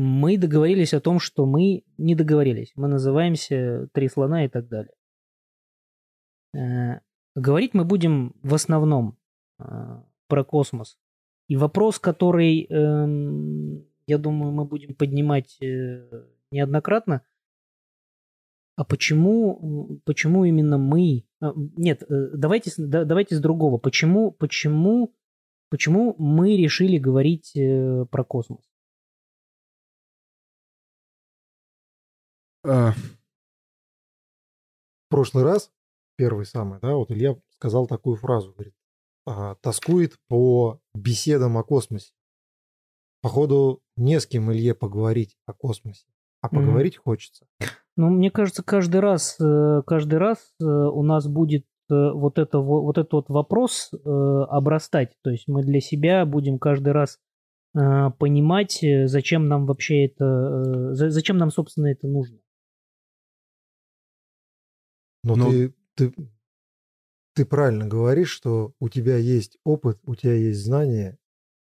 мы 0.00 0.38
договорились 0.38 0.94
о 0.94 1.00
том, 1.00 1.20
что 1.20 1.44
мы 1.44 1.84
не 1.98 2.14
договорились. 2.14 2.72
Мы 2.74 2.88
называемся 2.88 3.88
«Три 3.92 4.08
слона» 4.08 4.46
и 4.46 4.48
так 4.48 4.66
далее. 4.68 4.94
Э, 6.54 7.00
говорить 7.34 7.74
мы 7.74 7.84
будем 7.84 8.34
в 8.42 8.54
основном 8.54 9.18
э, 9.58 9.64
про 10.26 10.44
космос. 10.44 10.96
И 11.48 11.56
вопрос, 11.56 11.98
который, 11.98 12.64
эм, 12.64 13.84
я 14.06 14.16
думаю, 14.18 14.52
мы 14.52 14.64
будем 14.64 14.94
поднимать 14.94 15.58
неоднократно, 16.50 17.22
а 18.76 18.84
почему, 18.84 20.00
почему 20.04 20.44
именно 20.44 20.78
мы... 20.78 21.24
Нет, 21.76 22.04
давайте, 22.08 22.70
давайте 22.78 23.34
с 23.34 23.40
другого. 23.40 23.78
Почему, 23.78 24.30
почему, 24.30 25.12
почему 25.68 26.14
мы 26.18 26.56
решили 26.56 26.98
говорить 26.98 27.52
про 27.52 28.24
космос? 28.24 28.69
А, 32.62 32.92
в 32.92 32.96
прошлый 35.08 35.44
раз, 35.44 35.70
первый 36.16 36.44
самый, 36.44 36.78
да, 36.80 36.94
вот 36.94 37.10
Илья 37.10 37.36
сказал 37.50 37.86
такую 37.86 38.16
фразу, 38.16 38.52
говорит, 38.52 38.74
а, 39.26 39.54
тоскует 39.56 40.16
по 40.28 40.80
беседам 40.94 41.56
о 41.58 41.62
космосе. 41.62 42.12
Походу, 43.22 43.82
не 43.96 44.18
с 44.18 44.26
кем 44.26 44.50
Илье 44.52 44.74
поговорить 44.74 45.36
о 45.46 45.52
космосе, 45.52 46.06
а 46.40 46.48
поговорить 46.48 46.96
mm-hmm. 46.96 47.04
хочется. 47.04 47.46
Ну, 47.96 48.08
мне 48.08 48.30
кажется, 48.30 48.62
каждый 48.62 49.00
раз, 49.00 49.36
э, 49.40 49.82
каждый 49.86 50.18
раз 50.18 50.38
э, 50.58 50.64
у 50.64 51.02
нас 51.02 51.26
будет 51.28 51.66
э, 51.90 52.10
вот, 52.12 52.38
это, 52.38 52.58
вот 52.58 52.96
этот 52.96 53.12
вот 53.12 53.28
вопрос 53.28 53.90
обрастать. 54.04 55.12
То 55.22 55.30
есть 55.30 55.48
мы 55.48 55.62
для 55.62 55.80
себя 55.80 56.24
будем 56.24 56.58
каждый 56.58 56.92
раз 56.92 57.18
понимать, 57.72 58.84
зачем 59.04 59.46
нам 59.46 59.64
вообще 59.66 60.06
это, 60.06 60.92
зачем 60.94 61.36
нам, 61.36 61.50
собственно, 61.50 61.86
это 61.86 62.08
нужно. 62.08 62.38
Но, 65.22 65.36
Но... 65.36 65.50
Ты, 65.50 65.74
ты, 65.94 66.14
ты 67.34 67.44
правильно 67.44 67.86
говоришь, 67.86 68.30
что 68.30 68.74
у 68.80 68.88
тебя 68.88 69.16
есть 69.16 69.58
опыт, 69.64 69.98
у 70.04 70.14
тебя 70.14 70.34
есть 70.34 70.64
знания, 70.64 71.18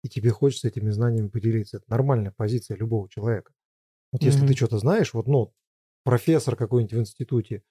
и 0.03 0.09
тебе 0.09 0.29
хочется 0.31 0.67
этими 0.67 0.89
знаниями 0.89 1.27
поделиться. 1.27 1.77
Это 1.77 1.85
нормальная 1.89 2.31
позиция 2.31 2.77
любого 2.77 3.09
человека. 3.09 3.53
Вот 4.11 4.21
mm-hmm. 4.21 4.25
если 4.25 4.47
ты 4.47 4.55
что-то 4.55 4.77
знаешь, 4.79 5.13
вот, 5.13 5.27
ну, 5.27 5.53
профессор 6.03 6.55
какой-нибудь 6.55 6.93
в 6.93 6.99
институте, 6.99 7.63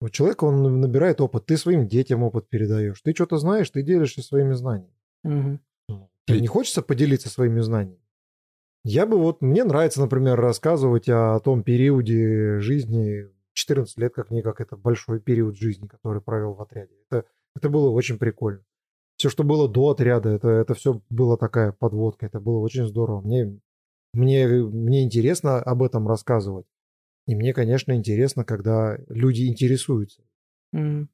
вот 0.00 0.12
человек, 0.12 0.42
он 0.42 0.80
набирает 0.80 1.20
опыт, 1.20 1.46
ты 1.46 1.56
своим 1.56 1.88
детям 1.88 2.22
опыт 2.22 2.48
передаешь, 2.48 3.00
ты 3.00 3.14
что-то 3.14 3.38
знаешь, 3.38 3.70
ты 3.70 3.82
делишься 3.82 4.22
своими 4.22 4.52
знаниями. 4.52 4.94
Mm-hmm. 5.26 5.58
Тебе 6.26 6.40
не 6.40 6.48
хочется 6.48 6.82
поделиться 6.82 7.28
своими 7.28 7.60
знаниями? 7.60 8.02
Я 8.84 9.06
бы 9.06 9.18
вот, 9.18 9.40
мне 9.40 9.64
нравится, 9.64 10.00
например, 10.00 10.38
рассказывать 10.38 11.08
о 11.08 11.40
том 11.40 11.62
периоде 11.62 12.60
жизни 12.60 13.26
14 13.56 13.98
лет 13.98 14.14
как 14.14 14.30
никак 14.30 14.60
это 14.60 14.76
большой 14.76 15.18
период 15.18 15.56
жизни, 15.56 15.86
который 15.86 16.20
провел 16.20 16.54
в 16.54 16.60
отряде. 16.60 16.94
Это, 17.10 17.26
это 17.54 17.70
было 17.70 17.90
очень 17.90 18.18
прикольно. 18.18 18.62
Все, 19.16 19.30
что 19.30 19.44
было 19.44 19.66
до 19.66 19.90
отряда, 19.90 20.28
это, 20.28 20.48
это 20.48 20.74
все 20.74 21.00
было 21.08 21.38
такая 21.38 21.72
подводка, 21.72 22.26
это 22.26 22.38
было 22.38 22.58
очень 22.58 22.86
здорово. 22.86 23.22
Мне, 23.22 23.58
мне, 24.12 24.46
мне 24.46 25.04
интересно 25.04 25.58
об 25.58 25.82
этом 25.82 26.06
рассказывать. 26.06 26.66
И 27.26 27.34
мне, 27.34 27.54
конечно, 27.54 27.92
интересно, 27.92 28.44
когда 28.44 28.98
люди 29.08 29.48
интересуются. 29.48 30.22
Mm. 30.74 31.08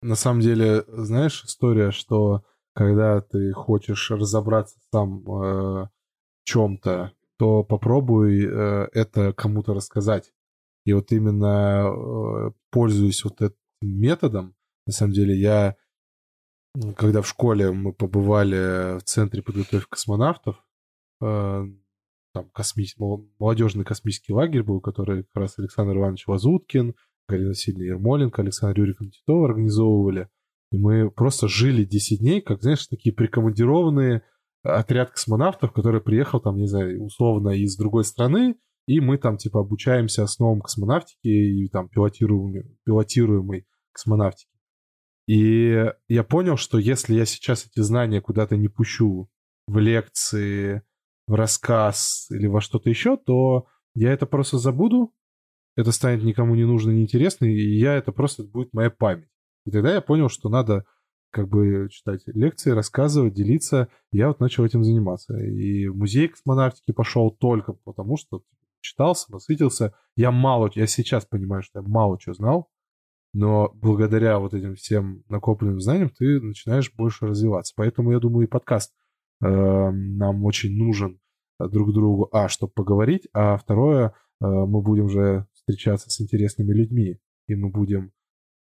На 0.00 0.14
самом 0.14 0.40
деле, 0.40 0.84
знаешь, 0.88 1.44
история, 1.44 1.90
что 1.90 2.42
когда 2.74 3.20
ты 3.20 3.52
хочешь 3.52 4.10
разобраться 4.10 4.78
сам 4.90 5.20
э, 5.20 5.28
в 5.28 5.90
чем-то, 6.44 7.12
то 7.36 7.64
попробуй 7.64 8.46
э, 8.46 8.88
это 8.92 9.34
кому-то 9.34 9.74
рассказать. 9.74 10.32
И 10.88 10.92
вот 10.94 11.12
именно 11.12 11.84
э, 11.84 12.50
пользуясь 12.70 13.22
вот 13.22 13.42
этим 13.42 13.54
методом, 13.82 14.54
на 14.86 14.92
самом 14.94 15.12
деле 15.12 15.38
я, 15.38 15.76
когда 16.96 17.20
в 17.20 17.28
школе 17.28 17.72
мы 17.72 17.92
побывали 17.92 18.96
в 18.98 19.02
центре 19.02 19.42
подготовки 19.42 19.90
космонавтов, 19.90 20.64
э, 21.20 21.64
там 22.32 22.50
косми... 22.54 22.86
молодежный 23.38 23.84
космический 23.84 24.32
лагерь 24.32 24.62
был, 24.62 24.80
который 24.80 25.24
как 25.24 25.42
раз 25.42 25.58
Александр 25.58 25.98
Иванович 25.98 26.26
Вазуткин, 26.26 26.94
Галина 27.28 27.48
Васильевна 27.48 27.84
Ермоленко, 27.84 28.40
Александр 28.40 28.80
Юрьевна 28.80 29.10
Титова 29.10 29.44
организовывали. 29.44 30.30
И 30.72 30.78
мы 30.78 31.10
просто 31.10 31.48
жили 31.48 31.84
10 31.84 32.20
дней, 32.20 32.40
как, 32.40 32.62
знаешь, 32.62 32.86
такие 32.86 33.14
прикомандированные 33.14 34.22
отряд 34.62 35.10
космонавтов, 35.10 35.70
который 35.70 36.00
приехал 36.00 36.40
там, 36.40 36.56
не 36.56 36.66
знаю, 36.66 37.04
условно 37.04 37.50
из 37.50 37.76
другой 37.76 38.04
страны, 38.04 38.56
и 38.88 39.00
мы 39.00 39.18
там, 39.18 39.36
типа, 39.36 39.60
обучаемся 39.60 40.24
основам 40.24 40.60
космонавтики 40.60 41.28
и 41.28 41.68
там 41.68 41.88
пилотируемой, 41.88 42.64
пилотируемой 42.84 43.66
космонавтики. 43.92 44.50
И 45.26 45.92
я 46.08 46.24
понял, 46.24 46.56
что 46.56 46.78
если 46.78 47.14
я 47.14 47.26
сейчас 47.26 47.66
эти 47.66 47.80
знания 47.80 48.22
куда-то 48.22 48.56
не 48.56 48.68
пущу 48.68 49.28
в 49.66 49.78
лекции, 49.78 50.82
в 51.26 51.34
рассказ 51.34 52.28
или 52.30 52.46
во 52.46 52.62
что-то 52.62 52.88
еще, 52.88 53.18
то 53.18 53.66
я 53.94 54.10
это 54.10 54.24
просто 54.24 54.56
забуду, 54.56 55.12
это 55.76 55.92
станет 55.92 56.24
никому 56.24 56.54
не 56.54 56.64
нужно, 56.64 56.90
не 56.90 57.02
интересно, 57.02 57.44
и 57.44 57.78
я 57.78 57.94
это 57.94 58.10
просто 58.10 58.42
будет 58.42 58.72
моя 58.72 58.88
память. 58.88 59.28
И 59.66 59.70
тогда 59.70 59.92
я 59.92 60.00
понял, 60.00 60.30
что 60.30 60.48
надо 60.48 60.86
как 61.30 61.48
бы 61.48 61.88
читать 61.90 62.22
лекции, 62.26 62.70
рассказывать, 62.70 63.34
делиться. 63.34 63.88
Я 64.12 64.28
вот 64.28 64.40
начал 64.40 64.64
этим 64.64 64.82
заниматься. 64.82 65.36
И 65.36 65.86
в 65.88 65.96
музей 65.96 66.28
космонавтики 66.28 66.92
пошел 66.92 67.30
только 67.30 67.74
потому, 67.84 68.16
что 68.16 68.42
читался, 68.80 69.32
насытился. 69.32 69.94
Я 70.16 70.30
мало, 70.30 70.70
я 70.74 70.86
сейчас 70.86 71.26
понимаю, 71.26 71.62
что 71.62 71.80
я 71.80 71.86
мало 71.86 72.18
чего 72.18 72.34
знал, 72.34 72.70
но 73.32 73.70
благодаря 73.74 74.38
вот 74.38 74.54
этим 74.54 74.74
всем 74.74 75.22
накопленным 75.28 75.80
знаниям 75.80 76.10
ты 76.10 76.40
начинаешь 76.40 76.92
больше 76.94 77.26
развиваться. 77.26 77.74
Поэтому 77.76 78.12
я 78.12 78.18
думаю, 78.18 78.46
и 78.46 78.50
подкаст 78.50 78.94
э, 79.42 79.46
нам 79.48 80.44
очень 80.44 80.76
нужен 80.76 81.20
друг 81.58 81.92
другу, 81.92 82.28
а, 82.32 82.48
чтобы 82.48 82.72
поговорить, 82.72 83.28
а 83.32 83.56
второе, 83.56 84.08
э, 84.08 84.12
мы 84.40 84.80
будем 84.80 85.06
уже 85.06 85.46
встречаться 85.52 86.10
с 86.10 86.20
интересными 86.20 86.72
людьми, 86.72 87.18
и 87.46 87.54
мы 87.54 87.70
будем 87.70 88.12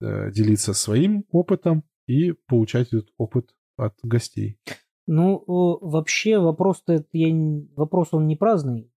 э, 0.01 0.31
делиться 0.31 0.74
своим 0.74 1.25
опытом 1.31 1.84
и 2.07 2.34
получать 2.47 2.90
этот 2.90 3.09
опыт 3.18 3.53
от 3.78 3.95
гостей. 4.03 4.59
Ну, 5.06 5.44
вообще 5.47 6.40
вопрос-то 6.40 7.03
я 7.12 7.62
вопрос 7.75 8.09
он 8.13 8.28
не 8.28 8.35
праздный. 8.35 8.93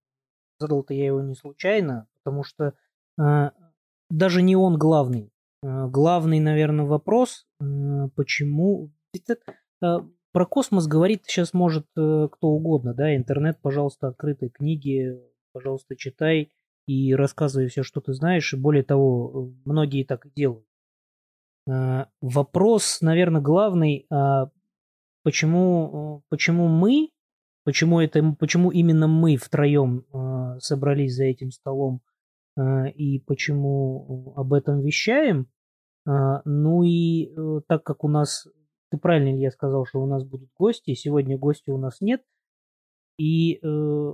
Задал-то 0.59 0.95
я 0.95 1.07
его 1.07 1.21
не 1.21 1.35
случайно, 1.35 2.09
потому 2.23 2.43
что 2.43 2.75
э, 3.19 3.51
даже 4.11 4.43
не 4.43 4.57
он 4.57 4.79
главный. 4.79 5.33
Э, 5.63 5.87
главный, 5.89 6.41
наверное, 6.41 6.85
вопрос, 6.85 7.47
э, 7.61 8.09
почему... 8.15 8.91
Это, 9.13 9.37
э, 9.83 9.99
про 10.33 10.47
космос 10.47 10.87
говорит 10.87 11.25
сейчас 11.25 11.55
может 11.55 11.87
э, 11.97 12.29
кто 12.31 12.49
угодно, 12.49 12.95
да, 12.95 13.15
интернет, 13.17 13.59
пожалуйста, 13.61 14.09
открытые 14.09 14.51
книги, 14.51 15.19
пожалуйста, 15.53 15.97
читай 15.97 16.53
и 16.87 17.15
рассказывай 17.15 17.69
все, 17.69 17.83
что 17.83 18.01
ты 18.01 18.13
знаешь, 18.13 18.53
и 18.53 18.57
более 18.57 18.85
того, 18.85 19.53
многие 19.65 20.05
так 20.05 20.27
и 20.27 20.31
делают. 20.31 20.67
Э, 21.69 22.07
вопрос, 22.21 23.01
наверное, 23.01 23.41
главный, 23.41 24.07
э, 24.11 24.47
почему, 25.23 26.23
почему 26.29 26.69
мы 26.69 27.11
Почему, 27.67 27.99
это, 27.99 28.23
почему 28.39 28.71
именно 28.71 29.09
мы 29.09 29.37
втроем 29.37 30.07
э, 30.15 30.61
собрались 30.61 31.17
за 31.17 31.25
этим 31.25 31.51
столом 31.51 32.01
э, 32.57 32.91
и 32.93 33.19
почему 33.19 34.35
об 34.37 34.53
этом 34.53 34.83
вещаем? 34.83 35.49
Э, 36.07 36.43
ну 36.45 36.85
и 36.85 37.27
э, 37.27 37.61
так 37.67 37.83
как 37.83 38.05
у 38.05 38.09
нас, 38.09 38.47
ты 38.93 38.99
правильно 38.99 39.37
я 39.37 39.51
сказал, 39.51 39.85
что 39.85 40.01
у 40.01 40.07
нас 40.07 40.23
будут 40.23 40.49
гости, 40.57 40.95
сегодня 40.95 41.37
гостей 41.37 41.73
у 41.73 41.77
нас 41.77 42.01
нет, 42.01 42.23
и 43.19 43.59
э, 43.61 44.13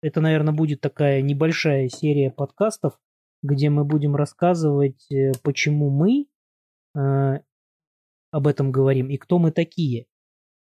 это, 0.00 0.22
наверное, 0.22 0.54
будет 0.54 0.80
такая 0.80 1.20
небольшая 1.20 1.90
серия 1.90 2.30
подкастов, 2.30 2.98
где 3.42 3.68
мы 3.68 3.84
будем 3.84 4.16
рассказывать, 4.16 5.12
э, 5.12 5.32
почему 5.42 5.90
мы 5.90 6.26
э, 6.96 7.40
об 8.30 8.46
этом 8.46 8.72
говорим 8.72 9.10
и 9.10 9.18
кто 9.18 9.38
мы 9.38 9.50
такие. 9.50 10.06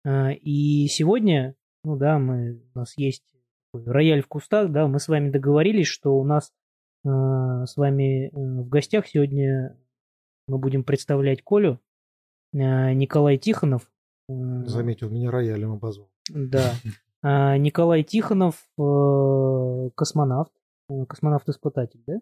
Э, 0.06 0.32
и 0.32 0.86
сегодня 0.86 1.54
ну 1.84 1.96
да, 1.96 2.18
мы, 2.18 2.62
у 2.74 2.78
нас 2.78 2.94
есть 2.96 3.24
рояль 3.72 4.22
в 4.22 4.28
кустах, 4.28 4.70
да, 4.70 4.86
мы 4.86 4.98
с 4.98 5.08
вами 5.08 5.30
договорились, 5.30 5.86
что 5.86 6.16
у 6.16 6.24
нас 6.24 6.52
э, 7.04 7.08
с 7.08 7.76
вами 7.76 8.26
э, 8.26 8.30
в 8.32 8.68
гостях 8.68 9.06
сегодня 9.06 9.76
мы 10.46 10.58
будем 10.58 10.84
представлять 10.84 11.42
Колю, 11.42 11.80
э, 12.52 12.92
Николай 12.92 13.38
Тихонов. 13.38 13.90
Э, 14.28 14.32
Заметил, 14.66 15.10
меня 15.10 15.30
роялем 15.30 15.72
обозвал. 15.72 16.10
Да. 16.28 16.72
Э, 17.22 17.56
Николай 17.58 18.02
Тихонов, 18.02 18.68
э, 18.78 19.90
космонавт, 19.94 20.52
э, 20.88 21.04
космонавт-испытатель, 21.06 22.02
да? 22.06 22.20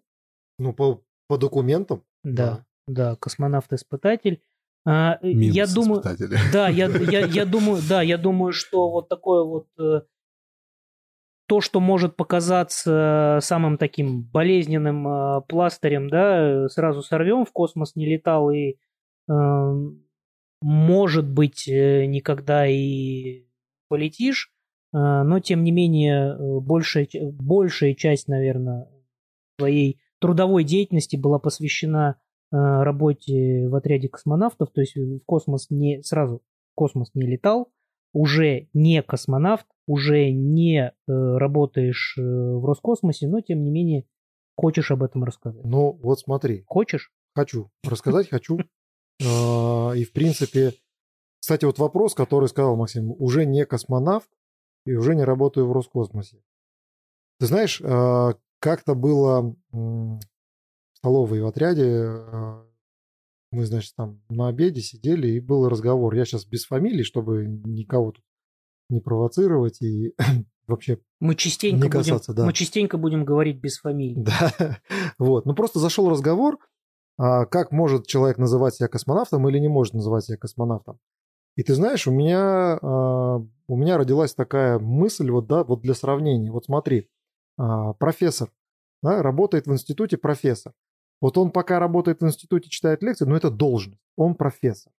Ну, 0.58 0.72
по, 0.72 1.02
по 1.26 1.38
документам. 1.38 2.04
Да, 2.24 2.64
да, 2.86 3.12
да 3.12 3.16
космонавт-испытатель. 3.16 4.42
А, 4.90 5.18
э, 5.20 5.28
я 5.30 5.66
думаю, 5.66 6.02
да, 6.52 6.68
я, 6.68 6.86
я, 7.10 7.26
я 7.26 7.44
думаю, 7.44 7.82
да, 7.86 8.00
я 8.00 8.16
думаю, 8.16 8.54
что 8.54 8.90
вот 8.90 9.08
такое 9.10 9.44
вот, 9.44 9.66
э, 9.78 10.00
то, 11.46 11.60
что 11.60 11.80
может 11.80 12.16
показаться 12.16 13.38
самым 13.42 13.76
таким 13.76 14.22
болезненным 14.22 15.06
э, 15.06 15.40
пластырем, 15.46 16.08
да, 16.08 16.68
сразу 16.68 17.02
сорвем, 17.02 17.44
в 17.44 17.52
космос 17.52 17.96
не 17.96 18.06
летал 18.06 18.50
и, 18.50 18.76
э, 19.30 19.74
может 20.62 21.28
быть, 21.28 21.68
э, 21.68 22.06
никогда 22.06 22.66
и 22.66 23.44
полетишь, 23.88 24.50
э, 24.94 24.96
но, 24.96 25.38
тем 25.40 25.64
не 25.64 25.70
менее, 25.70 26.32
э, 26.32 26.60
большая, 26.60 27.08
большая 27.32 27.92
часть, 27.92 28.26
наверное, 28.26 28.88
своей 29.58 30.00
трудовой 30.18 30.64
деятельности 30.64 31.16
была 31.16 31.38
посвящена 31.38 32.16
э, 32.16 32.27
работе 32.56 33.68
в 33.68 33.74
отряде 33.74 34.08
космонавтов, 34.08 34.70
то 34.70 34.80
есть 34.80 34.96
в 34.96 35.20
космос 35.26 35.66
не 35.70 36.02
сразу 36.02 36.38
в 36.72 36.74
космос 36.74 37.10
не 37.14 37.26
летал, 37.26 37.70
уже 38.12 38.68
не 38.72 39.02
космонавт, 39.02 39.66
уже 39.86 40.30
не 40.30 40.80
э, 40.80 40.92
работаешь 41.06 42.16
э, 42.18 42.22
в 42.22 42.64
Роскосмосе, 42.64 43.28
но 43.28 43.40
тем 43.40 43.62
не 43.62 43.70
менее 43.70 44.06
хочешь 44.56 44.90
об 44.90 45.02
этом 45.02 45.24
рассказать. 45.24 45.64
Ну, 45.64 45.98
вот 46.02 46.20
смотри. 46.20 46.64
Хочешь? 46.66 47.12
Хочу. 47.34 47.70
Рассказать 47.84 48.28
хочу. 48.28 48.58
А, 49.24 49.92
и, 49.92 50.04
в 50.04 50.12
принципе, 50.12 50.72
кстати, 51.40 51.64
вот 51.64 51.78
вопрос, 51.78 52.14
который 52.14 52.48
сказал 52.48 52.76
Максим, 52.76 53.12
уже 53.18 53.46
не 53.46 53.64
космонавт 53.64 54.28
и 54.84 54.94
уже 54.94 55.14
не 55.14 55.24
работаю 55.24 55.66
в 55.66 55.72
Роскосмосе. 55.72 56.42
Ты 57.38 57.46
знаешь, 57.46 57.80
а, 57.82 58.34
как-то 58.58 58.94
было 58.94 59.54
столовой 60.98 61.40
в 61.40 61.46
отряде, 61.46 61.84
а, 61.86 62.66
мы, 63.50 63.64
значит, 63.64 63.94
там 63.96 64.20
на 64.28 64.48
обеде 64.48 64.80
сидели, 64.80 65.28
и 65.28 65.40
был 65.40 65.68
разговор. 65.68 66.14
Я 66.14 66.24
сейчас 66.24 66.44
без 66.44 66.66
фамилии, 66.66 67.02
чтобы 67.02 67.46
никого 67.46 68.12
тут 68.12 68.24
не 68.90 69.00
провоцировать 69.00 69.80
и 69.82 70.14
вообще 70.66 70.98
мы 71.20 71.34
частенько 71.34 71.84
не 71.84 71.90
касаться, 71.90 72.32
будем, 72.32 72.42
да. 72.42 72.46
Мы 72.46 72.52
частенько 72.52 72.98
будем 72.98 73.24
говорить 73.24 73.60
без 73.60 73.78
фамилии. 73.78 74.22
Да, 74.22 74.78
вот. 75.18 75.46
Ну, 75.46 75.54
просто 75.54 75.78
зашел 75.78 76.10
разговор, 76.10 76.58
а, 77.16 77.46
как 77.46 77.70
может 77.70 78.06
человек 78.06 78.38
называть 78.38 78.74
себя 78.74 78.88
космонавтом 78.88 79.48
или 79.48 79.58
не 79.58 79.68
может 79.68 79.94
называть 79.94 80.24
себя 80.24 80.36
космонавтом. 80.36 80.98
И 81.56 81.62
ты 81.62 81.74
знаешь, 81.74 82.06
у 82.06 82.12
меня, 82.12 82.78
а, 82.80 83.36
у 83.68 83.76
меня 83.76 83.98
родилась 83.98 84.34
такая 84.34 84.78
мысль, 84.78 85.30
вот, 85.30 85.46
да, 85.46 85.64
вот 85.64 85.80
для 85.82 85.94
сравнения. 85.94 86.50
Вот 86.50 86.66
смотри, 86.66 87.08
профессор, 87.56 88.52
да, 89.02 89.22
работает 89.22 89.66
в 89.66 89.72
институте 89.72 90.16
профессор. 90.16 90.72
Вот 91.20 91.36
он 91.36 91.50
пока 91.50 91.78
работает 91.78 92.20
в 92.20 92.26
институте, 92.26 92.68
читает 92.68 93.02
лекции, 93.02 93.24
но 93.24 93.36
это 93.36 93.50
должность, 93.50 94.00
он 94.16 94.34
профессор. 94.34 94.92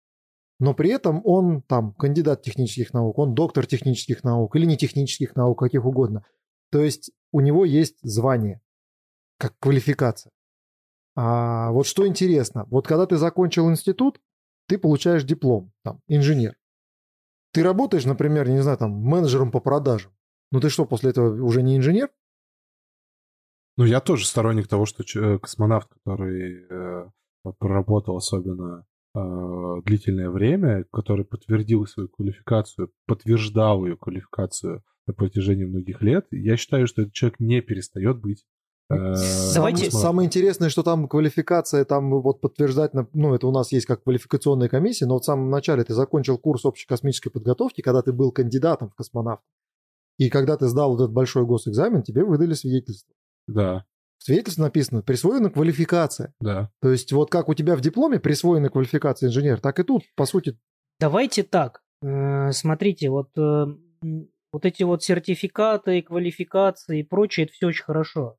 Но 0.61 0.75
при 0.75 0.91
этом 0.91 1.20
он 1.25 1.62
там 1.62 1.93
кандидат 1.94 2.43
технических 2.43 2.93
наук, 2.93 3.19
он 3.19 3.35
доктор 3.35 3.67
технических 3.67 4.25
наук 4.25 4.56
или 4.56 4.67
не 4.67 4.76
технических 4.76 5.37
наук, 5.37 5.59
каких 5.61 5.85
угодно. 5.85 6.25
То 6.70 6.82
есть 6.82 7.12
у 7.32 7.41
него 7.41 7.65
есть 7.65 7.99
звание, 8.03 8.61
как 9.38 9.56
квалификация. 9.61 10.32
А 11.15 11.70
вот 11.70 11.87
что 11.87 12.06
интересно, 12.06 12.64
вот 12.71 12.87
когда 12.87 13.06
ты 13.06 13.17
закончил 13.17 13.71
институт, 13.71 14.21
ты 14.67 14.79
получаешь 14.79 15.25
диплом, 15.25 15.73
там, 15.82 16.00
инженер. 16.09 16.56
Ты 17.53 17.62
работаешь, 17.62 18.05
например, 18.05 18.49
не 18.49 18.62
знаю, 18.62 18.79
там, 18.79 18.91
менеджером 18.91 19.50
по 19.50 19.61
продажам. 19.61 20.12
Ну 20.50 20.61
ты 20.61 20.69
что, 20.69 20.85
после 20.85 21.11
этого 21.11 21.43
уже 21.43 21.62
не 21.62 21.76
инженер? 21.76 22.11
Ну, 23.79 23.85
я 23.85 24.01
тоже 24.01 24.27
сторонник 24.27 24.69
того, 24.69 24.85
что 24.85 25.03
э, 25.03 25.39
космонавт, 25.39 25.89
который 25.95 26.67
э, 26.69 27.07
проработал 27.59 28.17
особенно 28.17 28.85
э, 29.15 29.21
длительное 29.87 30.29
время, 30.29 30.85
который 30.93 31.25
подтвердил 31.25 31.87
свою 31.87 32.11
квалификацию, 32.11 32.91
подтверждал 33.07 33.87
ее 33.87 33.97
квалификацию 33.97 34.83
на 35.07 35.15
протяжении 35.15 35.65
многих 35.65 36.03
лет, 36.03 36.27
я 36.31 36.59
считаю, 36.59 36.87
что 36.87 37.03
этот 37.03 37.15
человек 37.15 37.41
не 37.41 37.63
перестает 37.63 38.19
быть 38.19 38.45
Э, 38.91 39.15
Давайте. 39.55 39.91
Самое 39.91 40.27
интересное, 40.27 40.71
что 40.71 40.83
там 40.83 41.09
квалификация, 41.09 41.85
там 41.85 42.11
вот 42.23 42.41
подтверждать, 42.41 42.93
ну 43.13 43.35
это 43.35 43.47
у 43.47 43.53
нас 43.53 43.71
есть 43.73 43.87
как 43.87 44.03
квалификационная 44.03 44.69
комиссия, 44.69 45.07
но 45.07 45.19
в 45.19 45.25
самом 45.25 45.51
начале 45.51 45.85
ты 45.85 45.93
закончил 45.95 46.39
курс 46.39 46.65
общей 46.65 46.87
космической 46.87 47.31
подготовки, 47.31 47.83
когда 47.83 48.03
ты 48.03 48.13
был 48.13 48.33
кандидатом 48.33 48.91
в 48.91 48.95
космонавт. 48.95 49.43
И 50.17 50.31
когда 50.31 50.57
ты 50.57 50.67
сдал 50.69 50.93
вот 50.93 51.03
этот 51.03 51.13
большой 51.13 51.45
госэкзамен, 51.45 52.03
тебе 52.03 52.25
выдали 52.25 52.55
свидетельство. 52.55 53.15
Да. 53.49 53.85
В 54.19 54.25
свидетельстве 54.25 54.65
написано 54.65 55.03
«присвоена 55.03 55.50
квалификация». 55.50 56.35
Да. 56.41 56.71
То 56.81 56.91
есть 56.91 57.12
вот 57.12 57.31
как 57.31 57.49
у 57.49 57.55
тебя 57.55 57.77
в 57.77 57.81
дипломе 57.81 58.21
присвоена 58.21 58.69
квалификация 58.69 59.29
инженер, 59.29 59.61
так 59.61 59.79
и 59.81 59.85
тут, 59.85 60.03
по 60.17 60.27
сути... 60.27 60.59
Давайте 61.00 61.43
так. 61.45 61.83
Э, 62.03 62.50
смотрите, 62.53 63.11
вот, 63.11 63.31
э, 63.39 63.67
вот 64.53 64.65
эти 64.65 64.83
вот 64.83 65.03
сертификаты, 65.03 66.03
квалификации 66.03 67.00
и 67.00 67.05
прочее, 67.05 67.45
это 67.47 67.53
все 67.55 67.69
очень 67.69 67.85
хорошо. 67.85 68.37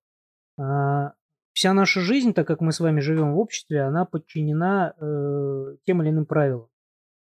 А, 0.60 1.14
вся 1.54 1.74
наша 1.74 2.02
жизнь, 2.02 2.34
так 2.34 2.46
как 2.46 2.62
мы 2.62 2.72
с 2.72 2.80
вами 2.80 3.00
живем 3.00 3.34
в 3.34 3.40
обществе, 3.40 3.82
она 3.82 4.06
подчинена 4.06 4.94
э, 5.00 5.78
тем 5.86 6.02
или 6.02 6.10
иным 6.10 6.26
правилам. 6.26 6.68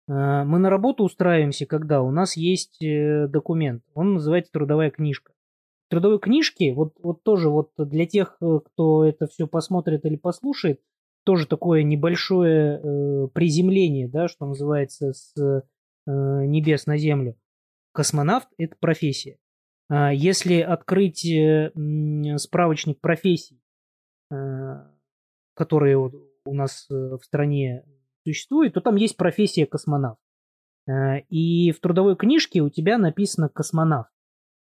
Мы 0.06 0.60
на 0.60 0.70
работу 0.70 1.06
устраиваемся, 1.06 1.66
когда 1.66 2.02
у 2.02 2.12
нас 2.12 2.36
есть 2.36 2.84
э, 2.84 3.28
документ, 3.30 3.84
он 3.94 4.16
называется 4.16 4.52
трудовая 4.52 4.92
книжка. 4.92 5.33
Трудовой 5.94 6.18
книжке, 6.18 6.74
вот, 6.74 6.96
вот 7.04 7.22
тоже 7.22 7.50
вот 7.50 7.70
для 7.78 8.08
тех, 8.08 8.38
э, 8.42 8.60
кто 8.66 9.06
это 9.06 9.28
все 9.28 9.46
посмотрит 9.46 10.04
или 10.06 10.16
послушает, 10.16 10.82
тоже 11.24 11.46
такое 11.46 11.84
небольшое 11.84 12.82
э, 12.84 13.28
приземление, 13.28 14.08
да, 14.08 14.28
что 14.28 14.48
называется, 14.48 15.14
с 15.14 15.38
э, 15.38 15.62
небес 16.08 16.88
на 16.88 16.98
землю. 16.98 17.38
Космонавт– 17.92 18.48
это 18.58 18.76
профессия. 18.80 19.38
А, 19.88 20.12
если 20.12 20.62
открыть 20.62 21.24
э, 21.28 21.72
справочник 22.38 23.00
профессий, 23.00 23.62
э, 24.32 24.36
которые 25.54 25.98
у 25.98 26.54
нас 26.56 26.88
в 26.90 27.22
стране 27.22 27.86
существуют, 28.26 28.74
то 28.74 28.82
там 28.82 28.96
есть 28.96 29.16
профессия 29.16 29.68
космонавт. 29.68 30.20
И 31.30 31.72
в 31.72 31.80
трудовой 31.82 32.16
книжке 32.16 32.62
у 32.62 32.70
тебя 32.72 32.98
написано 32.98 33.48
космонавт. 33.48 34.10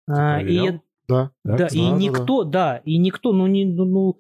А, 0.10 0.42
и, 0.42 0.82
да, 1.12 1.32
да, 1.44 1.58
да, 1.58 1.68
и 1.68 1.90
никто, 1.92 2.44
да. 2.44 2.50
да, 2.50 2.82
и 2.86 2.98
никто, 2.98 3.34
ну, 3.34 3.48
не, 3.48 3.66
ну, 3.66 3.86
ну 3.86 4.18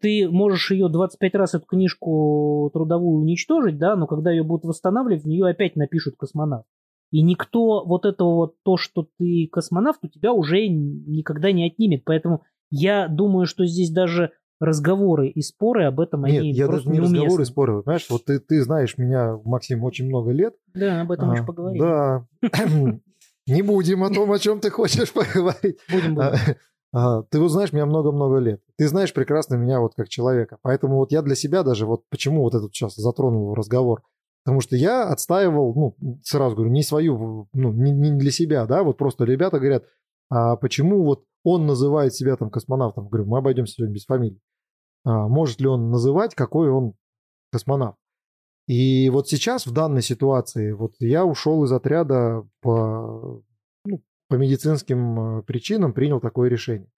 ты 0.00 0.28
можешь 0.28 0.70
ее 0.72 0.88
25 0.88 1.34
раз, 1.34 1.54
эту 1.54 1.64
книжку 1.64 2.70
трудовую 2.74 3.20
уничтожить, 3.20 3.78
да, 3.78 3.96
но 3.96 4.06
когда 4.06 4.30
ее 4.30 4.42
будут 4.42 4.64
восстанавливать, 4.64 5.24
в 5.24 5.26
нее 5.26 5.46
опять 5.46 5.76
напишут 5.76 6.16
космонавт. 6.18 6.66
И 7.10 7.22
никто 7.22 7.84
вот 7.84 8.06
этого 8.06 8.34
вот, 8.34 8.54
то, 8.64 8.76
что 8.76 9.06
ты 9.18 9.48
космонавт, 9.50 10.00
у 10.02 10.08
тебя 10.08 10.32
уже 10.32 10.66
никогда 10.66 11.52
не 11.52 11.66
отнимет. 11.66 12.02
Поэтому 12.04 12.42
я 12.70 13.06
думаю, 13.08 13.46
что 13.46 13.64
здесь 13.66 13.90
даже 13.90 14.32
разговоры 14.60 15.28
и 15.28 15.40
споры 15.40 15.84
об 15.84 16.00
этом, 16.00 16.24
Нет, 16.24 16.40
они 16.40 16.52
я 16.52 16.66
просто 16.66 16.88
даже 16.88 16.90
не 16.90 16.98
неуместны. 16.98 17.18
разговоры 17.18 17.42
и 17.42 17.46
споры. 17.46 17.82
Понимаешь, 17.82 18.06
вот 18.10 18.24
ты, 18.24 18.40
ты 18.40 18.62
знаешь 18.62 18.98
меня, 18.98 19.38
Максим, 19.44 19.84
очень 19.84 20.06
много 20.06 20.32
лет. 20.32 20.54
Да, 20.74 21.02
об 21.02 21.12
этом 21.12 21.30
а, 21.30 21.34
еще 21.34 21.44
поговорим. 21.44 21.80
Да. 21.80 22.26
Не 23.46 23.62
будем 23.62 24.04
о 24.04 24.10
том, 24.10 24.32
о 24.32 24.38
чем 24.38 24.60
ты 24.60 24.70
хочешь 24.70 25.12
поговорить. 25.14 25.78
Будем, 25.90 26.14
будем. 26.14 26.32
А, 26.96 27.22
ты 27.24 27.40
вот 27.40 27.48
знаешь 27.48 27.72
меня 27.72 27.86
много-много 27.86 28.38
лет. 28.38 28.62
Ты 28.76 28.86
знаешь 28.86 29.12
прекрасно 29.12 29.56
меня 29.56 29.80
вот 29.80 29.94
как 29.96 30.08
человека. 30.08 30.58
Поэтому 30.62 30.96
вот 30.96 31.10
я 31.10 31.22
для 31.22 31.34
себя 31.34 31.64
даже, 31.64 31.86
вот 31.86 32.08
почему 32.08 32.42
вот 32.42 32.54
этот 32.54 32.72
сейчас 32.72 32.94
затронул 32.94 33.54
разговор. 33.54 34.02
Потому 34.44 34.60
что 34.60 34.76
я 34.76 35.08
отстаивал, 35.08 35.74
ну, 35.74 36.20
сразу 36.22 36.54
говорю, 36.54 36.70
не 36.70 36.82
свою, 36.82 37.48
ну, 37.52 37.72
не, 37.72 37.90
не 37.90 38.12
для 38.12 38.30
себя, 38.30 38.66
да, 38.66 38.82
вот 38.82 38.98
просто 38.98 39.24
ребята 39.24 39.58
говорят, 39.58 39.84
а 40.30 40.56
почему 40.56 41.02
вот 41.02 41.24
он 41.42 41.66
называет 41.66 42.14
себя 42.14 42.36
там 42.36 42.50
космонавтом? 42.50 43.08
Говорю, 43.08 43.26
мы 43.26 43.38
обойдемся 43.38 43.74
сегодня 43.74 43.94
без 43.94 44.04
фамилии. 44.04 44.40
А, 45.04 45.28
может 45.28 45.60
ли 45.60 45.66
он 45.66 45.90
называть, 45.90 46.34
какой 46.34 46.70
он 46.70 46.92
космонавт? 47.50 47.96
И 48.66 49.10
вот 49.10 49.28
сейчас 49.28 49.66
в 49.66 49.72
данной 49.72 50.02
ситуации, 50.02 50.72
вот 50.72 50.94
я 50.98 51.24
ушел 51.24 51.64
из 51.64 51.72
отряда 51.72 52.48
по, 52.62 53.42
ну, 53.84 54.02
по 54.28 54.34
медицинским 54.36 55.38
э, 55.38 55.42
причинам, 55.42 55.92
принял 55.92 56.20
такое 56.20 56.48
решение. 56.48 56.90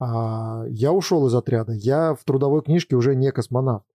А 0.00 0.64
я 0.68 0.92
ушел 0.92 1.26
из 1.26 1.34
отряда, 1.34 1.72
я 1.72 2.14
в 2.14 2.24
трудовой 2.24 2.62
книжке 2.62 2.96
уже 2.96 3.14
не 3.14 3.30
космонавт. 3.30 3.86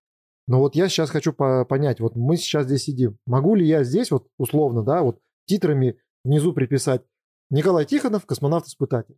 Но 0.48 0.60
вот 0.60 0.75
я 0.75 0.89
сейчас 0.89 1.10
хочу 1.10 1.34
по 1.34 1.65
понять, 1.65 2.00
вот 2.00 2.15
мы 2.15 2.38
сейчас 2.38 2.65
здесь 2.65 2.84
сидим. 2.84 3.17
Могу 3.25 3.55
ли 3.55 3.65
я 3.65 3.84
здесь 3.84 4.12
вот 4.12 4.27
условно, 4.38 4.84
да, 4.84 5.01
вот 5.01 5.20
титрами 5.46 5.98
внизу 6.24 6.53
приписать 6.53 7.03
Николай 7.50 7.86
Тихонов, 7.86 8.25
космонавт-испытатель? 8.25 9.17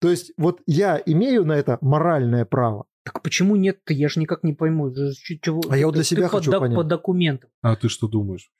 То 0.00 0.10
есть 0.10 0.32
вот 0.36 0.60
я 0.66 1.00
имею 1.04 1.44
на 1.44 1.52
это 1.52 1.78
моральное 1.80 2.44
право. 2.44 2.86
Так 3.04 3.22
почему 3.22 3.56
нет-то? 3.56 3.92
Я 3.92 4.08
же 4.08 4.20
никак 4.20 4.44
не 4.44 4.52
пойму. 4.52 4.92
Чего, 4.92 5.62
а 5.68 5.76
я 5.76 5.86
вот 5.86 5.94
для 5.94 6.04
себя 6.04 6.24
ты 6.24 6.28
хочу 6.28 6.52
по, 6.52 6.60
понять. 6.60 6.76
по 6.76 6.84
документам. 6.84 7.50
А 7.60 7.74
ты 7.76 7.88
что 7.88 8.06
думаешь? 8.08 8.50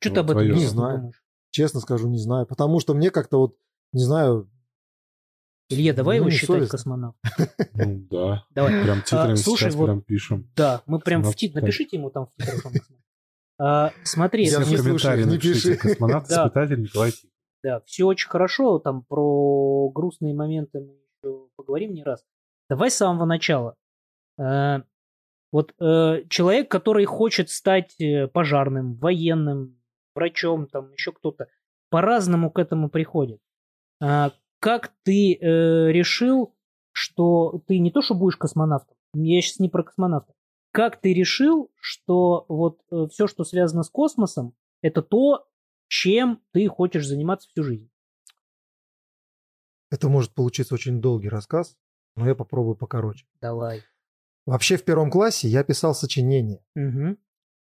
Что 0.00 0.10
ты 0.10 0.20
об 0.20 0.30
этом 0.30 0.50
не 0.50 0.66
знаю. 0.66 0.98
Думаешь? 0.98 1.24
Честно 1.50 1.80
скажу, 1.80 2.08
не 2.08 2.18
знаю. 2.18 2.46
Потому 2.46 2.80
что 2.80 2.94
мне 2.94 3.10
как-то 3.10 3.38
вот, 3.38 3.56
не 3.92 4.02
знаю, 4.02 4.50
Илья, 5.70 5.94
давай 5.94 6.18
ну, 6.18 6.24
его 6.26 6.30
считать 6.30 6.48
совестно. 6.48 6.70
космонавт. 6.76 7.16
Ну 7.74 8.06
да. 8.10 8.44
Давай. 8.50 8.82
Прям 8.82 9.02
титрами 9.02 9.32
А, 9.32 9.36
слушай, 9.36 9.64
сейчас 9.64 9.74
вот- 9.74 9.86
прям 9.86 10.02
пишем. 10.02 10.50
Да, 10.56 10.82
мы 10.86 10.98
прям 10.98 11.22
в 11.22 11.34
тит... 11.34 11.54
Напишите 11.54 11.96
ему 11.96 12.10
там 12.10 12.26
в 12.26 12.34
титрах. 12.34 12.72
А, 13.58 13.92
смотри, 14.02 14.46
Я 14.46 14.58
не 14.64 14.76
комментарии 14.76 15.24
не 15.24 15.30
напишите. 15.30 15.74
пиши. 15.74 15.76
Космонавт, 15.76 16.30
испытатель 16.30 16.82
Николай. 16.82 17.12
Да, 17.62 17.80
все 17.86 18.04
очень 18.04 18.28
хорошо, 18.28 18.78
там 18.78 19.04
про 19.04 19.88
грустные 19.90 20.34
моменты 20.34 20.80
мы 20.80 20.96
еще 21.22 21.48
поговорим 21.56 21.94
не 21.94 22.02
раз. 22.02 22.22
Давай 22.68 22.90
с 22.90 22.96
самого 22.96 23.24
начала. 23.24 23.76
Э, 24.38 24.82
вот 25.52 25.74
э, 25.80 26.24
человек, 26.28 26.70
который 26.70 27.04
хочет 27.04 27.50
стать 27.50 27.94
э, 28.00 28.26
пожарным, 28.26 28.96
военным, 28.96 29.78
врачом, 30.14 30.66
там 30.66 30.92
еще 30.92 31.12
кто-то, 31.12 31.48
по-разному 31.90 32.50
к 32.50 32.58
этому 32.58 32.88
приходит. 32.88 33.40
А 34.02 34.32
как 34.58 34.92
ты 35.04 35.34
э, 35.34 35.92
решил, 35.92 36.56
что 36.92 37.62
ты 37.66 37.78
не 37.78 37.90
то, 37.90 38.02
что 38.02 38.14
будешь 38.14 38.36
космонавтом, 38.36 38.96
я 39.14 39.40
сейчас 39.40 39.60
не 39.60 39.68
про 39.68 39.84
космонавта, 39.84 40.34
как 40.72 41.00
ты 41.00 41.14
решил, 41.14 41.70
что 41.80 42.46
вот 42.48 42.80
э, 42.90 43.06
все, 43.12 43.28
что 43.28 43.44
связано 43.44 43.84
с 43.84 43.90
космосом, 43.90 44.54
это 44.82 45.02
то, 45.02 45.46
чем 45.86 46.42
ты 46.52 46.66
хочешь 46.66 47.06
заниматься 47.06 47.48
всю 47.48 47.62
жизнь? 47.62 47.90
Это 49.90 50.08
может 50.08 50.34
получиться 50.34 50.74
очень 50.74 51.00
долгий 51.00 51.28
рассказ, 51.28 51.76
но 52.16 52.26
я 52.26 52.34
попробую 52.34 52.74
покороче. 52.74 53.24
Давай. 53.40 53.82
Вообще 54.46 54.76
в 54.76 54.84
первом 54.84 55.10
классе 55.10 55.48
я 55.48 55.64
писал 55.64 55.94
сочинение. 55.94 56.60
Угу. 56.76 57.16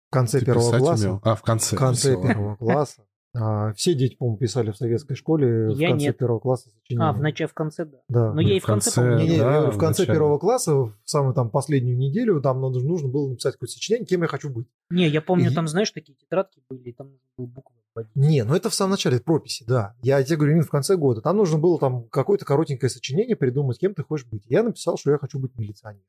В 0.09 0.11
конце 0.11 0.39
Ты 0.39 0.45
первого 0.45 0.77
класса. 0.77 1.03
умел? 1.09 1.21
А, 1.23 1.35
в 1.35 1.41
конце. 1.41 1.75
В 1.75 1.79
конце 1.79 2.09
писал. 2.15 2.23
первого 2.27 2.55
класса. 2.57 3.03
А, 3.37 3.73
все 3.73 3.93
дети, 3.93 4.15
по-моему, 4.15 4.37
писали 4.37 4.71
в 4.71 4.77
советской 4.77 5.15
школе 5.15 5.67
в 5.67 5.77
Я 5.77 5.89
конце 5.89 6.05
нет. 6.07 6.17
первого 6.17 6.39
класса 6.39 6.69
сочинение. 6.69 7.09
А, 7.09 7.11
в 7.11 7.19
начале, 7.19 7.49
в 7.49 7.53
конце, 7.53 7.83
да. 7.85 7.97
Да. 8.07 8.33
Но 8.33 8.39
я 8.39 8.53
в 8.53 8.57
и 8.57 8.59
в 8.61 8.65
конце, 8.65 8.91
конце, 8.91 9.01
помню. 9.11 9.23
Не, 9.25 9.29
не, 9.31 9.37
да, 9.39 9.71
в 9.71 9.77
конце 9.77 10.03
начале. 10.03 10.17
первого 10.17 10.37
класса, 10.39 10.73
в 10.73 10.93
самую 11.03 11.33
там 11.33 11.49
последнюю 11.49 11.97
неделю, 11.97 12.39
там 12.41 12.61
нужно, 12.61 12.81
нужно 12.87 13.09
было 13.09 13.27
написать 13.29 13.55
какое-то 13.55 13.73
сочинение, 13.73 14.05
кем 14.07 14.21
я 14.21 14.27
хочу 14.29 14.49
быть. 14.49 14.67
Не, 14.89 15.09
я 15.09 15.21
помню, 15.21 15.51
И- 15.51 15.53
там, 15.53 15.67
знаешь, 15.67 15.91
такие 15.91 16.15
тетрадки 16.15 16.61
были, 16.69 16.89
и 16.89 16.93
там 16.93 17.07
нужно 17.07 17.19
было 17.37 17.45
буквы 17.47 17.75
вводить. 17.93 18.15
Не, 18.15 18.43
ну 18.45 18.55
это 18.55 18.69
в 18.69 18.73
самом 18.73 18.91
начале 18.91 19.19
прописи, 19.19 19.65
да. 19.67 19.95
Я 20.01 20.23
тебе 20.23 20.37
говорю, 20.37 20.53
именно 20.53 20.65
в 20.65 20.69
конце 20.69 20.95
года. 20.95 21.19
Там 21.21 21.35
нужно 21.35 21.57
было 21.59 21.77
там 21.77 22.07
какое-то 22.07 22.45
коротенькое 22.45 22.89
сочинение 22.89 23.35
придумать, 23.35 23.79
кем 23.79 23.93
ты 23.93 24.03
хочешь 24.03 24.27
быть. 24.27 24.45
Я 24.47 24.63
написал, 24.63 24.97
что 24.97 25.11
я 25.11 25.17
хочу 25.17 25.39
быть 25.39 25.53
милиционером. 25.57 26.05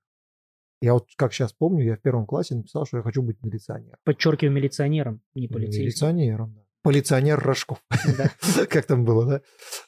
Я 0.80 0.94
вот 0.94 1.06
как 1.16 1.32
сейчас 1.32 1.52
помню, 1.52 1.84
я 1.84 1.96
в 1.96 2.02
первом 2.02 2.26
классе 2.26 2.54
написал, 2.54 2.86
что 2.86 2.98
я 2.98 3.02
хочу 3.02 3.22
быть 3.22 3.42
милиционером. 3.42 3.98
Подчеркиваю, 4.04 4.54
милиционером, 4.54 5.22
не 5.34 5.48
полицейским. 5.48 5.82
Милиционером, 5.84 6.54
да. 6.54 6.62
Полиционер 6.82 7.38
Рожков. 7.40 7.82
Да. 8.16 8.30
Как 8.66 8.86
там 8.86 9.04
было, 9.04 9.26
да? 9.26 9.42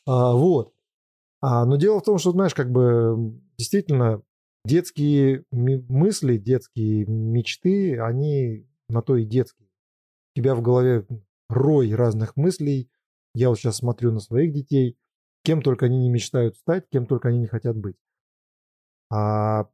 А, 0.07 0.35
вот. 0.35 0.73
А, 1.41 1.65
но 1.65 1.77
дело 1.77 2.01
в 2.01 2.05
том, 2.05 2.19
что, 2.19 2.33
знаешь, 2.33 2.55
как 2.55 2.73
бы 2.73 3.39
действительно 3.57 4.23
детские 4.65 5.45
мысли, 5.53 6.37
детские 6.37 7.07
мечты, 7.07 8.01
они 8.01 8.67
на 8.89 9.03
то 9.03 9.17
и 9.17 9.25
детские. 9.25 9.69
У 10.35 10.41
тебя 10.41 10.55
в 10.55 10.63
голове 10.63 11.07
рой 11.49 11.95
разных 11.95 12.37
мыслей. 12.37 12.91
Я 13.35 13.51
вот 13.51 13.59
сейчас 13.59 13.77
смотрю 13.77 14.11
на 14.11 14.21
своих 14.21 14.53
детей, 14.53 14.97
кем 15.45 15.63
только 15.63 15.87
они 15.87 15.99
не 15.99 16.09
мечтают 16.09 16.57
стать, 16.57 16.87
кем 16.91 17.07
только 17.07 17.29
они 17.29 17.39
не 17.39 17.47
хотят 17.47 17.77
быть. 17.77 17.97
А 19.11 19.69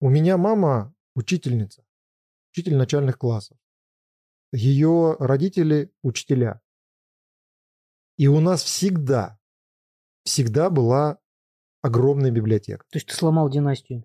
у 0.00 0.08
меня 0.08 0.36
мама 0.36 0.94
учительница, 1.14 1.84
учитель 2.52 2.76
начальных 2.76 3.18
классов. 3.18 3.58
Ее 4.52 5.16
родители 5.18 5.90
учителя. 6.02 6.60
И 8.16 8.28
у 8.28 8.40
нас 8.40 8.62
всегда, 8.62 9.38
всегда 10.24 10.70
была 10.70 11.18
огромная 11.82 12.30
библиотека. 12.30 12.84
То 12.90 12.96
есть 12.96 13.08
ты 13.08 13.14
сломал 13.14 13.50
династию, 13.50 14.04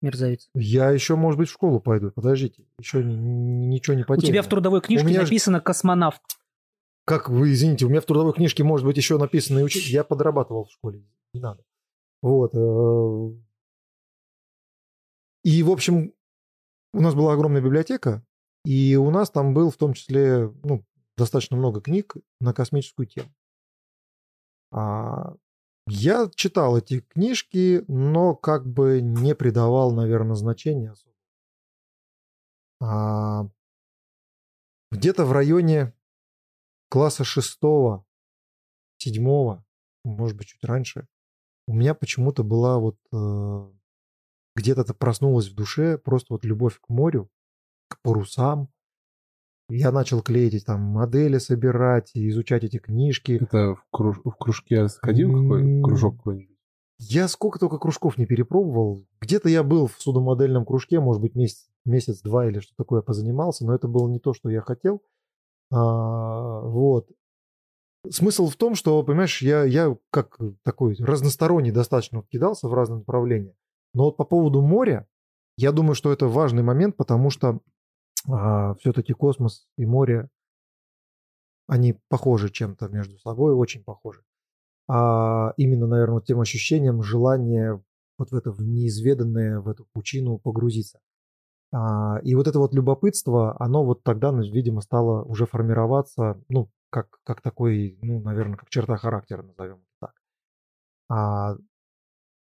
мерзавец. 0.00 0.48
Я 0.54 0.90
еще, 0.90 1.16
может 1.16 1.38
быть, 1.38 1.48
в 1.48 1.52
школу 1.52 1.80
пойду. 1.80 2.10
Подождите, 2.12 2.64
еще 2.78 3.02
ни- 3.04 3.14
ни- 3.14 3.66
ничего 3.66 3.94
не 3.94 4.02
У 4.02 4.06
потеряно. 4.06 4.28
тебя 4.32 4.42
в 4.42 4.48
трудовой 4.48 4.80
книжке 4.80 5.06
меня 5.06 5.22
написано 5.22 5.60
«космонавт». 5.60 6.22
Как 7.04 7.28
вы, 7.28 7.52
извините, 7.52 7.86
у 7.86 7.88
меня 7.88 8.00
в 8.00 8.06
трудовой 8.06 8.32
книжке 8.32 8.64
может 8.64 8.84
быть 8.86 8.96
еще 8.96 9.18
написано 9.18 9.60
и 9.60 9.62
учитель. 9.62 9.92
Я 9.92 10.02
подрабатывал 10.02 10.64
в 10.64 10.72
школе, 10.72 11.04
не 11.32 11.40
надо. 11.40 11.62
Вот. 12.22 12.52
И, 15.46 15.62
в 15.62 15.70
общем, 15.70 16.12
у 16.92 17.00
нас 17.00 17.14
была 17.14 17.34
огромная 17.34 17.62
библиотека, 17.62 18.26
и 18.64 18.96
у 18.96 19.12
нас 19.12 19.30
там 19.30 19.54
был 19.54 19.70
в 19.70 19.76
том 19.76 19.92
числе 19.92 20.48
ну, 20.64 20.84
достаточно 21.16 21.56
много 21.56 21.80
книг 21.80 22.16
на 22.40 22.52
космическую 22.52 23.06
тему. 23.06 23.32
А, 24.72 25.36
Я 25.86 26.28
читал 26.34 26.76
эти 26.76 26.98
книжки, 26.98 27.84
но 27.86 28.34
как 28.34 28.66
бы 28.66 29.00
не 29.00 29.36
придавал, 29.36 29.92
наверное, 29.92 30.34
значения 30.34 30.90
особо. 30.90 31.14
А, 32.82 33.48
Где-то 34.90 35.26
в 35.26 35.30
районе 35.30 35.94
класса 36.88 37.22
шестого, 37.22 38.04
седьмого, 38.98 39.64
может 40.02 40.36
быть, 40.36 40.48
чуть 40.48 40.64
раньше, 40.64 41.06
у 41.68 41.72
меня 41.72 41.94
почему-то 41.94 42.42
была 42.42 42.80
вот 42.80 42.98
э, 43.12 43.75
где-то 44.56 44.80
это 44.80 44.94
проснулась 44.94 45.48
в 45.48 45.54
душе 45.54 45.98
просто 45.98 46.32
вот 46.32 46.44
любовь 46.44 46.80
к 46.80 46.88
морю, 46.88 47.30
к 47.88 48.00
парусам. 48.02 48.68
Я 49.68 49.92
начал 49.92 50.22
клеить 50.22 50.64
там 50.64 50.80
модели, 50.80 51.38
собирать, 51.38 52.12
и 52.14 52.28
изучать 52.28 52.64
эти 52.64 52.78
книжки. 52.78 53.38
Это 53.42 53.74
в, 53.74 53.84
круж- 53.90 54.20
в 54.24 54.32
кружке 54.32 54.86
ходил 55.02 55.32
какой? 55.32 55.82
Кружок 55.82 56.16
какой-нибудь? 56.16 56.56
Я 56.98 57.28
сколько 57.28 57.58
только 57.58 57.78
кружков 57.78 58.16
не 58.16 58.26
перепробовал. 58.26 59.06
Где-то 59.20 59.48
я 59.50 59.62
был 59.62 59.86
в 59.86 60.00
судомодельном 60.00 60.64
кружке, 60.64 60.98
может 60.98 61.20
быть, 61.20 61.34
месяц, 61.34 61.68
месяц-два 61.84 62.46
или 62.46 62.60
что 62.60 62.74
такое 62.76 63.02
позанимался, 63.02 63.66
но 63.66 63.74
это 63.74 63.86
было 63.86 64.08
не 64.08 64.18
то, 64.18 64.32
что 64.32 64.48
я 64.48 64.62
хотел. 64.62 65.02
А, 65.70 66.60
вот. 66.62 67.10
Смысл 68.08 68.48
в 68.48 68.56
том, 68.56 68.76
что, 68.76 69.02
понимаешь, 69.02 69.42
я, 69.42 69.64
я 69.64 69.94
как 70.10 70.38
такой 70.62 70.96
разносторонний 70.98 71.72
достаточно 71.72 72.22
кидался 72.22 72.68
в 72.68 72.72
разные 72.72 73.00
направления. 73.00 73.54
Но 73.96 74.04
вот 74.04 74.18
по 74.18 74.26
поводу 74.26 74.60
моря, 74.60 75.08
я 75.56 75.72
думаю, 75.72 75.94
что 75.94 76.12
это 76.12 76.28
важный 76.28 76.62
момент, 76.62 76.98
потому 76.98 77.30
что 77.30 77.60
все-таки 78.24 79.14
космос 79.14 79.66
и 79.78 79.86
море, 79.86 80.28
они 81.66 81.98
похожи 82.10 82.50
чем-то 82.50 82.88
между 82.88 83.18
собой, 83.18 83.54
очень 83.54 83.82
похожи. 83.82 84.22
А 84.86 85.54
именно, 85.56 85.86
наверное, 85.86 86.20
тем 86.20 86.40
ощущением 86.40 87.02
желания 87.02 87.82
вот 88.18 88.32
в 88.32 88.34
это 88.34 88.52
в 88.52 88.60
неизведанное, 88.60 89.60
в 89.60 89.68
эту 89.68 89.86
пучину 89.94 90.38
погрузиться. 90.38 91.00
А, 91.72 92.18
и 92.22 92.34
вот 92.34 92.48
это 92.48 92.58
вот 92.58 92.74
любопытство, 92.74 93.56
оно 93.58 93.82
вот 93.82 94.02
тогда, 94.02 94.30
ну, 94.30 94.42
видимо, 94.42 94.82
стало 94.82 95.22
уже 95.22 95.46
формироваться, 95.46 96.38
ну, 96.50 96.70
как, 96.90 97.18
как 97.24 97.40
такой, 97.40 97.98
ну, 98.02 98.20
наверное, 98.20 98.58
как 98.58 98.68
черта 98.68 98.98
характера, 98.98 99.42
назовем 99.42 99.76
это 99.76 99.86
так. 100.00 100.14
А, 101.08 101.56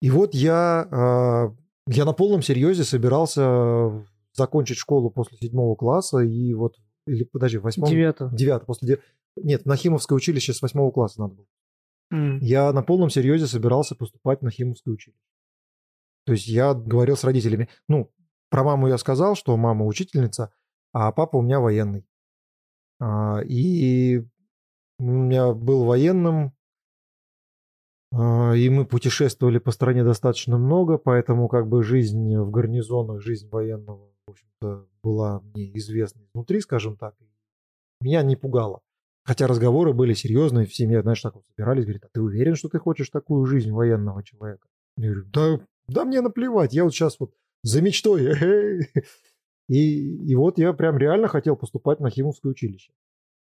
и 0.01 0.11
вот 0.11 0.35
я, 0.35 0.89
а, 0.91 1.55
я 1.87 2.05
на 2.05 2.13
полном 2.13 2.43
серьезе 2.43 2.85
собирался 2.85 4.05
закончить 4.33 4.77
школу 4.79 5.11
после 5.11 5.39
седьмого 5.39 5.75
класса 5.77 6.19
и 6.19 6.53
вот, 6.55 6.77
или 7.07 7.25
подожди, 7.25 7.59
в 7.59 7.63
восьмом... 7.63 7.89
Девятого. 7.89 8.31
Девятый, 8.35 8.67
после 8.67 8.89
дев- 8.89 9.01
Нет, 9.37 9.63
в 9.63 9.67
Нахимовское 9.67 10.17
училище 10.17 10.53
с 10.53 10.61
восьмого 10.63 10.91
класса 10.91 11.21
надо 11.21 11.35
было. 11.35 11.47
М. 12.13 12.39
Я 12.41 12.73
на 12.73 12.83
полном 12.83 13.11
серьезе 13.11 13.47
собирался 13.47 13.95
поступать 13.95 14.43
на 14.43 14.51
Химовское 14.51 14.95
училище. 14.95 15.21
То 16.25 16.33
есть 16.33 16.47
я 16.49 16.75
говорил 16.75 17.17
с 17.17 17.25
родителями. 17.25 17.69
Ну, 17.89 18.13
про 18.51 18.65
маму 18.65 18.89
я 18.89 18.99
сказал, 18.99 19.35
что 19.37 19.57
мама 19.57 19.85
учительница, 19.87 20.53
а 20.93 21.13
папа 21.13 21.37
у 21.37 21.43
меня 21.43 21.61
военный. 21.61 22.07
А, 23.01 23.41
И 23.41 24.21
у 24.99 25.05
меня 25.05 25.53
был 25.53 25.85
военным, 25.85 26.53
и 28.13 28.69
мы 28.71 28.87
путешествовали 28.87 29.59
по 29.59 29.71
стране 29.71 30.05
достаточно 30.05 30.59
много, 30.59 30.97
поэтому 30.97 31.49
как 31.49 31.69
бы 31.69 31.83
жизнь 31.83 32.37
в 32.37 32.51
гарнизонах, 32.51 33.21
жизнь 33.21 33.49
военного, 33.49 34.11
в 34.27 34.31
общем-то, 34.31 34.87
была 35.03 35.41
мне 35.41 35.77
известна 35.77 36.23
изнутри, 36.25 36.61
скажем 36.61 36.97
так. 36.97 37.15
Меня 38.01 38.23
не 38.23 38.37
пугало. 38.37 38.81
Хотя 39.25 39.49
разговоры 39.49 39.93
были 39.93 40.15
серьезные, 40.15 40.67
в 40.67 40.75
семье, 40.75 41.03
знаешь, 41.03 41.21
так 41.21 41.35
вот 41.35 41.45
собирались, 41.47 41.85
говорит, 41.85 42.05
а 42.05 42.09
ты 42.13 42.21
уверен, 42.21 42.55
что 42.55 42.69
ты 42.69 42.79
хочешь 42.79 43.11
такую 43.11 43.45
жизнь 43.47 43.73
военного 43.73 44.23
человека? 44.23 44.69
Я 44.97 45.11
говорю, 45.11 45.27
да, 45.33 45.61
да 45.89 46.05
мне 46.05 46.21
наплевать, 46.21 46.73
я 46.73 46.85
вот 46.85 46.93
сейчас 46.93 47.19
вот 47.19 47.35
за 47.63 47.83
мечтой. 47.83 48.27
эхей». 48.33 48.89
И, 49.69 50.31
и 50.31 50.35
вот 50.37 50.59
я 50.59 50.73
прям 50.73 50.97
реально 50.97 51.27
хотел 51.27 51.57
поступать 51.57 51.99
на 51.99 52.09
Химовское 52.09 52.53
училище. 52.53 52.93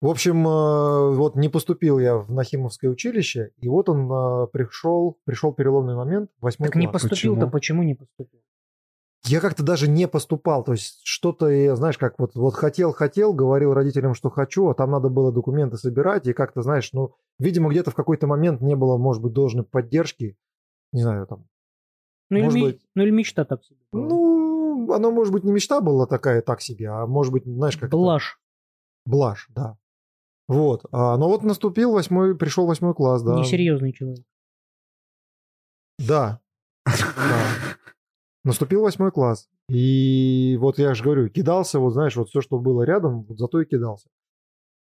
В 0.01 0.09
общем, 0.09 0.47
э, 0.47 1.15
вот 1.17 1.35
не 1.35 1.49
поступил 1.49 1.99
я 1.99 2.17
в 2.19 2.31
Нахимовское 2.31 2.89
училище, 2.91 3.51
и 3.57 3.69
вот 3.69 3.89
он 3.89 4.11
э, 4.11 4.47
пришел, 4.53 5.19
пришел 5.25 5.53
переломный 5.53 5.97
момент, 5.97 6.31
восьмой 6.41 6.69
Так 6.69 6.77
не 6.77 6.87
поступил-то, 6.87 7.41
Почему? 7.47 7.51
почему 7.51 7.83
не 7.83 7.95
поступил? 7.95 8.41
Я 9.25 9.41
как-то 9.41 9.65
даже 9.65 9.91
не 9.91 10.07
поступал, 10.07 10.63
то 10.63 10.73
есть 10.73 11.01
что-то, 11.03 11.49
я, 11.49 11.75
знаешь, 11.75 11.99
как 11.99 12.17
вот, 12.19 12.37
вот 12.37 12.55
хотел-хотел, 12.55 13.33
говорил 13.33 13.75
родителям, 13.75 14.15
что 14.15 14.31
хочу, 14.31 14.69
а 14.69 14.75
там 14.75 14.93
надо 14.93 15.09
было 15.09 15.33
документы 15.33 15.77
собирать, 15.77 16.29
и 16.29 16.33
как-то, 16.33 16.63
знаешь, 16.63 16.93
ну, 16.93 17.17
видимо, 17.41 17.69
где-то 17.69 17.91
в 17.91 17.95
какой-то 17.97 18.29
момент 18.29 18.61
не 18.61 18.77
было, 18.77 18.97
может 18.97 19.21
быть, 19.21 19.33
должной 19.33 19.65
поддержки, 19.65 20.37
не 20.93 21.03
знаю, 21.03 21.27
там, 21.27 21.45
Ну, 22.31 22.37
или, 22.39 22.45
Может 22.45 22.57
ми- 22.57 22.63
быть. 22.67 22.81
ну 22.95 23.03
или 23.03 23.11
мечта 23.11 23.45
так 23.45 23.65
себе. 23.65 23.79
ну, 23.91 24.93
оно, 24.93 25.11
может 25.11 25.33
быть, 25.33 25.43
не 25.43 25.51
мечта 25.51 25.81
была 25.81 26.07
такая, 26.07 26.41
так 26.41 26.61
себе, 26.61 26.89
а 26.89 27.05
может 27.07 27.33
быть, 27.33 27.45
знаешь, 27.45 27.77
как 27.77 27.91
Блажь. 27.91 28.39
Блажь, 29.05 29.49
да. 29.51 29.77
Вот. 30.49 30.87
А, 30.91 31.17
но 31.19 31.29
вот 31.29 31.43
наступил 31.43 31.93
восьмой, 31.93 32.37
пришел 32.37 32.67
восьмой 32.67 32.95
класс, 32.95 33.23
да. 33.23 33.39
Несерьезный 33.39 33.93
человек. 33.93 34.25
Да. 35.99 36.41
Да. 36.87 37.45
Наступил 38.45 38.83
восьмой 38.83 39.13
класс. 39.13 39.49
И 39.69 40.57
вот 40.59 40.79
я 40.79 40.95
же 40.95 41.05
говорю, 41.05 41.29
кидался, 41.29 41.79
вот 41.79 41.93
знаешь, 41.93 42.17
вот 42.17 42.31
все, 42.31 42.41
что 42.41 42.59
было 42.59 42.83
рядом, 42.83 43.25
вот 43.25 43.39
зато 43.39 43.61
и 43.61 43.67
кидался. 43.67 44.09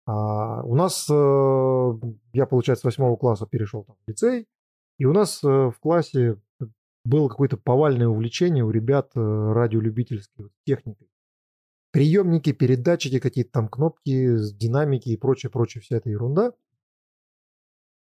А 0.05 0.61
у 0.63 0.75
нас, 0.75 1.07
э, 1.09 1.91
я, 2.33 2.45
получается, 2.45 2.81
с 2.81 2.85
восьмого 2.85 3.17
класса 3.17 3.47
перешел 3.47 3.83
там, 3.83 3.95
в 4.05 4.09
лицей, 4.09 4.45
и 4.99 5.05
у 5.05 5.11
нас 5.11 5.43
э, 5.43 5.47
в 5.47 5.75
классе 5.79 6.39
было 7.03 7.27
какое-то 7.29 7.57
повальное 7.57 8.07
увлечение 8.07 8.63
у 8.63 8.69
ребят 8.69 9.11
э, 9.15 9.19
радиолюбительской 9.19 10.49
техникой. 10.65 11.07
Приемники, 11.91 12.51
передатчики, 12.51 13.19
какие-то 13.19 13.51
там 13.51 13.69
кнопки, 13.69 14.37
динамики 14.53 15.09
и 15.09 15.17
прочее, 15.17 15.49
прочее, 15.49 15.81
вся 15.81 15.97
эта 15.97 16.09
ерунда. 16.09 16.53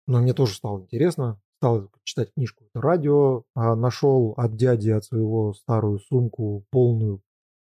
Но 0.07 0.21
мне 0.21 0.33
тоже 0.33 0.55
стало 0.55 0.81
интересно 0.81 1.39
стал 1.59 1.91
читать 2.03 2.33
книжку 2.33 2.63
это 2.65 2.81
радио, 2.81 3.43
а 3.53 3.75
нашел 3.75 4.33
от 4.37 4.55
дяди, 4.55 4.89
от 4.91 5.03
своего 5.03 5.53
старую 5.53 5.99
сумку 5.99 6.65
полную 6.71 7.21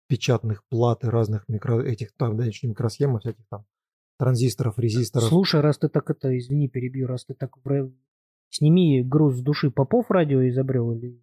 печатных 0.08 0.64
плат 0.68 1.04
и 1.04 1.08
разных 1.08 1.48
микро, 1.48 1.82
этих 1.82 2.12
там, 2.16 2.36
да, 2.36 2.46
микросхем, 2.46 3.18
всяких 3.18 3.44
там 3.48 3.66
транзисторов, 4.16 4.78
резисторов. 4.78 5.28
Слушай, 5.28 5.60
раз 5.60 5.78
ты 5.78 5.88
так 5.88 6.08
это, 6.08 6.36
извини, 6.38 6.68
перебью, 6.68 7.08
раз 7.08 7.24
ты 7.24 7.34
так 7.34 7.56
сними 8.50 9.02
груз 9.02 9.38
с 9.38 9.42
души 9.42 9.70
Попов 9.70 10.10
радио 10.10 10.48
изобрел 10.48 10.92
или... 10.92 11.20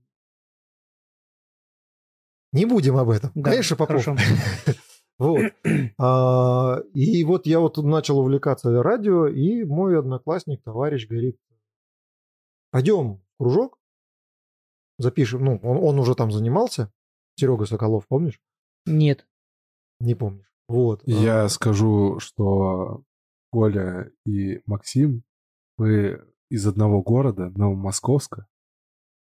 Не 2.54 2.66
будем 2.66 2.98
об 2.98 3.10
этом. 3.10 3.32
Да, 3.36 3.52
Конечно, 3.52 3.76
Попов. 3.76 4.04
хорошо. 4.04 4.16
Вот. 5.20 5.52
А, 5.98 6.80
и 6.94 7.24
вот 7.24 7.48
я 7.48 7.60
вот 7.60 7.78
начал 7.78 8.20
увлекаться 8.20 8.84
радио, 8.84 9.28
и 9.28 9.64
мой 9.64 9.98
одноклассник, 9.98 10.62
товарищ, 10.64 11.08
говорит, 11.08 11.38
пойдем 12.70 13.16
в 13.16 13.38
кружок, 13.40 13.80
запишем, 15.00 15.44
ну, 15.44 15.60
он, 15.64 15.78
он 15.78 16.00
уже 16.00 16.14
там 16.14 16.32
занимался, 16.32 16.92
Серега 17.36 17.66
Соколов, 17.66 18.08
помнишь? 18.08 18.40
Нет. 18.86 19.28
Не 20.00 20.14
помнишь. 20.14 20.52
Вот. 20.68 21.02
Я 21.06 21.46
А, 21.46 21.50
скажу, 21.50 22.20
что 22.20 23.02
Коля 23.52 24.12
и 24.26 24.62
Максим, 24.68 25.24
вы 25.78 26.24
из 26.52 26.68
одного 26.68 27.02
города, 27.02 27.50
Новомосковска. 27.56 28.46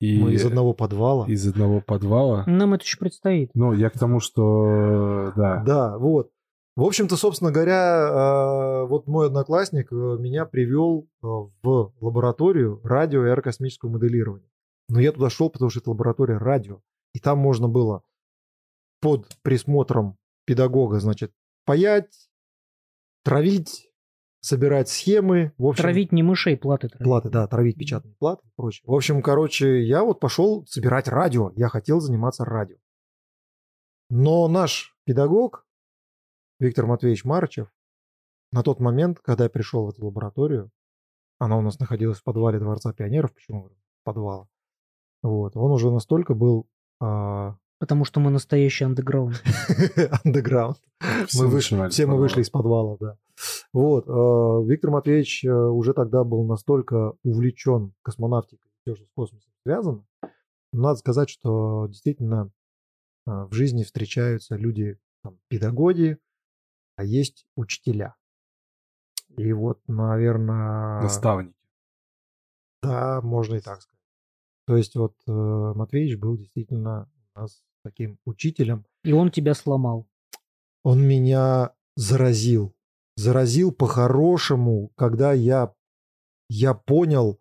И 0.01 0.19
Мы 0.23 0.35
из 0.35 0.45
одного 0.47 0.75
подвала. 0.75 1.27
из 1.27 1.47
одного 1.47 1.81
подвала. 1.81 2.45
Нам 2.47 2.75
это 2.75 2.85
еще 2.85 2.99
предстоит. 2.99 3.51
Ну, 3.55 3.73
я 3.73 3.91
к 3.91 3.99
тому, 3.99 4.21
что 4.21 5.33
да. 5.37 5.63
Да, 5.65 5.99
вот. 5.99 6.31
В 6.77 6.85
общем-то, 6.85 7.17
собственно 7.17 7.51
говоря, 7.51 8.83
э, 8.85 8.87
вот 8.87 9.09
мой 9.09 9.27
одноклассник 9.27 9.91
э, 9.91 9.97
меня 9.97 10.47
привел 10.47 11.09
э, 11.21 11.27
в 11.27 11.93
лабораторию 12.01 12.81
радио 12.85 13.27
и 13.27 13.31
аэрокосмического 13.31 13.91
моделирования. 13.91 14.49
Но 14.89 15.01
я 15.01 15.11
туда 15.11 15.29
шел, 15.29 15.51
потому 15.51 15.71
что 15.71 15.81
это 15.81 15.91
лаборатория 15.91 16.39
радио. 16.39 16.81
И 17.15 17.19
там 17.19 17.39
можно 17.39 17.69
было 17.69 18.05
под 19.01 19.27
присмотром 19.43 20.19
педагога, 20.45 21.01
значит, 21.01 21.33
паять, 21.65 22.31
травить, 23.25 23.88
собирать 24.41 24.89
схемы. 24.89 25.53
В 25.59 25.67
общем, 25.67 25.83
Травить 25.83 26.13
не 26.13 26.23
мышей, 26.23 26.57
платы 26.57 26.89
травить. 26.89 27.05
Платы, 27.05 27.31
да, 27.31 27.47
травить 27.47 27.77
печатные 27.77 28.15
платы 28.15 28.47
и 28.47 28.51
прочее. 28.57 28.85
В 28.87 28.95
общем, 28.95 29.23
короче, 29.23 29.83
я 29.85 30.05
вот 30.05 30.21
пошел 30.21 30.65
собирать 30.67 31.09
радио. 31.09 31.53
Я 31.57 31.69
хотел 31.69 32.01
заниматься 32.01 32.45
радио. 32.45 32.77
Но 34.11 34.49
наш 34.49 34.97
педагог, 35.05 35.67
Виктор 36.59 36.87
Матвеевич 36.87 37.25
Марычев, 37.25 37.73
на 38.53 38.63
тот 38.63 38.81
момент, 38.81 39.21
когда 39.21 39.45
я 39.45 39.51
пришел 39.51 39.85
в 39.85 39.91
эту 39.91 40.07
лабораторию, 40.07 40.71
она 41.39 41.57
у 41.57 41.61
нас 41.61 41.79
находилась 41.79 42.19
в 42.19 42.25
подвале 42.25 42.59
Дворца 42.59 42.93
пионеров, 42.93 43.35
почему 43.35 43.71
подвала, 44.03 44.49
вот, 45.23 45.57
он 45.57 45.73
уже 45.73 45.91
настолько 45.91 46.35
был 46.35 46.69
а, 47.01 47.57
Потому 47.79 48.05
что 48.05 48.19
мы 48.19 48.31
настоящий 48.31 48.85
андеграунд. 48.85 49.43
андеграунд. 50.25 50.79
Все 51.27 51.43
Мы 51.43 51.49
вышли, 51.49 51.89
все 51.91 52.07
мы 52.07 52.17
вышли 52.17 52.43
из 52.43 52.51
подвала, 52.51 52.97
да. 52.99 53.17
Вот. 53.73 54.09
э, 54.09 54.69
Виктор 54.69 54.91
Матвеевич 54.91 55.45
э, 55.45 55.51
уже 55.51 55.95
тогда 55.95 56.25
был 56.25 56.45
настолько 56.45 57.13
увлечен 57.23 57.95
космонавтикой, 58.03 58.69
все, 58.81 58.97
что 58.97 59.05
с 59.05 59.11
космосом 59.15 59.53
связано. 59.63 60.05
Надо 60.73 60.99
сказать, 60.99 61.31
что 61.31 61.87
действительно 61.87 62.51
э, 63.27 63.31
в 63.31 63.53
жизни 63.53 63.85
встречаются 63.85 64.57
люди, 64.57 64.99
там, 65.23 65.39
педагоги, 65.47 66.19
а 66.97 67.05
есть 67.05 67.47
учителя. 67.55 68.17
И 69.37 69.53
вот, 69.53 69.81
наверное... 69.87 71.01
Наставники. 71.01 71.55
Да, 72.83 73.21
можно 73.23 73.55
и 73.55 73.61
так 73.61 73.83
сказать. 73.83 73.99
То 74.67 74.77
есть 74.77 74.97
вот 74.97 75.15
Матвеевич 75.27 76.19
был 76.19 76.37
действительно 76.37 77.09
у 77.35 77.41
нас 77.41 77.63
таким 77.83 78.19
учителем, 78.25 78.85
И 79.05 79.13
он 79.13 79.31
тебя 79.31 79.55
сломал. 79.55 80.07
он 80.85 81.03
меня 81.03 81.73
заразил. 81.97 82.75
Заразил 83.17 83.73
по-хорошему, 83.73 84.93
когда 84.97 85.33
я, 85.33 85.73
я 86.49 86.75
понял, 86.75 87.41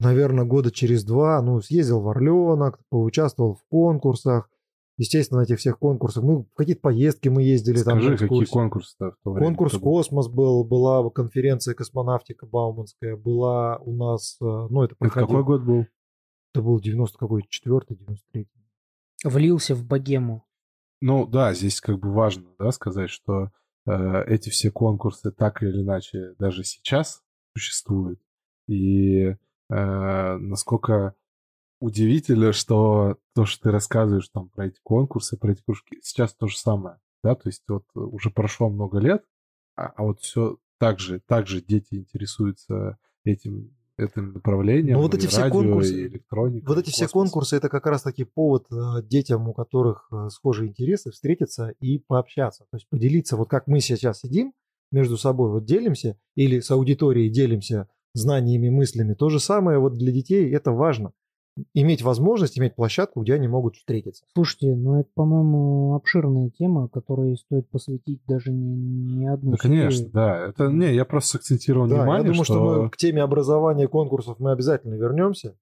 наверное, 0.00 0.44
года 0.44 0.70
через 0.70 1.02
два, 1.04 1.42
ну, 1.42 1.60
съездил 1.60 2.00
в 2.00 2.08
Орленок, 2.08 2.78
поучаствовал 2.88 3.54
в 3.54 3.64
конкурсах. 3.68 4.48
Естественно, 4.96 5.40
на 5.40 5.44
этих 5.44 5.58
всех 5.58 5.78
конкурсах. 5.78 6.24
Мы 6.24 6.42
в 6.42 6.54
какие-то 6.54 6.80
поездки 6.82 7.28
мы 7.28 7.42
ездили 7.42 7.82
там. 7.82 7.98
Скажи, 8.00 8.10
на 8.10 8.16
какие 8.18 8.44
конкурсы-то 8.44 9.12
в 9.12 9.16
то 9.22 9.30
время? 9.30 9.46
Конкурс 9.46 9.74
был? 9.74 9.80
«Космос» 9.80 10.28
был, 10.28 10.64
была 10.64 11.08
конференция 11.10 11.74
«Космонавтика» 11.74 12.46
Бауманская, 12.46 13.16
была 13.16 13.76
у 13.78 13.92
нас, 13.92 14.36
э, 14.40 14.44
ну, 14.44 14.82
это 14.82 14.96
Это 14.98 15.10
какой 15.10 15.44
год 15.44 15.62
был? 15.62 15.86
Это 16.52 16.62
был 16.62 16.80
90 16.80 17.16
какой, 17.16 17.44
4 17.48 17.80
93 17.90 18.48
Влился 19.24 19.74
в 19.74 19.84
богему. 19.84 20.44
Ну 21.00 21.26
да, 21.26 21.54
здесь 21.54 21.80
как 21.80 21.98
бы 21.98 22.12
важно, 22.12 22.44
да, 22.58 22.72
сказать, 22.72 23.10
что 23.10 23.50
э, 23.86 24.24
эти 24.26 24.50
все 24.50 24.70
конкурсы 24.70 25.30
так 25.30 25.62
или 25.62 25.82
иначе 25.82 26.34
даже 26.38 26.64
сейчас 26.64 27.22
существуют. 27.54 28.20
И 28.66 29.20
э, 29.26 29.36
насколько 29.68 31.14
удивительно, 31.80 32.52
что 32.52 33.18
то, 33.34 33.44
что 33.44 33.64
ты 33.64 33.70
рассказываешь 33.70 34.28
там 34.28 34.50
про 34.50 34.66
эти 34.66 34.80
конкурсы, 34.82 35.36
про 35.36 35.52
эти 35.52 35.62
кружки, 35.62 35.98
сейчас 36.02 36.34
то 36.34 36.46
же 36.48 36.58
самое, 36.58 36.98
да, 37.22 37.34
то 37.34 37.48
есть 37.48 37.62
вот 37.68 37.84
уже 37.94 38.30
прошло 38.30 38.68
много 38.68 38.98
лет, 38.98 39.24
а, 39.76 39.86
а 39.86 40.02
вот 40.02 40.20
все 40.20 40.58
так 40.78 40.98
же, 40.98 41.20
так 41.20 41.46
же 41.46 41.60
дети 41.60 41.94
интересуются 41.94 42.98
этим, 43.24 43.76
этим 43.98 44.32
направлением. 44.34 44.96
Ну, 44.96 45.02
вот 45.02 45.14
эти 45.14 45.26
все 45.26 45.40
радио, 45.42 45.60
конкурсы- 45.60 45.92
Вот 46.66 46.78
эти 46.78 46.90
все 46.90 47.04
космос. 47.06 47.12
конкурсы 47.30 47.56
это 47.56 47.68
как 47.68 47.86
раз 47.86 48.02
таки 48.02 48.24
повод 48.24 48.66
э, 48.70 49.02
детям, 49.02 49.48
у 49.48 49.52
которых 49.52 50.08
э, 50.12 50.28
схожие 50.30 50.68
интересы, 50.68 51.10
встретиться 51.10 51.74
и 51.80 51.98
пообщаться. 51.98 52.64
То 52.70 52.76
есть 52.76 52.88
поделиться, 52.88 53.36
вот 53.36 53.48
как 53.48 53.66
мы 53.66 53.80
сейчас 53.80 54.20
сидим 54.20 54.52
между 54.90 55.16
собой, 55.16 55.50
вот 55.50 55.64
делимся, 55.64 56.16
или 56.34 56.60
с 56.60 56.70
аудиторией 56.70 57.28
делимся 57.30 57.88
знаниями, 58.14 58.70
мыслями. 58.70 59.14
То 59.14 59.28
же 59.28 59.38
самое 59.40 59.78
вот 59.78 59.94
для 59.98 60.12
детей 60.12 60.50
это 60.52 60.72
важно. 60.72 61.12
Иметь 61.74 62.02
возможность, 62.02 62.58
иметь 62.58 62.74
площадку, 62.74 63.22
где 63.22 63.34
они 63.34 63.48
могут 63.48 63.76
встретиться. 63.76 64.24
Слушайте, 64.34 64.74
ну 64.74 65.00
это, 65.00 65.08
по-моему, 65.14 65.94
обширная 65.94 66.50
тема, 66.50 66.88
которой 66.88 67.36
стоит 67.36 67.68
посвятить 67.70 68.20
даже 68.26 68.52
не, 68.52 68.74
не 69.16 69.26
одну 69.26 69.52
Да, 69.52 69.56
конечно, 69.56 70.08
да. 70.10 70.46
Это 70.48 70.68
не, 70.68 70.94
я 70.94 71.04
просто 71.04 71.38
акцентировал 71.38 71.88
Да, 71.88 71.96
внимание, 71.96 72.26
я 72.26 72.32
думаю, 72.32 72.44
что... 72.44 72.54
что 72.54 72.82
мы 72.84 72.90
к 72.90 72.96
теме 72.96 73.22
образования 73.22 73.88
конкурсов 73.88 74.36
мы 74.38 74.52
обязательно 74.52 74.94
вернемся. 74.94 75.56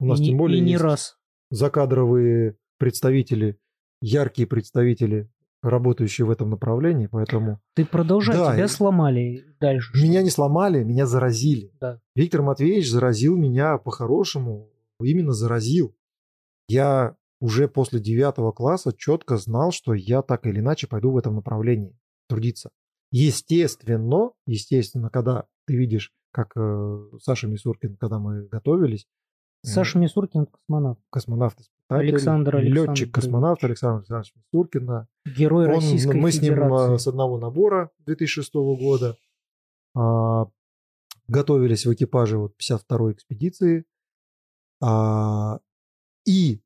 У 0.00 0.06
нас 0.06 0.20
И 0.20 0.24
тем 0.26 0.38
более 0.38 0.58
и 0.58 0.62
не 0.64 0.72
есть 0.72 0.82
раз. 0.82 1.16
закадровые 1.50 2.56
представители, 2.78 3.58
яркие 4.00 4.46
представители, 4.48 5.28
работающие 5.62 6.26
в 6.26 6.30
этом 6.30 6.50
направлении, 6.50 7.06
поэтому 7.06 7.60
Ты 7.74 7.84
продолжай, 7.86 8.36
Да, 8.36 8.54
тебя 8.54 8.64
и- 8.64 8.68
сломали 8.68 9.44
дальше. 9.60 9.96
меня 10.02 10.22
не 10.22 10.30
сломали, 10.30 10.82
меня 10.82 11.06
заразили. 11.06 11.70
Да. 11.80 12.00
Виктор 12.16 12.42
Матвеевич 12.42 12.90
заразил 12.90 13.36
меня 13.36 13.78
по-хорошему, 13.78 14.68
именно 15.04 15.32
заразил. 15.32 15.94
Я 16.68 17.16
уже 17.40 17.68
после 17.68 18.00
девятого 18.00 18.52
класса 18.52 18.92
четко 18.96 19.36
знал, 19.36 19.72
что 19.72 19.94
я 19.94 20.22
так 20.22 20.46
или 20.46 20.60
иначе 20.60 20.86
пойду 20.86 21.10
в 21.10 21.16
этом 21.16 21.34
направлении 21.36 21.98
трудиться. 22.28 22.70
Естественно, 23.10 24.30
естественно, 24.46 25.10
когда 25.10 25.46
ты 25.66 25.76
видишь, 25.76 26.12
как 26.32 26.52
э, 26.56 27.08
Саша 27.20 27.46
Мисуркин, 27.48 27.96
когда 27.96 28.18
мы 28.18 28.46
готовились, 28.48 29.06
э, 29.64 29.68
Саша 29.68 29.98
Мисуркин, 29.98 30.46
космонавт. 30.46 31.00
космонавт 31.10 31.58
Александр 31.88 32.56
Александрович. 32.56 33.00
летчик-космонавт 33.00 33.64
Александр 33.64 33.98
Александрович 33.98 34.32
Мисуркин, 34.36 34.86
да. 34.86 35.08
Герой 35.26 35.66
Он- 35.66 35.74
Российской 35.74 36.16
мы 36.18 36.30
с 36.32 36.40
ним 36.40 36.54
Федерации. 36.54 36.94
а, 36.94 36.98
с 36.98 37.06
одного 37.06 37.38
набора 37.38 37.90
2006 38.00 38.54
года 38.76 39.16
а, 39.94 40.46
готовились 41.28 41.86
в 41.86 41.92
экипаже 41.92 42.38
вот 42.38 42.54
52-й 42.58 43.12
экспедиции. 43.12 43.84
А, 44.82 45.60
и 46.26 46.60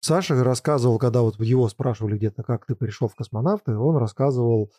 Саша 0.00 0.42
рассказывал, 0.44 0.98
когда 0.98 1.22
вот 1.22 1.40
его 1.40 1.68
спрашивали 1.68 2.16
где-то, 2.16 2.42
как 2.42 2.66
ты 2.66 2.74
пришел 2.74 3.08
в 3.08 3.14
космонавты, 3.14 3.76
он 3.76 3.96
рассказывал 3.96 4.70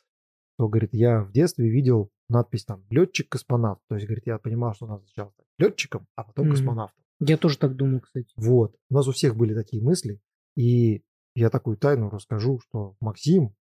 что, 0.55 0.69
говорит, 0.69 0.93
я 0.93 1.21
в 1.21 1.31
детстве 1.33 1.69
видел 1.69 2.11
надпись 2.29 2.63
там 2.63 2.85
«летчик-космонавт». 2.89 3.81
То 3.89 3.95
есть, 3.95 4.07
говорит, 4.07 4.25
я 4.25 4.37
понимал, 4.37 4.73
что 4.73 4.87
надо 4.87 5.03
сначала 5.03 5.31
стать 5.31 5.47
летчиком, 5.57 6.07
а 6.15 6.23
потом 6.23 6.49
космонавтом. 6.49 7.03
Я 7.19 7.37
тоже 7.37 7.57
так 7.57 7.75
думаю, 7.75 8.01
кстати. 8.01 8.33
Вот. 8.37 8.75
У 8.89 8.93
нас 8.93 9.07
у 9.07 9.11
всех 9.11 9.35
были 9.35 9.53
такие 9.53 9.83
мысли. 9.83 10.21
И 10.55 11.03
я 11.35 11.49
такую 11.49 11.75
тайну 11.77 12.09
расскажу, 12.09 12.59
что 12.59 12.95
Максим 13.01 13.53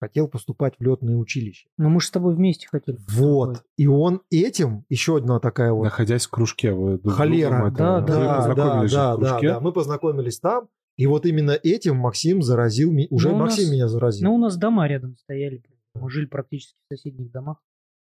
хотел 0.00 0.28
поступать 0.28 0.74
в 0.78 0.82
летное 0.82 1.16
училище. 1.16 1.68
Но 1.78 1.88
мы 1.88 2.00
же 2.00 2.06
с 2.08 2.10
тобой 2.10 2.34
вместе 2.34 2.68
хотели. 2.68 2.98
Вот. 3.08 3.48
поступать. 3.50 3.70
И 3.76 3.86
он 3.86 4.22
этим, 4.30 4.84
еще 4.88 5.16
одна 5.16 5.40
такая 5.40 5.72
вот 5.72 5.84
Находясь 5.84 6.26
в 6.26 6.30
кружке, 6.30 6.72
вы 6.72 7.00
Холера. 7.10 7.50
другом 7.50 7.66
это- 7.68 7.76
Да, 7.78 8.00
вы 8.00 8.06
да, 8.06 8.54
да, 8.54 8.86
да, 8.86 9.16
кружке. 9.16 9.48
да. 9.48 9.60
Мы 9.60 9.72
познакомились 9.72 10.38
там, 10.40 10.68
и 10.96 11.06
вот 11.06 11.26
именно 11.26 11.50
этим 11.52 11.96
Максим 11.96 12.42
заразил 12.42 12.90
меня. 12.92 13.06
Уже 13.10 13.28
Ну, 13.30 13.36
у 13.36 13.38
Максим 13.38 13.64
нас- 13.64 13.72
меня 13.72 13.88
заразил. 13.88 14.28
Ну, 14.28 14.34
у 14.34 14.38
нас 14.38 14.56
дома 14.56 14.86
рядом 14.86 15.16
стояли. 15.18 15.62
Мы 15.94 16.10
жили 16.10 16.26
практически 16.26 16.78
в 16.88 16.94
соседних 16.94 17.30
домах. 17.30 17.58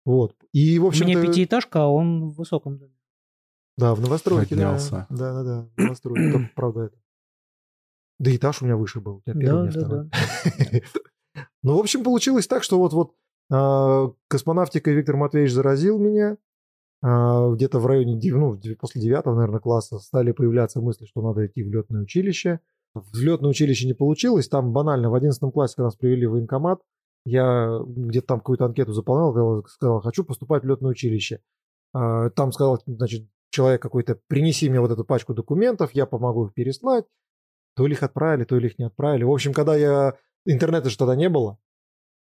вот. 0.05 0.35
И, 0.53 0.77
в 0.79 0.85
У 0.85 0.87
общем-то... 0.87 1.09
меня 1.11 1.21
пятиэтажка, 1.25 1.83
а 1.83 1.87
он 1.87 2.29
в 2.29 2.35
высоком 2.35 2.77
доме. 2.77 2.91
Да, 3.77 3.93
в 3.93 4.01
новостройке. 4.01 4.55
Да, 4.55 4.61
Поднялся. 4.71 5.05
да, 5.09 5.33
да, 5.33 5.43
да, 5.43 5.69
в 5.75 5.81
новостройке. 5.83 6.31
Только, 6.31 6.49
правда, 6.55 6.81
это. 6.85 6.97
Да 8.19 8.33
этаж 8.35 8.61
у 8.61 8.65
меня 8.65 8.77
выше 8.77 9.01
был. 9.01 9.17
У 9.17 9.21
тебя 9.21 9.33
первый, 9.33 9.67
у 9.69 9.71
Да, 9.71 9.79
меня 9.79 9.81
да, 9.81 9.85
второй. 9.85 10.09
да. 10.09 10.79
Ну, 11.65 11.75
в 11.75 11.79
общем, 11.79 12.03
получилось 12.03 12.45
так, 12.45 12.61
что 12.61 12.77
вот-вот 12.77 13.13
а, 13.51 14.11
космонавтикой 14.27 14.93
Виктор 14.93 15.15
Матвеевич 15.15 15.51
заразил 15.51 15.97
меня. 15.97 16.37
А, 17.01 17.49
Где-то 17.49 17.79
в 17.79 17.87
районе, 17.87 18.19
ну, 18.31 18.59
после 18.79 19.01
девятого, 19.01 19.33
наверное, 19.33 19.59
класса 19.59 19.97
стали 19.97 20.31
появляться 20.31 20.79
мысли, 20.79 21.05
что 21.05 21.23
надо 21.23 21.47
идти 21.47 21.63
в 21.63 21.71
летное 21.71 22.03
училище. 22.03 22.59
В 22.93 23.19
летное 23.19 23.49
училище 23.49 23.87
не 23.87 23.93
получилось. 23.93 24.47
Там 24.47 24.73
банально 24.73 25.09
в 25.09 25.15
одиннадцатом 25.15 25.51
классе, 25.51 25.81
нас 25.81 25.95
привели 25.95 26.27
в 26.27 26.33
военкомат, 26.33 26.81
я 27.25 27.79
где-то 27.83 28.27
там 28.27 28.39
какую-то 28.41 28.65
анкету 28.65 28.93
заполнял, 28.93 29.65
сказал, 29.65 30.01
хочу 30.01 30.23
поступать 30.23 30.61
в 30.61 30.67
летное 30.67 30.91
училище. 30.91 31.41
А, 31.93 32.29
Там 32.29 32.51
сказал, 32.51 32.79
значит, 32.85 33.27
человек 33.49 33.81
какой-то, 33.81 34.19
принеси 34.27 34.69
мне 34.69 34.79
вот 34.79 34.91
эту 34.91 35.03
пачку 35.03 35.33
документов, 35.33 35.89
я 35.93 36.05
помогу 36.05 36.45
их 36.45 36.53
переслать. 36.53 37.05
То 37.75 37.87
ли 37.87 37.93
их 37.93 38.03
отправили, 38.03 38.43
то 38.43 38.55
ли 38.55 38.67
их 38.67 38.77
не 38.77 38.85
отправили. 38.85 39.23
В 39.23 39.31
общем, 39.31 39.51
когда 39.51 39.75
я... 39.75 40.15
Интернета 40.45 40.89
же 40.89 40.97
тогда 40.97 41.15
не 41.15 41.29
было. 41.29 41.57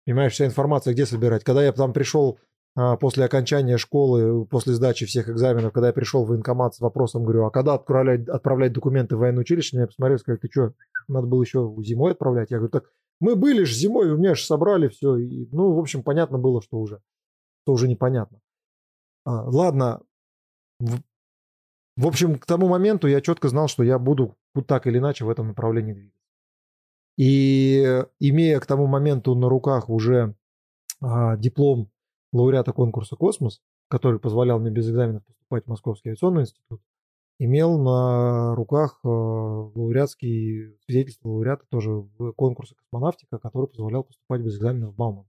Понимаешь, 0.04 0.32
вся 0.32 0.46
информация 0.46 0.92
где 0.92 1.06
собирать. 1.06 1.44
Когда 1.44 1.62
я 1.62 1.72
там 1.72 1.92
пришел 1.92 2.38
а, 2.76 2.96
после 2.96 3.24
окончания 3.24 3.78
школы, 3.78 4.46
после 4.46 4.74
сдачи 4.74 5.06
всех 5.06 5.28
экзаменов, 5.28 5.72
когда 5.72 5.88
я 5.88 5.92
пришел 5.92 6.24
в 6.24 6.28
военкомат 6.28 6.74
с 6.74 6.80
вопросом, 6.80 7.24
говорю, 7.24 7.44
а 7.44 7.50
когда 7.50 7.74
отправлять, 7.74 8.28
отправлять 8.28 8.72
документы 8.72 9.16
в 9.16 9.20
военное 9.20 9.40
училище, 9.40 9.76
меня 9.76 9.86
посмотрели, 9.86 10.18
сказали, 10.18 10.40
ты 10.40 10.48
что, 10.50 10.74
надо 11.08 11.26
было 11.26 11.42
еще 11.42 11.74
зимой 11.82 12.12
отправлять? 12.12 12.50
Я 12.50 12.58
говорю, 12.58 12.70
так 12.70 12.84
мы 13.20 13.36
были 13.36 13.64
же 13.64 13.74
зимой, 13.74 14.10
у 14.10 14.16
меня 14.16 14.34
же 14.34 14.44
собрали 14.44 14.88
все. 14.88 15.16
И, 15.16 15.48
ну, 15.52 15.74
в 15.74 15.78
общем, 15.78 16.02
понятно 16.02 16.38
было, 16.38 16.62
что 16.62 16.78
уже, 16.78 17.00
что 17.64 17.72
уже 17.72 17.88
непонятно. 17.88 18.40
А, 19.24 19.42
ладно, 19.44 20.02
в, 20.78 21.00
в 21.96 22.06
общем, 22.06 22.38
к 22.38 22.46
тому 22.46 22.68
моменту 22.68 23.08
я 23.08 23.20
четко 23.20 23.48
знал, 23.48 23.68
что 23.68 23.82
я 23.82 23.98
буду 23.98 24.36
так 24.66 24.86
или 24.86 24.98
иначе 24.98 25.24
в 25.24 25.30
этом 25.30 25.48
направлении 25.48 25.92
двигаться. 25.92 26.19
И 27.20 27.84
э, 27.86 28.06
имея 28.18 28.60
к 28.60 28.66
тому 28.66 28.86
моменту 28.86 29.34
на 29.34 29.50
руках 29.50 29.90
уже 29.90 30.34
а, 31.02 31.36
диплом 31.36 31.90
лауреата 32.32 32.72
конкурса 32.72 33.14
«Космос», 33.14 33.60
который 33.88 34.18
позволял 34.18 34.58
мне 34.58 34.70
без 34.70 34.88
экзаменов 34.88 35.26
поступать 35.26 35.66
в 35.66 35.68
Московский 35.68 36.08
авиационный 36.08 36.44
институт, 36.44 36.80
имел 37.38 37.78
на 37.78 38.54
руках 38.54 39.00
э, 39.04 39.08
лауреатский 39.08 40.78
свидетельство 40.86 41.28
лауреата 41.28 41.66
тоже 41.68 41.90
в 41.90 42.32
конкурсе 42.32 42.74
«Космонавтика», 42.76 43.38
который 43.38 43.66
позволял 43.66 44.02
поступать 44.02 44.40
без 44.40 44.56
экзаменов 44.56 44.94
в 44.94 44.96
Бауманку. 44.96 45.28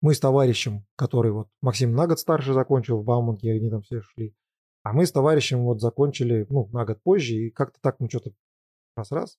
Мы 0.00 0.14
с 0.14 0.18
товарищем, 0.18 0.84
который 0.96 1.30
вот 1.30 1.46
Максим 1.62 1.94
на 1.94 2.08
год 2.08 2.18
старше 2.18 2.54
закончил 2.54 2.98
в 2.98 3.04
Бауманке, 3.04 3.52
они 3.52 3.70
там 3.70 3.82
все 3.82 4.00
шли, 4.00 4.34
а 4.82 4.92
мы 4.92 5.06
с 5.06 5.12
товарищем 5.12 5.62
вот 5.62 5.80
закончили, 5.80 6.44
ну, 6.50 6.68
на 6.72 6.84
год 6.84 7.00
позже, 7.04 7.34
и 7.34 7.50
как-то 7.50 7.78
так 7.80 8.00
мы 8.00 8.08
что-то 8.08 8.32
раз-раз, 8.96 9.38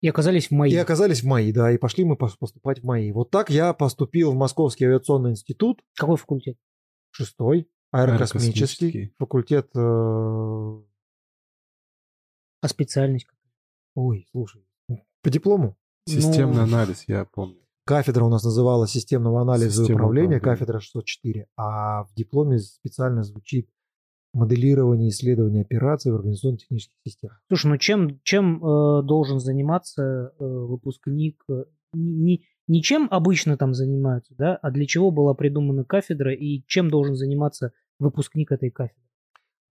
И 0.00 0.08
оказались 0.08 0.48
в 0.48 0.52
моей. 0.52 0.74
и 0.74 0.78
оказались 0.78 1.22
в 1.22 1.26
МАИ, 1.26 1.52
да, 1.52 1.70
и 1.72 1.76
пошли 1.78 2.04
мы 2.04 2.14
пос- 2.14 2.36
поступать 2.38 2.80
в 2.80 2.84
МАИ. 2.84 3.12
Вот 3.12 3.30
так 3.30 3.50
я 3.50 3.72
поступил 3.74 4.32
в 4.32 4.34
Московский 4.34 4.86
авиационный 4.86 5.30
институт, 5.32 5.82
Какой 5.94 6.16
факультет? 6.16 6.56
шестой, 7.10 7.68
аэрокосмический, 7.92 8.88
Аэрокосмический. 8.88 9.14
факультет... 9.18 9.70
э, 9.76 10.82
А 12.62 12.68
специальность? 12.68 13.26
Ой, 13.94 14.26
слушай, 14.30 14.64
по 15.22 15.30
диплому. 15.30 15.76
Системный 16.06 16.56
Ну, 16.56 16.62
анализ, 16.62 17.04
я 17.06 17.24
помню. 17.26 17.56
Кафедра 17.84 18.24
у 18.24 18.28
нас 18.28 18.42
называлась 18.44 18.90
системного 18.92 19.40
анализа 19.42 19.66
и 19.66 19.70
Система 19.70 19.96
управления, 20.04 20.36
управления. 20.36 20.40
кафедра 20.58 20.80
604, 20.80 21.46
а 21.56 22.04
в 22.04 22.14
дипломе 22.14 22.58
специально 22.58 23.22
звучит 23.22 23.68
моделирование 24.32 25.08
и 25.08 25.10
исследование 25.10 25.62
операций 25.62 26.12
в 26.12 26.16
организационно-технических 26.16 26.96
системах. 27.04 27.42
Слушай, 27.48 27.66
ну 27.66 27.76
чем, 27.78 28.20
чем 28.22 28.64
э, 28.64 29.02
должен 29.02 29.40
заниматься 29.40 30.32
э, 30.38 30.44
выпускник? 30.44 31.42
э, 31.48 31.64
не, 31.92 32.44
не 32.68 32.82
чем 32.82 33.08
обычно 33.10 33.56
там 33.56 33.74
занимаются, 33.74 34.34
да, 34.36 34.56
а 34.56 34.70
для 34.70 34.86
чего 34.86 35.10
была 35.10 35.34
придумана 35.34 35.84
кафедра 35.84 36.32
и 36.32 36.62
чем 36.66 36.88
должен 36.88 37.16
заниматься 37.16 37.72
выпускник 37.98 38.52
этой 38.52 38.70
кафедры? 38.70 39.00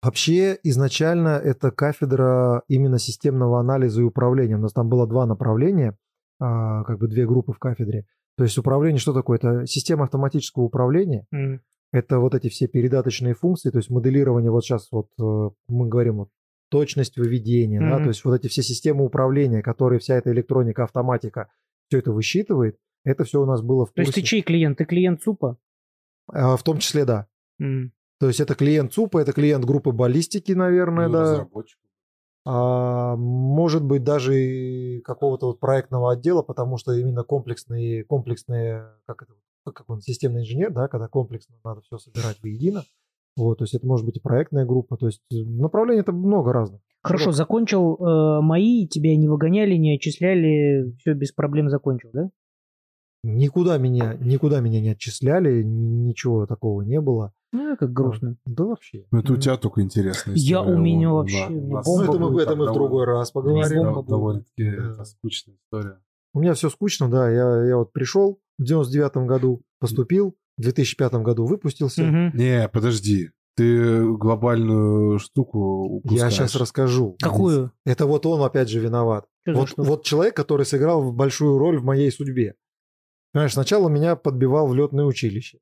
Вообще, 0.01 0.57
изначально 0.63 1.29
это 1.29 1.71
кафедра 1.71 2.63
именно 2.69 2.99
системного 2.99 3.59
анализа 3.59 4.01
и 4.01 4.05
управления. 4.05 4.55
У 4.55 4.59
нас 4.59 4.71
там 4.71 4.87
было 4.87 5.05
два 5.05 5.25
направления, 5.25 5.97
а, 6.39 6.83
как 6.85 6.99
бы 6.99 7.07
две 7.09 7.25
группы 7.25 7.51
в 7.51 7.59
кафедре. 7.59 8.05
То 8.37 8.45
есть 8.45 8.57
управление 8.57 8.99
что 8.99 9.13
такое? 9.13 9.37
Это 9.37 9.65
система 9.65 10.05
автоматического 10.05 10.63
управления. 10.63 11.25
М, 11.33 11.61
Это 11.91 12.19
вот 12.19 12.35
эти 12.35 12.49
все 12.49 12.67
передаточные 12.67 13.33
функции, 13.33 13.71
то 13.71 13.77
есть 13.77 13.89
моделирование, 13.89 14.51
вот 14.51 14.63
сейчас 14.63 14.87
вот 14.91 15.07
э, 15.19 15.49
мы 15.67 15.87
говорим 15.87 16.17
вот 16.17 16.29
точность 16.69 17.17
выведения, 17.17 17.79
да, 17.79 17.95
Мгм. 17.95 18.03
то 18.03 18.09
есть 18.09 18.23
вот 18.25 18.35
эти 18.35 18.47
все 18.47 18.61
системы 18.61 19.03
управления, 19.03 19.63
которые 19.63 19.99
вся 19.99 20.15
эта 20.15 20.31
электроника, 20.31 20.83
автоматика, 20.83 21.49
все 21.87 21.97
это 21.97 22.11
высчитывает, 22.11 22.77
это 23.03 23.23
все 23.23 23.41
у 23.41 23.45
нас 23.45 23.61
было 23.63 23.87
в 23.87 23.93
То 23.93 24.01
есть 24.01 24.13
ты 24.13 24.21
курсе. 24.21 24.27
чей 24.27 24.41
клиент? 24.43 24.77
Ты 24.77 24.85
клиент 24.85 25.23
СУПа? 25.23 25.57
А, 26.31 26.55
В 26.57 26.63
том 26.63 26.77
числе, 26.77 27.05
да. 27.05 27.27
М, 27.59 27.91
То 28.19 28.27
есть 28.27 28.39
это 28.39 28.53
клиент 28.53 28.93
ЦУПа, 28.93 29.17
это 29.19 29.31
клиент 29.33 29.65
группы 29.65 29.91
баллистики, 29.91 30.51
наверное, 30.51 31.07
Ну, 31.07 31.13
да. 31.13 31.21
разработчик. 31.21 31.79
А, 32.45 33.15
может 33.15 33.83
быть, 33.83 34.03
даже 34.03 34.39
и 34.39 35.01
какого-то 35.01 35.47
вот 35.47 35.59
проектного 35.59 36.11
отдела, 36.11 36.43
потому 36.43 36.77
что 36.77 36.93
именно 36.93 37.23
комплексные, 37.23 38.03
комплексные, 38.03 38.89
как 39.07 39.23
это, 39.23 39.33
как 39.71 39.89
он, 39.89 40.01
системный 40.01 40.41
инженер, 40.41 40.71
да, 40.71 40.87
когда 40.87 41.07
комплексно 41.07 41.55
надо 41.63 41.81
все 41.81 41.97
собирать 41.97 42.41
воедино. 42.41 42.83
Вот, 43.37 43.59
то 43.59 43.63
есть 43.63 43.73
это 43.73 43.85
может 43.87 44.05
быть 44.05 44.17
и 44.17 44.19
проектная 44.19 44.65
группа, 44.65 44.97
то 44.97 45.05
есть 45.05 45.21
направлений 45.31 46.01
это 46.01 46.11
много 46.11 46.51
разных. 46.51 46.81
Хорошо, 47.01 47.31
закончил 47.31 47.95
э, 47.95 48.41
мои, 48.41 48.85
тебя 48.87 49.15
не 49.15 49.29
выгоняли, 49.29 49.75
не 49.75 49.95
отчисляли, 49.95 50.93
все 50.99 51.13
без 51.13 51.31
проблем 51.31 51.69
закончил, 51.69 52.09
да? 52.11 52.29
Никуда 53.23 53.77
меня, 53.77 54.13
никуда 54.15 54.61
меня 54.61 54.79
не 54.81 54.89
отчисляли, 54.89 55.61
ни- 55.61 56.07
ничего 56.07 56.45
такого 56.45 56.81
не 56.81 57.01
было. 57.01 57.33
Ну, 57.51 57.75
как 57.77 57.91
грустно. 57.91 58.37
Да 58.45 58.63
вообще. 58.65 59.05
Ну, 59.11 59.19
это 59.19 59.33
у 59.33 59.37
тебя 59.37 59.57
только 59.57 59.81
интересная 59.81 60.35
Я- 60.35 60.61
у 60.61 60.77
меня 60.77 61.11
У- 61.11 61.15
вообще, 61.17 61.47
бомба 61.49 61.83
Ну, 61.85 62.01
это 62.03 62.19
мы, 62.19 62.41
это 62.41 62.55
мы 62.55 62.69
в 62.69 62.73
другой 62.73 63.05
раз 63.05 63.31
поговорим. 63.31 64.03
Довольно-таки 64.05 64.71
Да. 64.75 65.05
скучная 65.05 65.55
история. 65.55 65.99
У 66.33 66.39
меня 66.39 66.53
все 66.53 66.69
скучно, 66.69 67.09
да. 67.09 67.29
Я, 67.29 67.65
я 67.65 67.77
вот 67.77 67.91
пришел 67.91 68.39
в 68.59 68.63
99 68.63 69.25
году, 69.27 69.63
поступил, 69.79 70.35
в 70.57 70.61
2005 70.61 71.13
году 71.23 71.45
выпустился. 71.47 72.03
Мгм. 72.03 72.37
Не, 72.37 72.67
подожди. 72.69 73.31
Ты 73.55 74.05
глобальную 74.15 75.19
штуку 75.19 75.85
Я 75.85 75.95
упускаешь. 75.97 76.33
сейчас 76.33 76.55
расскажу. 76.55 77.17
Какую? 77.21 77.71
Это 77.85 78.05
вот 78.05 78.25
он 78.25 78.41
опять 78.43 78.69
же 78.69 78.79
виноват. 78.79 79.25
Что 79.47 79.53
Вот, 79.59 79.73
вот 79.77 80.03
человек, 80.03 80.35
который 80.35 80.65
сыграл 80.65 81.11
большую 81.11 81.57
роль 81.57 81.77
в 81.79 81.83
моей 81.83 82.11
судьбе. 82.11 82.55
Понимаешь, 83.33 83.53
сначала 83.53 83.89
меня 83.89 84.15
подбивал 84.15 84.67
в 84.67 84.75
летное 84.75 85.05
училище. 85.05 85.59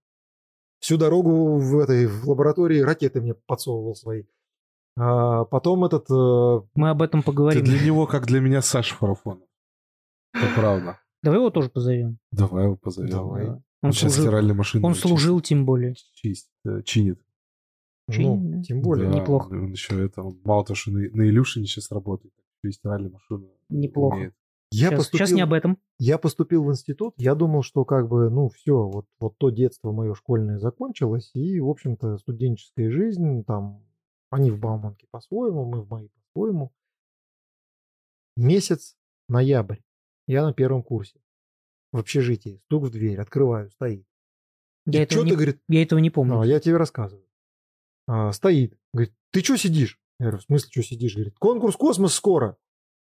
Всю 0.79 0.97
дорогу 0.97 1.57
в 1.57 1.79
этой 1.79 2.05
в 2.05 2.27
лаборатории 2.29 2.81
ракеты 2.81 3.19
мне 3.21 3.33
подсовывал 3.33 3.95
свои. 3.95 4.23
А 4.95 5.45
потом 5.45 5.86
этот... 5.86 6.05
э, 6.10 6.62
Мы 6.75 6.89
об 6.89 7.01
этом 7.01 7.21
Ты 7.21 7.25
поговорим. 7.25 7.63
для 7.63 7.79
него, 7.83 8.05
как 8.07 8.25
для 8.27 8.39
меня, 8.41 8.62
Саша 8.62 8.95
Фарафонов. 8.95 9.47
Это 10.33 10.47
правда. 10.55 10.99
Давай 11.23 11.39
его 11.39 11.49
тоже 11.49 11.69
позовем. 11.69 12.19
Давай 12.32 12.65
его 12.65 12.75
позовем. 12.77 13.10
Давай. 13.12 13.45
Да. 13.45 13.51
Он, 13.53 13.63
Он, 13.84 13.91
сейчас 13.91 14.13
служил, 14.13 14.23
стиральной 14.25 14.53
машиной 14.56 14.86
он 14.86 14.93
чистит. 14.93 15.08
служил 15.10 15.41
тем 15.41 15.65
более. 15.65 15.95
Чист- 16.13 16.49
э, 16.65 16.82
чинит. 16.84 17.19
ну, 18.08 18.62
тем 18.63 18.82
более. 18.82 19.10
Да, 19.10 19.19
неплохо. 19.19 19.51
Он, 19.51 19.71
еще 19.71 20.03
это, 20.06 20.23
он 20.23 20.39
мало 20.43 20.65
того, 20.65 20.75
что 20.75 20.91
на, 20.91 20.99
на 20.99 21.21
Илюшине 21.27 21.65
сейчас 21.67 21.91
работает, 21.91 22.34
еще 22.63 22.69
и 22.69 22.73
стиральную 22.73 23.13
машину 23.13 23.49
Неплохо. 23.69 24.15
умеет. 24.15 24.34
Я, 24.71 24.89
сейчас, 24.89 24.97
поступил, 24.99 25.25
сейчас 25.27 25.36
не 25.36 25.41
об 25.41 25.53
этом. 25.53 25.77
я 25.97 26.17
поступил 26.17 26.63
в 26.65 26.71
институт, 26.71 27.13
я 27.17 27.36
думал, 27.36 27.63
что 27.63 27.86
как 27.86 28.10
бы, 28.10 28.30
ну, 28.30 28.49
все, 28.49 28.84
вот, 28.84 29.06
вот 29.17 29.38
то 29.38 29.49
детство 29.49 29.93
мое 29.93 30.13
школьное 30.13 30.60
закончилось, 30.60 31.32
и, 31.36 31.60
в 31.62 31.69
общем-то, 31.69 32.17
студенческая 32.17 32.91
жизнь, 32.91 33.45
там, 33.45 33.86
они 34.30 34.51
в 34.51 34.60
Бауманке 34.60 35.08
по-своему, 35.10 35.63
мы 35.65 35.84
в 35.84 35.89
моей 35.89 36.10
по-своему. 36.10 36.73
Месяц 38.36 38.95
ноябрь, 39.30 39.77
я 40.27 40.43
на 40.43 40.53
первом 40.53 40.83
курсе. 40.83 41.19
в 41.93 41.97
общежитии, 41.99 42.61
стук 42.65 42.83
в 42.85 42.89
дверь, 42.91 43.19
открываю, 43.19 43.69
стоит. 43.71 44.05
Я, 44.85 45.03
этого 45.03 45.23
не, 45.23 45.31
ты, 45.31 45.35
говорит, 45.35 45.61
я 45.69 45.81
этого 45.83 45.99
не 45.99 46.09
помню. 46.09 46.39
а, 46.39 46.45
я 46.45 46.59
тебе 46.59 46.77
рассказываю. 46.77 47.25
А, 48.07 48.31
стоит, 48.33 48.77
говорит, 48.93 49.13
ты 49.31 49.41
что 49.41 49.57
сидишь? 49.57 49.99
Я 50.19 50.25
говорю, 50.27 50.37
в 50.39 50.43
смысле, 50.43 50.69
что 50.71 50.83
сидишь? 50.83 51.15
Говорит, 51.15 51.35
конкурс 51.39 51.75
«Космос» 51.75 52.13
скоро. 52.13 52.57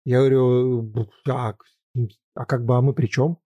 Я 0.05 0.19
говорю, 0.19 0.81
«Б- 0.81 1.09
а, 1.27 1.55
как 2.45 2.65
бы, 2.65 2.75
а 2.77 2.81
мы 2.81 2.93
при 2.93 3.07
чем? 3.07 3.37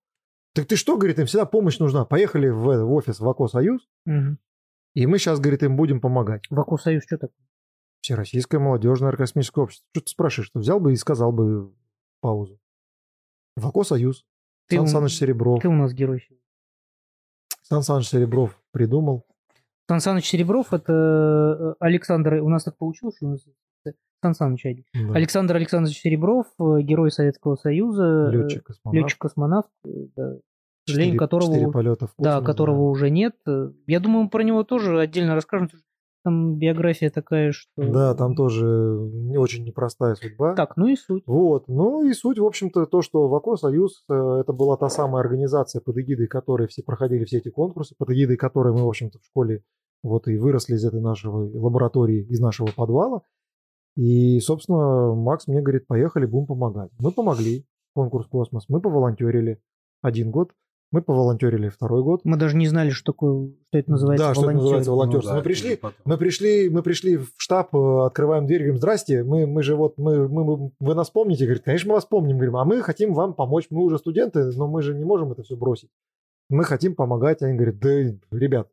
Так 0.54 0.68
ты 0.68 0.76
что, 0.78 0.98
говорит, 0.98 1.20
им 1.20 1.26
всегда 1.26 1.46
помощь 1.46 1.80
нужна. 1.80 2.06
Поехали 2.06 2.48
в, 2.48 2.60
в 2.86 2.92
офис 2.94 3.20
в 3.20 3.28
АКО 3.28 3.48
«Союз», 3.48 3.88
Мгм. 4.06 4.38
и 4.94 5.06
мы 5.06 5.18
сейчас, 5.20 5.40
говорит, 5.40 5.64
им 5.64 5.76
будем 5.76 6.00
помогать. 6.00 6.44
Ваку 6.50 6.78
Союз 6.78 7.04
что 7.06 7.18
такое? 7.18 7.46
Всероссийское 8.02 8.60
молодежное 8.60 9.10
аэрокосмическое 9.10 9.64
общество. 9.64 9.86
Что 9.94 10.02
ты 10.02 10.08
спрашиваешь? 10.12 10.48
Что 10.50 10.60
взял 10.60 10.80
бы 10.80 10.94
и 10.94 10.96
сказал 10.96 11.32
бы 11.32 11.68
в 11.70 11.74
паузу. 12.22 12.60
В 13.56 13.68
АКО 13.68 13.84
«Союз». 13.84 14.26
Ты 14.68 14.76
Сан 14.78 14.86
у- 14.86 14.88
Саныч 14.88 15.14
Серебров. 15.18 15.62
Ты 15.62 15.68
у 15.68 15.74
нас 15.74 15.94
герой. 15.94 16.28
Сан 17.62 17.84
Саныч 17.84 18.08
Серебров 18.10 18.60
придумал. 18.72 19.26
Сан 19.88 20.00
Саныч 20.00 20.26
Серебров 20.26 20.74
это 20.74 20.94
э, 20.94 21.74
Александр, 21.80 22.36
у 22.36 22.50
нас 22.50 22.64
так 22.64 22.76
получилось, 22.78 23.16
что 23.18 23.28
у 23.28 23.30
нас 23.32 23.46
Сан 24.24 24.34
Саныч 24.34 24.66
один. 24.66 24.86
Да. 24.94 25.14
Александр 25.14 25.56
Александрович 25.58 26.00
Серебров, 26.00 26.48
э, 26.60 26.82
герой 26.82 27.12
Советского 27.12 27.56
Союза, 27.56 28.32
космонавт. 28.66 28.96
летчик-космонавт, 28.96 29.70
э, 29.86 29.90
да, 30.16 30.32
к 31.16 31.20
которого, 31.20 31.54
четыре 31.54 31.72
полета 31.72 32.08
в 32.08 32.14
да, 32.18 32.36
космос, 32.38 32.46
которого 32.48 32.90
уже 32.90 33.10
нет. 33.12 33.36
Э, 33.48 33.72
Я 33.86 34.00
думаю, 34.00 34.24
мы 34.24 34.30
про 34.30 34.42
него 34.44 34.64
тоже 34.64 35.00
отдельно 35.00 35.36
расскажем. 35.36 35.70
Там 36.26 36.58
биография 36.58 37.12
такая, 37.12 37.52
что... 37.52 37.70
Да, 37.78 38.16
там 38.16 38.36
тоже 38.36 38.66
не 38.66 39.38
очень 39.38 39.64
непростая 39.64 40.16
судьба. 40.16 40.56
Так, 40.56 40.76
ну 40.76 40.88
и 40.88 40.96
суть. 40.96 41.22
Вот. 41.28 41.68
Ну 41.68 42.04
и 42.04 42.14
суть, 42.14 42.40
в 42.40 42.46
общем-то, 42.46 42.88
то, 42.88 43.04
что 43.04 43.28
ВАКО 43.28 43.58
Союз 43.58 44.04
э, 44.10 44.38
это 44.42 44.52
была 44.52 44.76
та 44.76 44.90
самая 44.90 45.22
организация, 45.22 45.82
под 45.82 46.00
эгидой 46.00 46.26
которой 46.26 46.68
все 46.68 46.82
проходили 46.82 47.26
все 47.26 47.38
эти 47.38 47.50
конкурсы, 47.50 47.94
под 47.96 48.10
эгидой 48.10 48.38
которой 48.38 48.74
мы, 48.74 48.84
в 48.84 48.88
общем-то, 48.88 49.20
в 49.20 49.24
школе 49.24 49.64
вот 50.02 50.28
и 50.28 50.40
выросли 50.40 50.74
из 50.74 50.84
этой 50.84 51.00
нашей 51.00 51.30
лаборатории, 51.30 52.24
из 52.24 52.40
нашего 52.40 52.70
подвала. 52.76 53.22
И, 53.96 54.40
собственно, 54.40 55.14
Макс 55.14 55.46
мне 55.46 55.62
говорит, 55.62 55.86
поехали, 55.86 56.26
будем 56.26 56.48
помогать. 56.48 56.90
Мы 56.98 57.12
помогли, 57.12 57.68
конкурс 57.94 58.26
«Космос», 58.26 58.66
мы 58.68 58.82
поволонтерили 58.82 59.62
один 60.02 60.32
год, 60.32 60.54
мы 60.96 61.02
поволонтерили 61.02 61.68
второй 61.68 62.04
год. 62.04 62.22
Мы 62.24 62.38
даже 62.38 62.56
не 62.56 62.68
знали, 62.68 62.90
что 62.90 63.12
такое, 63.12 63.50
что 63.68 63.78
это 63.78 63.92
называется 63.92 64.28
Да, 64.28 64.34
что 64.34 64.44
это 64.50 64.54
называется 64.54 64.92
волонтер. 64.92 65.22
Ну 65.24 65.28
да, 65.30 65.36
мы 65.36 65.42
пришли, 65.42 65.80
мы 66.06 66.18
пришли, 66.18 66.70
мы 66.70 66.84
пришли 66.84 67.18
в 67.18 67.34
штаб, 67.36 67.76
э, 67.76 68.06
открываем 68.06 68.48
дверь, 68.48 68.60
говорим, 68.62 68.78
здрасте, 68.78 69.26
мы, 69.26 69.46
мы 69.46 69.62
же 69.62 69.76
вот, 69.76 69.98
мы, 69.98 70.30
мы- 70.30 70.46
мы- 70.46 70.72
вы 70.80 70.96
нас 70.96 71.10
помните? 71.10 71.44
Говорит, 71.44 71.64
конечно, 71.66 71.90
мы 71.90 71.96
вас 71.96 72.06
помним. 72.06 72.38
Говорим, 72.38 72.56
а 72.56 72.64
мы 72.64 72.82
хотим 72.82 73.14
вам 73.14 73.34
помочь, 73.34 73.68
мы 73.72 73.84
уже 73.84 73.98
студенты, 73.98 74.46
но 74.56 74.70
мы 74.70 74.82
же 74.84 74.96
не 74.96 75.04
можем 75.04 75.34
это 75.34 75.44
все 75.44 75.58
бросить. 75.58 75.90
Мы 76.50 76.64
хотим 76.64 76.96
помогать. 76.96 77.42
Они 77.42 77.56
говорят, 77.58 77.78
да, 77.80 77.90
ребят, 78.32 78.70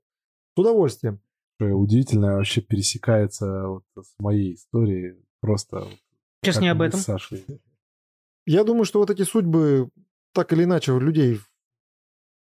с 0.55 0.61
удовольствием. 0.61 1.19
Удивительно 1.59 2.37
вообще 2.37 2.61
пересекается 2.61 3.67
вот 3.67 3.83
с 4.01 4.15
моей 4.21 4.55
историей. 4.55 5.17
Просто 5.41 5.89
Сейчас 6.45 6.61
не 6.61 6.69
об 6.69 6.83
этом. 6.83 7.01
Сашей. 7.01 7.45
Я 8.47 8.63
думаю, 8.63 8.85
что 8.85 9.01
вот 9.01 9.11
эти 9.11 9.23
судьбы 9.23 9.89
так 10.33 10.53
или 10.53 10.63
иначе 10.63 10.93
у 10.93 11.01
людей 11.01 11.41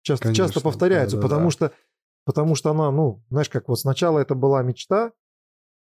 часто, 0.02 0.24
Конечно, 0.24 0.44
часто 0.44 0.60
повторяются, 0.60 1.16
да-да-да. 1.16 1.34
потому 1.34 1.50
что 1.50 1.72
потому 2.24 2.54
что 2.54 2.70
она, 2.70 2.90
ну, 2.90 3.22
знаешь, 3.30 3.48
как 3.48 3.68
вот 3.68 3.78
сначала 3.80 4.18
это 4.18 4.34
была 4.34 4.62
мечта, 4.62 5.12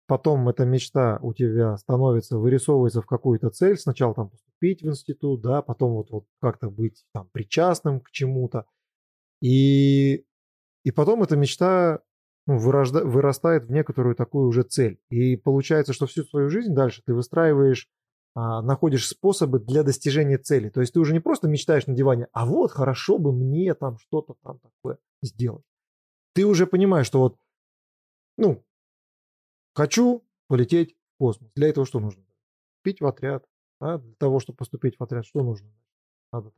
потом 0.08 0.50
эта 0.50 0.66
мечта 0.66 1.20
у 1.22 1.34
тебя 1.34 1.78
становится, 1.78 2.38
вырисовывается 2.38 3.02
в 3.02 3.06
какую-то 3.06 3.50
цель, 3.50 3.78
сначала 3.78 4.14
там 4.14 4.30
поступить 4.30 4.82
в 4.82 4.88
институт, 4.88 5.42
да, 5.42 5.62
потом 5.62 5.94
вот, 5.94 6.10
вот 6.10 6.26
как-то 6.42 6.70
быть 6.70 7.06
там 7.14 7.30
причастным 7.32 8.00
к 8.00 8.12
чему-то, 8.12 8.66
и, 9.42 10.26
и 10.84 10.92
потом 10.92 11.24
эта 11.24 11.36
мечта 11.36 12.02
ну, 12.48 12.58
вырожда- 12.58 13.04
вырастает 13.04 13.66
в 13.66 13.72
некоторую 13.72 14.16
такую 14.16 14.48
уже 14.48 14.64
цель. 14.64 15.00
И 15.10 15.36
получается, 15.36 15.94
что 15.94 16.08
всю 16.08 16.24
свою 16.24 16.50
жизнь 16.50 16.74
дальше 16.74 17.02
ты 17.06 17.14
выстраиваешь 17.14 17.88
находишь 18.36 19.08
способы 19.08 19.60
для 19.60 19.84
достижения 19.84 20.38
цели. 20.38 20.70
То 20.70 20.82
есть 20.82 20.94
ты 20.94 21.00
уже 21.00 21.14
не 21.14 21.20
просто 21.20 21.48
мечтаешь 21.48 21.88
на 21.88 21.94
диване, 21.94 22.28
а 22.32 22.46
вот 22.46 22.72
хорошо 22.72 23.18
бы 23.18 23.34
мне 23.34 23.74
там 23.74 23.98
что-то 23.98 24.36
там 24.44 24.60
такое 24.60 24.98
сделать. 25.22 25.66
Ты 26.34 26.46
уже 26.46 26.66
понимаешь, 26.66 27.08
что 27.08 27.20
вот, 27.20 27.38
ну, 28.38 28.64
хочу 29.74 30.24
полететь 30.48 30.94
в 30.94 31.18
космос. 31.20 31.52
Для 31.56 31.68
этого 31.70 31.86
что 31.86 32.00
нужно? 32.00 32.24
Пить 32.84 33.02
в 33.02 33.06
отряд. 33.06 33.46
да, 33.80 33.98
Для 33.98 34.16
того, 34.16 34.40
чтобы 34.40 34.58
поступить 34.58 34.98
в 34.98 35.04
отряд, 35.04 35.26
что 35.26 35.44
нужно? 35.44 35.70
Надо 36.32 36.52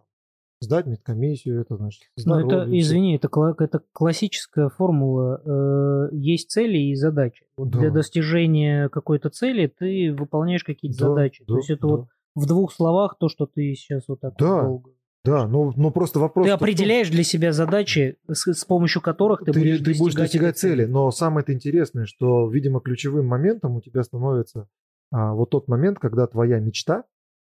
сдать 0.64 0.86
медкомиссию, 0.88 1.62
это 1.62 1.78
значит 1.78 2.02
Ну, 2.26 2.36
это, 2.40 2.48
здоровье, 2.48 2.82
извини, 2.82 3.16
это, 3.16 3.30
это 3.60 3.82
классическая 3.92 4.70
формула. 4.70 5.42
Э, 5.46 6.16
есть 6.16 6.50
цели 6.52 6.78
и 6.78 6.96
задачи. 6.96 7.46
Вот 7.58 7.70
Да. 7.70 7.80
Для 7.80 7.92
достижения 7.92 8.90
какой-то 8.90 9.30
цели 9.30 9.68
ты 9.68 10.14
выполняешь 10.18 10.64
какие-то 10.64 10.98
Да, 11.00 11.08
задачи. 11.10 11.44
да, 11.48 11.54
То 11.54 11.58
есть 11.58 11.70
это 11.70 11.82
да. 11.82 11.88
вот 11.88 12.08
в 12.36 12.48
двух 12.48 12.74
словах 12.74 13.18
то, 13.20 13.30
что 13.30 13.46
ты 13.46 13.74
сейчас 13.76 14.08
вот 14.08 14.20
так 14.22 14.36
Да. 14.38 14.64
долго. 14.64 14.92
Да, 15.26 15.48
ну, 15.48 15.72
ну 15.78 15.90
просто 15.92 16.20
вопрос... 16.20 16.46
Ты 16.46 16.50
в 16.54 16.58
том- 16.58 16.64
определяешь 16.66 17.10
для 17.10 17.24
себя 17.24 17.54
задачи, 17.54 18.18
с, 18.30 18.46
с 18.52 18.66
помощью 18.66 19.02
которых 19.02 19.40
ты, 19.40 19.54
ты, 19.54 19.60
будешь, 19.60 19.78
ты 19.78 19.84
будешь 19.98 19.98
достигать 20.16 20.16
достигать 20.16 20.50
этой 20.50 20.60
цели. 20.60 20.86
Но 20.86 21.12
самое 21.12 21.46
интересное, 21.48 22.06
что, 22.06 22.50
видимо, 22.50 22.82
ключевым 22.82 23.28
моментом 23.28 23.76
у 23.78 23.82
тебя 23.82 24.04
становится 24.04 24.68
а, 25.12 25.34
вот 25.34 25.52
тот 25.52 25.68
момент, 25.70 26.00
когда 26.00 26.28
твоя 26.28 26.60
мечта, 26.60 27.06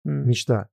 М, 0.06 0.28
мечта, 0.28 0.70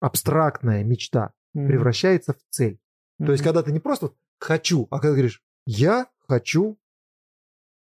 абстрактная 0.00 0.84
мечта, 0.84 1.32
мгм, 1.58 1.68
превращается 1.68 2.32
в 2.34 2.38
цель. 2.50 2.78
То 3.18 3.32
есть, 3.32 3.42
когда 3.42 3.62
ты 3.62 3.72
не 3.72 3.80
просто 3.80 4.12
хочу, 4.38 4.86
а 4.90 5.00
когда 5.00 5.14
говоришь, 5.14 5.42
я 5.66 6.06
хочу 6.28 6.78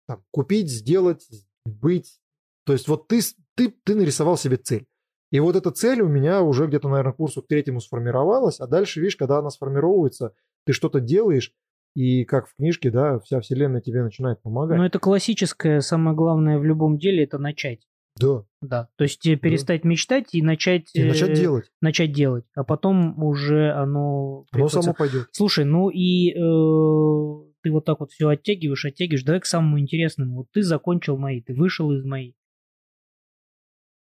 там, 0.07 0.25
купить, 0.31 0.71
сделать, 0.71 1.29
быть. 1.67 2.21
То 2.65 2.73
есть, 2.73 2.89
вот 2.89 3.07
ты, 3.09 3.21
ты, 3.55 3.75
ты 3.85 3.95
нарисовал 3.95 4.37
себе 4.37 4.57
цель. 4.57 4.87
И 5.31 5.41
вот 5.41 5.57
эта 5.57 5.71
цель 5.73 6.01
у 6.01 6.09
меня 6.09 6.43
уже 6.43 6.67
где-то, 6.67 6.89
наверное, 6.89 7.13
к 7.13 7.17
курсу 7.17 7.43
к 7.43 7.49
третьему 7.49 7.81
сформировалась, 7.81 8.61
а 8.61 8.67
дальше, 8.67 9.01
видишь, 9.01 9.17
когда 9.17 9.39
она 9.39 9.51
сформировывается, 9.51 10.35
ты 10.65 10.73
что-то 10.73 11.01
делаешь, 11.01 11.53
и 11.95 12.25
как 12.25 12.47
в 12.47 12.55
книжке, 12.55 12.91
да, 12.91 13.19
вся 13.21 13.41
вселенная 13.41 13.81
тебе 13.81 14.03
начинает 14.03 14.41
помогать. 14.43 14.79
Но 14.79 14.87
это 14.87 14.99
классическое, 14.99 15.81
самое 15.81 16.17
главное 16.17 16.59
в 16.59 16.65
любом 16.65 16.99
деле, 16.99 17.25
это 17.25 17.39
начать. 17.39 17.87
Да. 18.19 18.45
Да. 18.63 18.89
То 18.97 19.05
есть 19.05 19.27
э, 19.27 19.37
перестать 19.37 19.85
мечтать 19.85 20.35
и 20.35 20.43
начать, 20.43 20.91
И 20.95 21.05
начать 21.05 21.31
э, 21.31 21.35
делать. 21.35 21.71
начать 21.81 22.13
делать. 22.13 22.45
А 22.55 22.65
потом 22.65 23.23
уже 23.23 23.73
оно... 23.73 24.47
Оно 24.53 24.69
само 24.69 24.95
пойдет. 24.95 25.29
Слушай, 25.33 25.65
ну 25.65 25.91
и 25.91 26.31
э, 26.31 27.51
ты 27.63 27.71
вот 27.71 27.85
так 27.85 28.01
вот 28.01 28.11
все 28.13 28.29
оттягиваешь, 28.29 28.85
оттягиваешь. 28.87 29.23
Давай 29.25 29.41
к 29.41 29.47
самому 29.47 29.79
интересному. 29.79 30.37
Вот 30.37 30.47
ты 30.53 30.63
закончил 30.63 31.17
мои, 31.19 31.43
ты 31.43 31.55
вышел 31.55 31.93
из 31.93 32.05
моей. 32.05 32.35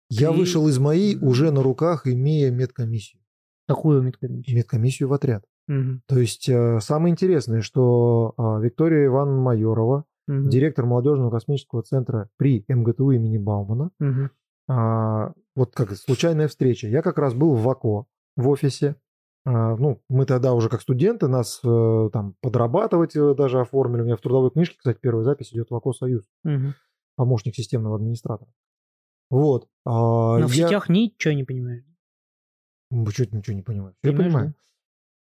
Я 0.09 0.31
Ты- 0.31 0.37
вышел 0.39 0.67
из 0.67 0.77
моей 0.79 1.17
уже 1.17 1.51
на 1.51 1.63
руках, 1.63 2.05
имея 2.07 2.51
медкомиссию. 2.51 3.21
Такую 3.67 4.01
медкомиссию. 4.01 4.57
Медкомиссию 4.57 5.07
в 5.09 5.13
отряд. 5.13 5.45
Мгм, 5.67 6.01
То 6.07 6.19
есть 6.19 6.49
э, 6.49 6.79
самое 6.81 7.11
интересное, 7.13 7.61
что 7.61 8.33
а, 8.35 8.59
Виктория 8.59 9.05
Ивановна 9.05 9.41
Майорова, 9.41 10.05
мгм, 10.27 10.49
директор 10.49 10.85
молодежного 10.85 11.29
космического 11.31 11.83
центра 11.83 12.29
при 12.37 12.63
МГТУ 12.67 13.11
имени 13.11 13.37
Баумана, 13.37 13.91
мгм. 13.99 14.29
а, 14.69 15.33
вот 15.55 15.73
как 15.75 15.91
случайная 15.95 16.47
встреча. 16.47 16.87
Я 16.87 17.01
как 17.01 17.17
раз 17.17 17.33
был 17.33 17.53
в 17.55 17.61
ВАКО 17.63 18.05
в 18.37 18.47
офисе. 18.49 18.95
А, 19.43 19.75
ну, 19.75 20.01
мы 20.07 20.25
тогда 20.25 20.53
уже 20.53 20.69
как 20.69 20.81
студенты, 20.81 21.27
нас 21.27 21.59
э, 21.63 22.09
там 22.13 22.35
подрабатывать 22.41 23.15
э, 23.15 23.33
даже 23.33 23.59
оформили. 23.59 24.01
У 24.01 24.05
меня 24.05 24.15
в 24.15 24.21
трудовой 24.21 24.51
книжке, 24.51 24.77
кстати, 24.77 24.99
первая 25.01 25.23
запись 25.23 25.51
идет 25.51 25.71
ВАКО 25.71 25.93
Союз, 25.93 26.23
Мгм. 26.43 26.75
помощник 27.15 27.55
системного 27.55 27.95
администратора. 27.95 28.51
Вот. 29.31 29.67
а, 29.85 30.37
Но 30.37 30.47
в 30.47 30.51
я- 30.53 30.67
сетях 30.67 30.89
ничего 30.89 31.33
не 31.33 31.43
понимаешь. 31.43 31.83
Вы 32.91 33.11
чуть 33.13 33.33
ничего 33.33 33.55
не 33.55 33.63
понимаете. 33.63 33.97
Я 34.03 34.11
Понимаешь, 34.11 34.33
понимаю. 34.33 34.53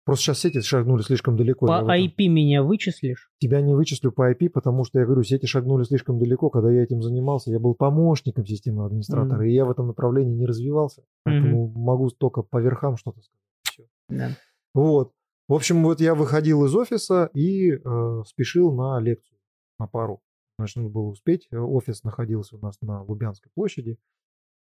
Просто 0.06 0.22
сейчас 0.26 0.38
сети 0.38 0.60
шагнули 0.60 1.02
слишком 1.02 1.36
далеко. 1.36 1.66
в 1.66 1.68
По 1.68 1.98
IP 1.98 2.28
меня 2.28 2.62
вычислишь? 2.62 3.28
Тебя 3.40 3.60
не 3.60 3.74
вычислю 3.74 4.12
по 4.12 4.30
IP, 4.32 4.50
потому 4.50 4.84
что 4.84 5.00
я 5.00 5.04
говорю, 5.04 5.24
сети 5.24 5.46
шагнули 5.46 5.82
слишком 5.82 6.18
далеко. 6.20 6.48
Когда 6.48 6.70
я 6.70 6.84
этим 6.84 7.02
занимался, 7.02 7.50
я 7.50 7.58
был 7.58 7.74
помощником 7.74 8.46
системного 8.46 8.86
администратора, 8.86 9.38
Мгм. 9.38 9.46
и 9.46 9.52
я 9.52 9.64
в 9.64 9.70
этом 9.70 9.88
направлении 9.88 10.32
не 10.36 10.46
развивался. 10.46 11.02
Поэтому 11.24 11.66
могу 11.76 12.08
только 12.10 12.42
по 12.42 12.58
верхам 12.60 12.96
что-то 12.96 13.20
сказать. 13.20 13.90
Да. 14.08 14.30
Вот. 14.74 15.12
В 15.48 15.54
общем, 15.54 15.82
вот 15.82 16.00
я 16.00 16.14
выходил 16.14 16.64
из 16.64 16.74
офиса 16.76 17.28
и 17.34 17.72
э, 17.72 18.22
спешил 18.26 18.72
на 18.74 19.00
лекцию, 19.00 19.38
на 19.80 19.88
пару. 19.88 20.20
Значит, 20.58 20.76
нужно 20.76 20.90
было 20.90 21.08
успеть. 21.08 21.48
Э, 21.50 21.58
Офис 21.58 22.04
находился 22.04 22.56
у 22.56 22.60
нас 22.60 22.76
на 22.80 23.02
Лубянской 23.02 23.50
площади. 23.54 23.98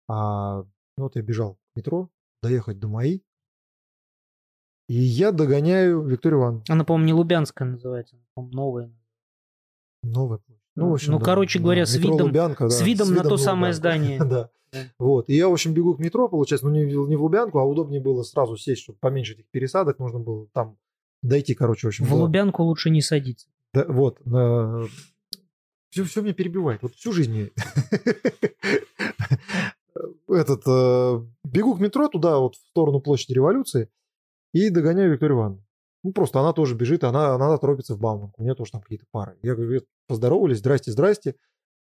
А 0.08 0.62
ну, 0.96 1.04
вот 1.04 1.16
я 1.16 1.22
бежал 1.22 1.54
к 1.54 1.76
метро, 1.76 2.10
доехать 2.42 2.78
до 2.78 2.88
МАИ. 2.88 3.20
И 4.88 4.94
я 4.94 5.32
догоняю 5.32 6.02
Викторию 6.02 6.40
Ивановну. 6.40 6.64
Она, 6.68 6.84
по-моему, 6.84 7.06
не 7.06 7.12
Лубянская 7.12 7.68
называется, 7.68 8.16
она, 8.16 8.24
по-моему, 8.34 8.56
новая. 8.56 8.90
Новая 10.02 10.38
площадь. 10.38 11.08
Ну, 11.08 11.18
ну, 11.18 11.24
короче 11.24 11.58
говоря, 11.58 11.84
с 11.86 11.96
видом- 11.96 12.22
Лубянка, 12.22 12.64
да, 12.64 12.70
с 12.70 12.80
видом 12.82 13.08
на 13.10 13.16
то 13.16 13.22
Лубянку. 13.30 13.38
самое 13.44 13.72
здание. 13.72 14.18
Да. 14.24 14.50
Да. 14.70 14.80
Вот. 14.98 15.30
И 15.30 15.34
я, 15.34 15.48
в 15.48 15.52
общем, 15.54 15.72
бегу 15.72 15.94
к 15.94 15.98
метро, 15.98 16.28
получается, 16.28 16.66
ну, 16.68 16.74
не, 16.74 16.84
в- 16.84 17.08
не 17.08 17.16
в 17.16 17.22
Лубянку, 17.22 17.58
а 17.58 17.64
удобнее 17.64 18.02
было 18.02 18.22
сразу 18.22 18.58
сесть, 18.58 18.82
чтобы 18.82 18.98
поменьше 18.98 19.32
этих 19.32 19.46
пересадок 19.46 19.98
нужно 19.98 20.18
было. 20.18 20.46
Там 20.52 20.76
дойти, 21.22 21.54
короче, 21.54 21.86
в 21.86 21.88
общем. 21.88 22.04
В 22.04 22.10
до- 22.10 22.16
Лубянку 22.16 22.62
лучше 22.64 22.90
не 22.90 23.00
садиться. 23.00 23.48
Да, 23.72 23.86
вот. 23.88 24.18
Все, 25.88 26.04
все 26.04 26.20
меня 26.20 26.34
перебивает. 26.34 26.82
Вот 26.82 26.94
всю 26.96 27.12
жизнь 27.12 27.50
Этот, 30.28 30.62
э, 30.66 31.22
бегу 31.44 31.74
к 31.74 31.80
метро 31.80 32.08
туда, 32.08 32.38
вот 32.38 32.54
в 32.56 32.66
сторону 32.68 33.00
площади 33.00 33.32
революции, 33.32 33.88
и 34.52 34.70
догоняю 34.70 35.12
Викторию 35.12 35.38
Ивановну. 35.38 35.64
Ну, 36.04 36.12
просто 36.12 36.40
она 36.40 36.52
тоже 36.52 36.74
бежит, 36.74 37.04
она, 37.04 37.34
она 37.34 37.56
торопится 37.58 37.94
в 37.94 37.98
Бауманку. 37.98 38.40
У 38.40 38.44
меня 38.44 38.54
тоже 38.54 38.72
там 38.72 38.80
какие-то 38.80 39.06
пары. 39.10 39.36
Я 39.42 39.54
говорю, 39.54 39.82
поздоровались, 40.06 40.58
здрасте, 40.58 40.92
здрасте. 40.92 41.34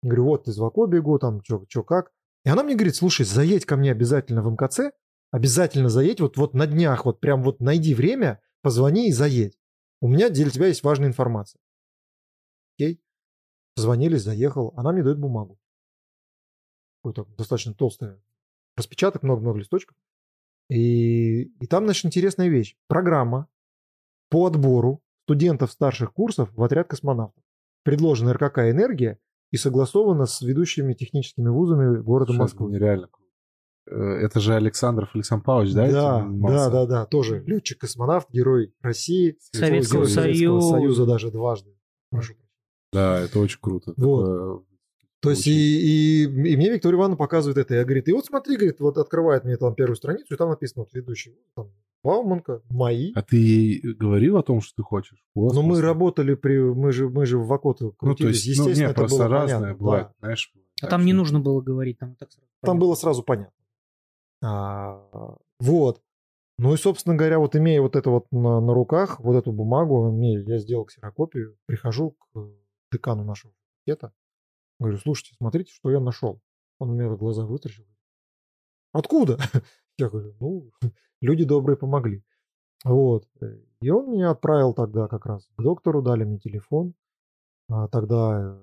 Говорю, 0.01 0.25
вот 0.25 0.47
из 0.47 0.57
Вако 0.57 0.85
бегу, 0.85 1.19
там, 1.19 1.41
что 1.43 1.83
как. 1.83 2.11
И 2.45 2.49
она 2.49 2.63
мне 2.63 2.75
говорит, 2.75 2.95
слушай, 2.95 3.25
заедь 3.25 3.65
ко 3.65 3.75
мне 3.75 3.91
обязательно 3.91 4.41
в 4.41 4.49
МКЦ, 4.49 4.91
обязательно 5.31 5.89
заедь, 5.89 6.21
вот, 6.21 6.37
вот 6.37 6.53
на 6.53 6.65
днях, 6.67 7.05
вот 7.05 7.19
прям 7.19 7.43
вот 7.43 7.59
найди 7.59 7.93
время, 7.93 8.41
позвони 8.61 9.09
и 9.09 9.11
заедь. 9.11 9.57
У 10.01 10.07
меня 10.07 10.29
для 10.29 10.49
тебя 10.49 10.67
есть 10.67 10.83
важная 10.83 11.09
информация. 11.09 11.59
Окей. 12.77 13.01
Позвонились, 13.75 14.23
заехал. 14.23 14.73
Она 14.77 14.93
мне 14.93 15.03
дает 15.03 15.19
бумагу. 15.19 15.59
Какой-то 17.03 17.25
достаточно 17.37 17.73
толстый 17.73 18.15
распечаток, 18.77 19.23
много-много 19.23 19.59
листочков. 19.59 19.97
И, 20.69 21.43
и 21.43 21.67
там, 21.67 21.85
значит, 21.85 22.05
интересная 22.05 22.47
вещь. 22.47 22.75
Программа 22.87 23.47
по 24.29 24.45
отбору 24.45 25.01
студентов 25.25 25.71
старших 25.71 26.13
курсов 26.13 26.49
в 26.53 26.63
отряд 26.63 26.87
космонавтов. 26.87 27.43
Предложена 27.83 28.33
РКК 28.33 28.59
«Энергия» 28.59 29.19
и 29.51 29.57
согласована 29.57 30.25
с 30.25 30.41
ведущими 30.41 30.93
техническими 30.93 31.49
вузами 31.49 31.99
города 32.01 32.33
Москвы. 32.33 32.71
Нереально 32.71 33.07
круто. 33.07 33.31
Э, 33.87 34.25
Это 34.25 34.39
же 34.39 34.53
Александров 34.53 35.15
Александр 35.15 35.43
Павлович, 35.43 35.73
да? 35.73 35.91
Да, 35.91 36.27
да, 36.29 36.69
да, 36.69 36.85
да, 36.85 37.05
тоже 37.05 37.43
летчик-космонавт, 37.45 38.29
герой 38.29 38.73
России, 38.81 39.37
Советского 39.39 40.05
Советского 40.05 40.05
Союза. 40.05 40.69
Союза 40.69 41.05
даже 41.05 41.31
дважды. 41.31 41.75
Прошу. 42.11 42.35
Да, 42.93 43.19
это 43.19 43.39
очень 43.39 43.59
круто. 43.61 43.93
Вот. 43.97 44.65
То 45.21 45.31
есть 45.31 45.47
и, 45.47 45.51
и, 45.51 46.23
и 46.23 46.55
мне 46.55 46.69
Виктория 46.69 46.97
Ивановна 46.97 47.17
показывает 47.17 47.57
это. 47.57 47.75
Я 47.75 47.83
говорит, 47.83 48.07
и 48.07 48.13
вот 48.13 48.25
смотри, 48.25 48.55
говорит, 48.55 48.79
вот 48.79 48.97
открывает 48.97 49.43
мне 49.43 49.57
там 49.57 49.75
первую 49.75 49.95
страницу, 49.97 50.33
и 50.33 50.37
там 50.37 50.49
написано 50.49 50.83
вот 50.83 50.93
ведущий, 50.93 51.37
там, 51.55 51.71
Бауманка, 52.03 52.61
мои. 52.69 53.11
А 53.13 53.21
ты 53.21 53.35
ей 53.35 53.81
говорил 53.93 54.37
о 54.37 54.43
том, 54.43 54.61
что 54.61 54.75
ты 54.77 54.83
хочешь? 54.83 55.21
в 55.35 55.53
Но 55.53 55.61
мы 55.61 55.69
космос? 55.69 55.79
работали 55.81 56.35
при, 56.35 56.57
мы 56.59 56.93
же, 56.93 57.09
мы 57.09 57.25
же 57.25 57.37
в 57.37 57.47
Вакоту 57.47 57.85
Ну, 57.85 57.91
то 57.91 57.97
крутились, 57.97 58.45
есть, 58.45 58.59
ну, 58.59 58.69
естественно, 58.69 58.87
не, 58.87 58.91
это 58.91 59.01
просто 59.01 59.17
было 59.17 59.27
разное 59.27 59.59
понятно, 59.59 59.83
бывает, 59.83 60.07
да. 60.07 60.13
знаешь. 60.19 60.53
А 60.55 60.81
так 60.81 60.89
там 60.91 61.05
не 61.05 61.11
нужно 61.11 61.39
было 61.41 61.61
говорить, 61.61 61.99
там 61.99 62.15
так 62.15 62.31
сразу. 62.31 62.47
Там 62.47 62.55
понятно. 62.61 62.79
было 62.79 62.95
сразу 62.95 63.23
понятно. 63.23 63.53
А, 64.41 65.37
вот. 65.59 66.01
Ну 66.57 66.73
и, 66.73 66.77
собственно 66.77 67.15
говоря, 67.15 67.39
вот 67.39 67.55
имея 67.57 67.81
вот 67.81 67.97
это 67.97 68.09
вот 68.09 68.27
на, 68.31 68.61
на 68.61 68.73
руках, 68.73 69.19
вот 69.19 69.35
эту 69.35 69.51
бумагу, 69.51 70.09
мне, 70.11 70.39
я 70.39 70.57
сделал 70.59 70.85
ксерокопию, 70.85 71.57
прихожу 71.65 72.11
к 72.11 72.39
декану 72.91 73.25
нашего 73.25 73.53
факультета, 73.53 74.13
говорю, 74.79 74.97
слушайте, 74.97 75.35
смотрите, 75.37 75.71
что 75.73 75.91
я 75.91 75.99
нашел. 75.99 76.41
Он 76.79 76.89
мне 76.95 77.09
глаза 77.15 77.45
вытрясил. 77.45 77.85
Откуда? 78.93 79.37
Я 79.97 80.09
говорю, 80.09 80.35
ну, 80.39 80.71
люди 81.21 81.43
добрые 81.43 81.75
помогли. 81.77 82.23
Вот. 82.85 83.27
И 83.81 83.89
он 83.89 84.09
меня 84.11 84.31
отправил 84.31 84.73
тогда 84.73 85.07
как 85.07 85.25
раз 85.25 85.45
к 85.57 85.61
доктору, 85.61 86.01
дали 86.01 86.23
мне 86.23 86.39
телефон. 86.39 86.93
А 87.69 87.87
тогда 87.89 88.57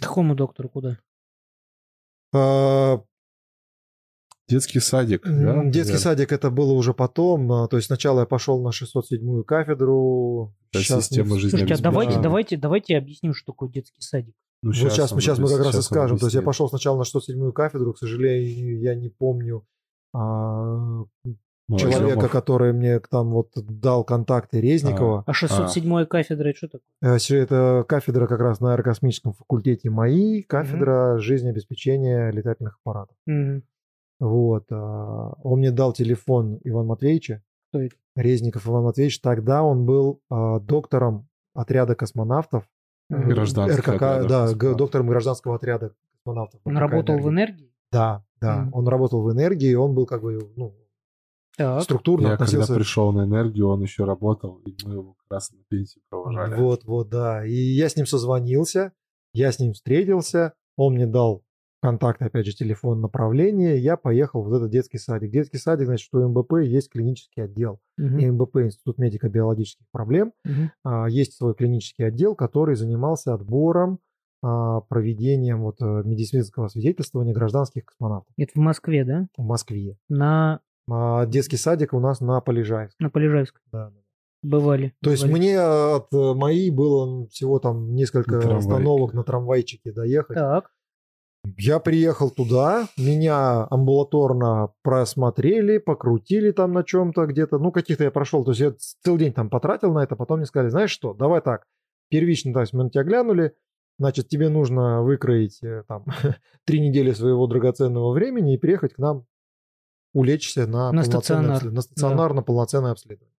К 0.00 0.04
какому 0.06 0.34
доктору 0.34 0.68
куда? 0.70 0.98
э, 2.34 2.98
Детский 4.48 4.80
садик, 4.80 5.22
да? 5.24 5.30
Детский 5.64 5.92
наверное? 5.92 5.98
садик 5.98 6.32
это 6.32 6.50
было 6.50 6.72
уже 6.72 6.92
потом. 6.94 7.50
а, 7.52 7.68
То 7.68 7.76
есть 7.76 7.86
сначала 7.86 8.20
я 8.20 8.26
пошел 8.26 8.62
на 8.62 8.70
607-ю 8.70 9.44
кафедру. 9.44 10.54
Это 10.72 10.82
Щас 10.82 11.06
система 11.06 11.36
жизни. 11.38 11.58
Слушайте, 11.58 11.74
а 11.74 11.82
давайте, 11.82 12.14
Да. 12.16 12.20
давайте, 12.22 12.56
давайте 12.56 12.96
объясним, 12.98 13.32
что 13.34 13.52
такое 13.52 13.70
детский 13.70 14.00
садик. 14.02 14.34
Ну, 14.64 14.70
Вот 14.70 14.92
сейчас, 14.92 15.12
мы, 15.12 15.20
сейчас 15.20 15.38
мы 15.38 15.48
как 15.48 15.60
раз 15.64 15.74
и 15.74 15.82
скажем. 15.82 16.18
То 16.18 16.26
есть 16.26 16.34
я 16.34 16.42
пошел 16.42 16.68
сначала 16.70 16.96
на 16.96 17.02
607-ю 17.02 17.52
кафедру. 17.52 17.92
К 17.92 17.98
сожалению, 17.98 18.80
я 18.80 18.94
не 18.94 19.10
помню 19.10 19.66
а, 20.14 21.04
Ну, 21.68 21.78
человека, 21.78 22.04
Артемов. 22.06 22.30
который 22.30 22.72
мне 22.72 22.98
там 23.00 23.30
вот 23.30 23.50
дал 23.54 24.04
контакты 24.04 24.62
Резникова. 24.62 25.22
А 25.26 25.32
607 25.34 26.06
кафедра 26.06 26.48
это 26.48 26.56
что 26.56 26.68
такое? 26.68 26.86
Э, 27.02 27.42
Это 27.42 27.84
кафедра 27.86 28.26
как 28.26 28.40
раз 28.40 28.60
на 28.60 28.72
аэрокосмическом 28.72 29.34
факультете 29.34 29.90
МАИ, 29.90 30.42
кафедра 30.42 31.18
жизнеобеспечения 31.18 32.30
летательных 32.30 32.78
аппаратов. 32.82 33.16
Мгм. 33.26 33.64
Вот. 34.20 34.64
а, 34.70 35.32
Он 35.42 35.58
мне 35.58 35.72
дал 35.72 35.92
телефон 35.92 36.58
Ивана 36.64 36.88
Матвеевича. 36.88 37.42
Кто 37.68 37.82
это? 37.82 37.96
Резников 38.16 38.66
Иван 38.66 38.84
Матвеевич. 38.84 39.20
Тогда 39.20 39.62
он 39.62 39.84
был 39.84 40.20
а, 40.30 40.60
доктором 40.60 41.28
отряда 41.54 41.94
космонавтов. 41.94 42.64
Мгм. 43.10 43.28
Гражданских 43.28 43.86
РКК, 43.86 44.26
да, 44.26 44.52
доктором 44.54 45.08
гражданского 45.08 45.56
отряда 45.56 45.94
космонавтов. 46.24 46.60
Он 46.64 46.76
работал 46.76 47.18
в 47.18 47.28
энергии? 47.28 47.70
Да, 47.92 48.24
да. 48.40 48.68
Он 48.72 48.88
работал 48.88 49.22
в 49.22 49.32
энергии, 49.32 49.74
он 49.74 49.94
был 49.94 50.06
как 50.06 50.22
бы 50.22 50.50
ну, 50.56 50.74
Так. 51.56 51.82
структурно 51.82 52.28
Я 52.28 52.36
когда 52.36 52.44
относился. 52.44 52.74
пришел 52.74 53.12
на 53.12 53.24
энергию, 53.24 53.68
он 53.68 53.82
еще 53.82 54.04
работал, 54.04 54.60
и 54.64 54.74
мы 54.84 54.94
его 54.94 55.12
как 55.14 55.26
раз 55.30 55.52
на 55.52 55.58
пенсию 55.68 56.02
провожали. 56.08 56.60
Вот, 56.60 56.84
вот, 56.84 57.08
да. 57.08 57.46
И 57.46 57.54
я 57.54 57.88
с 57.88 57.96
ним 57.96 58.06
созвонился, 58.06 58.92
я 59.32 59.52
с 59.52 59.58
ним 59.58 59.74
встретился, 59.74 60.54
он 60.76 60.94
мне 60.94 61.06
дал 61.06 61.43
контакт, 61.84 62.22
опять 62.22 62.46
же, 62.46 62.54
телефон, 62.54 63.02
направление, 63.02 63.76
я 63.78 63.98
поехал 63.98 64.42
в 64.42 64.50
этот 64.54 64.70
детский 64.70 64.96
садик. 64.96 65.30
Детский 65.30 65.58
садик, 65.58 65.84
значит, 65.84 66.06
что 66.06 66.20
у 66.20 66.28
МБП 66.30 66.54
есть 66.62 66.88
клинический 66.90 67.44
отдел. 67.44 67.78
И 67.98 68.30
МБП, 68.30 68.56
Институт 68.56 68.96
медико-биологических 68.96 69.84
проблем, 69.92 70.32
а, 70.82 71.06
есть 71.10 71.36
свой 71.36 71.54
клинический 71.54 72.06
отдел, 72.06 72.34
который 72.34 72.74
занимался 72.74 73.34
отбором, 73.34 73.98
а, 74.42 74.80
проведением 74.80 75.62
вот 75.62 75.80
э, 75.80 76.02
медицинского 76.04 76.68
свидетельствования 76.68 77.32
гражданских 77.34 77.84
космонавтов 77.86 78.32
Это 78.36 78.52
в 78.54 78.62
Москве, 78.62 79.04
да? 79.04 79.26
в 79.38 79.42
Москве. 79.42 79.96
На, 80.08 80.60
А 80.90 81.24
детский 81.26 81.56
садик 81.56 81.92
у 81.94 82.00
нас 82.00 82.20
на 82.20 82.40
Полежаевске. 82.40 82.96
на 83.02 83.08
Полежаевск 83.10 83.60
Да, 83.72 83.90
да. 83.90 83.96
бывали. 84.42 84.92
То 85.02 85.10
есть 85.10 85.22
бывали. 85.24 85.38
мне 85.38 85.60
от 85.60 86.12
э, 86.12 86.34
моей 86.34 86.70
было 86.70 87.26
всего 87.28 87.58
там 87.58 87.94
несколько 87.94 88.36
На 88.36 88.56
остановок 88.58 89.14
на 89.14 89.22
трамвайчике 89.22 89.92
доехать. 89.92 90.36
Так. 90.36 90.70
Я 91.56 91.78
приехал 91.78 92.30
туда, 92.30 92.88
меня 92.96 93.66
амбулаторно 93.70 94.72
просмотрели, 94.82 95.78
покрутили 95.78 96.52
там 96.52 96.72
на 96.72 96.84
чем-то 96.84 97.26
где-то, 97.26 97.58
ну 97.58 97.70
каких-то 97.70 98.04
я 98.04 98.10
прошел, 98.10 98.44
то 98.44 98.52
есть 98.52 98.60
я 98.60 98.74
целый 99.02 99.18
день 99.18 99.32
там 99.32 99.50
потратил 99.50 99.92
на 99.92 100.02
это, 100.02 100.16
потом 100.16 100.38
мне 100.38 100.46
сказали, 100.46 100.70
знаешь 100.70 100.90
что, 100.90 101.12
давай 101.12 101.42
так, 101.42 101.66
первично, 102.08 102.54
то 102.54 102.60
есть 102.60 102.72
мы 102.72 102.84
на 102.84 102.90
тебя 102.90 103.04
глянули, 103.04 103.54
значит 103.98 104.28
тебе 104.28 104.48
нужно 104.48 105.02
выкроить 105.02 105.62
э, 105.62 105.84
там 105.86 106.06
три 106.64 106.80
недели 106.80 107.12
своего 107.12 107.46
драгоценного 107.46 108.12
времени 108.12 108.54
и 108.54 108.58
приехать 108.58 108.94
к 108.94 108.98
нам 108.98 109.26
улечься 110.14 110.66
на, 110.66 110.92
На 110.92 111.02
стационар. 111.02 111.62
на 111.64 111.80
стационар, 111.82 112.32
на 112.32 112.42
полноценное 112.42 112.92
обследование. 112.92 113.34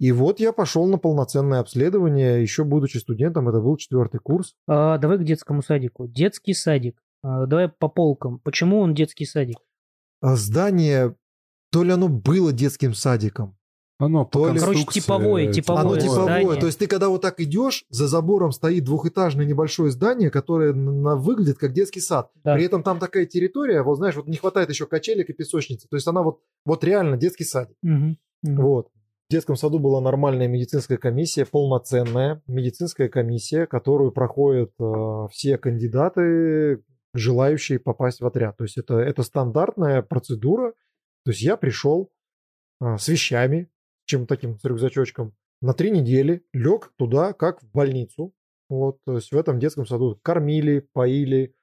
И 0.00 0.10
вот 0.12 0.40
я 0.40 0.52
пошел 0.52 0.86
на 0.86 0.98
полноценное 0.98 1.60
обследование, 1.60 2.42
еще 2.42 2.64
будучи 2.64 2.98
студентом, 2.98 3.48
это 3.48 3.60
был 3.60 3.76
четвертый 3.76 4.18
курс. 4.18 4.56
А, 4.66 4.98
давай 4.98 5.18
к 5.18 5.24
детскому 5.24 5.62
садику. 5.62 6.08
Детский 6.08 6.52
садик. 6.52 7.00
А, 7.24 7.46
давай 7.46 7.68
по 7.70 7.88
полкам. 7.88 8.38
Почему 8.40 8.80
он 8.80 8.94
детский 8.94 9.24
садик? 9.24 9.56
А 10.20 10.36
Здание, 10.36 11.16
то 11.72 11.82
ли 11.82 11.90
оно 11.90 12.08
было 12.08 12.52
детским 12.52 12.94
садиком, 12.94 13.56
Оно 13.98 14.24
по 14.24 14.40
То 14.48 14.52
ли- 14.52 14.58
Короче, 14.60 14.84
типовое, 14.90 15.52
типовое 15.52 15.80
Оно 15.82 15.96
типовое. 15.96 16.22
здание. 16.24 16.60
То 16.60 16.66
есть 16.66 16.78
ты 16.80 16.86
когда 16.88 17.08
вот 17.08 17.22
так 17.22 17.40
идешь, 17.40 17.84
за 17.90 18.08
забором 18.08 18.50
стоит 18.52 18.84
двухэтажное 18.84 19.46
небольшое 19.46 19.90
здание, 19.92 20.30
которое 20.30 20.72
на- 20.74 21.14
выглядит 21.16 21.58
как 21.58 21.72
детский 21.72 22.00
сад. 22.00 22.30
Да. 22.42 22.54
При 22.56 22.64
этом 22.64 22.82
там 22.82 22.98
такая 22.98 23.24
территория, 23.24 23.82
вот 23.82 23.96
знаешь, 23.96 24.16
вот 24.16 24.26
не 24.26 24.36
хватает 24.36 24.68
еще 24.68 24.86
качелек 24.86 25.30
и 25.30 25.32
песочницы. 25.32 25.86
То 25.88 25.96
есть 25.96 26.06
она 26.08 26.22
вот, 26.22 26.40
вот 26.66 26.82
реально 26.84 27.16
детский 27.16 27.44
садик. 27.44 27.76
Мгм. 27.82 28.18
Мгм. 28.42 28.56
Вот. 28.62 28.88
В 29.28 29.32
детском 29.32 29.56
саду 29.56 29.78
была 29.78 30.00
нормальная 30.02 30.48
медицинская 30.48 30.98
комиссия, 30.98 31.46
полноценная 31.46 32.42
медицинская 32.46 33.08
комиссия, 33.08 33.66
которую 33.66 34.10
проходят 34.12 34.72
э, 34.78 35.28
все 35.30 35.56
кандидаты, 35.56 36.82
желающие 37.14 37.78
попасть 37.78 38.20
в 38.20 38.26
отряд. 38.26 38.56
То 38.56 38.64
есть 38.64 38.76
это, 38.76 38.98
это 38.98 39.22
стандартная 39.22 40.02
процедура. 40.02 40.72
То 41.24 41.30
есть 41.30 41.40
я 41.40 41.56
пришел 41.56 42.12
э, 42.80 42.98
с 42.98 43.08
вещами, 43.08 43.70
чем 44.04 44.26
таким 44.26 44.58
с 44.58 44.64
рюкзачочком, 44.64 45.34
на 45.62 45.72
три 45.72 45.90
недели 45.90 46.44
лег 46.52 46.92
туда, 46.96 47.32
как 47.32 47.62
в 47.62 47.70
больницу. 47.70 48.34
Вот, 48.68 48.98
то 49.04 49.14
есть 49.14 49.32
в 49.32 49.36
этом 49.36 49.58
детском 49.58 49.86
саду 49.86 50.18
кормили, 50.22 50.80
поили. 50.92 51.54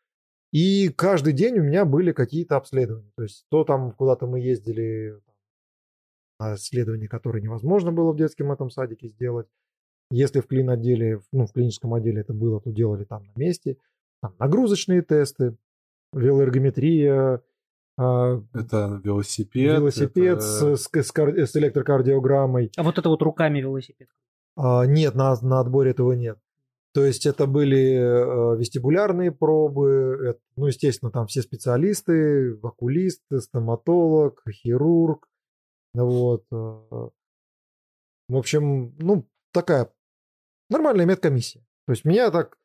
И 0.52 0.90
каждый 0.90 1.34
день 1.34 1.60
у 1.60 1.64
меня 1.64 1.86
были 1.86 2.12
какие-то 2.12 2.56
обследования. 2.56 3.12
То 3.16 3.24
есть 3.24 3.46
то 3.50 3.64
там 3.64 3.92
куда-то 3.92 4.28
мы 4.28 4.40
ездили 4.40 5.20
исследования, 6.40 7.08
которые 7.08 7.44
невозможно 7.44 7.92
было 7.92 8.12
в 8.12 8.18
детском 8.18 8.52
этом 8.52 8.70
садике 8.70 9.08
сделать. 9.08 9.48
Если 10.10 10.42
в 10.42 10.48
клин 10.48 10.70
отделе, 10.70 11.22
ну, 11.32 11.46
в 11.46 11.54
клиническом 11.54 11.94
отделе 11.94 12.22
это 12.22 12.34
было, 12.34 12.60
то 12.60 12.72
делали 12.72 13.06
там 13.06 13.24
на 13.24 13.40
месте. 13.40 13.78
Там 14.22 14.36
нагрузочные 14.40 15.02
тесты, 15.02 15.56
велоэргометрия, 16.14 17.42
а, 17.98 18.42
Это 18.54 19.02
велосипед. 19.04 19.78
велосипед 19.80 20.38
это- 20.38 20.76
с, 20.78 20.84
с- 20.84 21.02
с 21.04 21.12
кар- 21.12 21.38
с 21.38 21.56
электрокардиограммой. 21.56 22.72
А 22.78 22.84
вот 22.84 22.98
это 22.98 23.10
вот 23.10 23.22
руками 23.22 23.60
велосипед. 23.60 24.08
А, 24.56 24.86
нет, 24.86 25.16
на, 25.16 25.36
на 25.42 25.60
отборе 25.60 25.92
этого 25.92 26.12
нет. 26.14 26.38
То 26.94 27.06
есть 27.06 27.26
это 27.26 27.48
были 27.48 27.94
э, 27.96 28.58
вестибулярные 28.60 29.32
пробы, 29.32 30.20
это, 30.28 30.40
ну, 30.58 30.68
естественно, 30.68 31.10
там 31.10 31.26
все 31.26 31.42
специалисты, 31.42 32.58
окулист, 32.62 33.22
стоматолог, 33.40 34.44
хирург, 34.52 35.30
вот. 35.94 36.44
э, 36.52 36.56
В 38.28 38.36
общем, 38.36 38.94
ну, 39.00 39.26
такая 39.54 39.90
нормальная 40.70 41.06
медкомиссия. 41.06 41.62
То 41.88 41.94
есть 41.94 42.04
меня 42.06 42.30
так... 42.30 42.58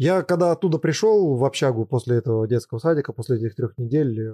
Я 0.00 0.22
когда 0.22 0.52
оттуда 0.52 0.78
пришел 0.78 1.36
в 1.36 1.44
общагу 1.44 1.84
после 1.84 2.16
этого 2.16 2.48
детского 2.48 2.78
садика, 2.78 3.12
после 3.12 3.36
этих 3.36 3.54
трех 3.54 3.76
недель, 3.76 4.30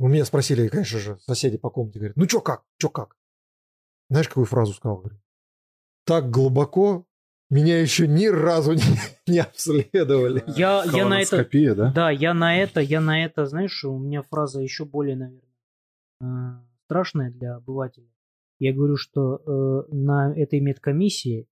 у 0.00 0.08
меня 0.08 0.24
спросили, 0.24 0.66
конечно 0.66 0.98
же, 0.98 1.16
соседи 1.20 1.58
по 1.58 1.70
комнате, 1.70 2.00
говорят, 2.00 2.16
ну 2.16 2.26
чё 2.26 2.40
как, 2.40 2.64
чё 2.78 2.90
как? 2.90 3.16
Знаешь, 4.10 4.26
какую 4.26 4.46
фразу 4.46 4.72
сказал? 4.72 4.98
Говорит, 4.98 5.20
так 6.04 6.28
глубоко 6.28 7.06
меня 7.50 7.80
еще 7.80 8.08
ни 8.08 8.26
разу 8.26 8.72
не, 8.72 8.82
не 9.28 9.38
обследовали. 9.38 10.42
Я, 10.56 10.82
я 10.92 11.06
на 11.06 11.20
это... 11.20 11.48
Да? 11.76 11.92
Да, 11.92 12.10
я 12.10 12.34
на 12.34 12.60
это, 12.60 12.80
я 12.80 13.00
на 13.00 13.24
это, 13.24 13.46
знаешь, 13.46 13.84
у 13.84 13.96
меня 13.96 14.22
фраза 14.22 14.60
еще 14.60 14.86
более, 14.86 15.14
наверное, 15.14 15.54
э, 16.20 16.66
страшная 16.86 17.30
для 17.30 17.54
обывателя. 17.54 18.10
Я 18.58 18.74
говорю, 18.74 18.96
что 18.96 19.36
э, 19.36 19.94
на 19.94 20.34
этой 20.36 20.58
медкомиссии 20.58 21.46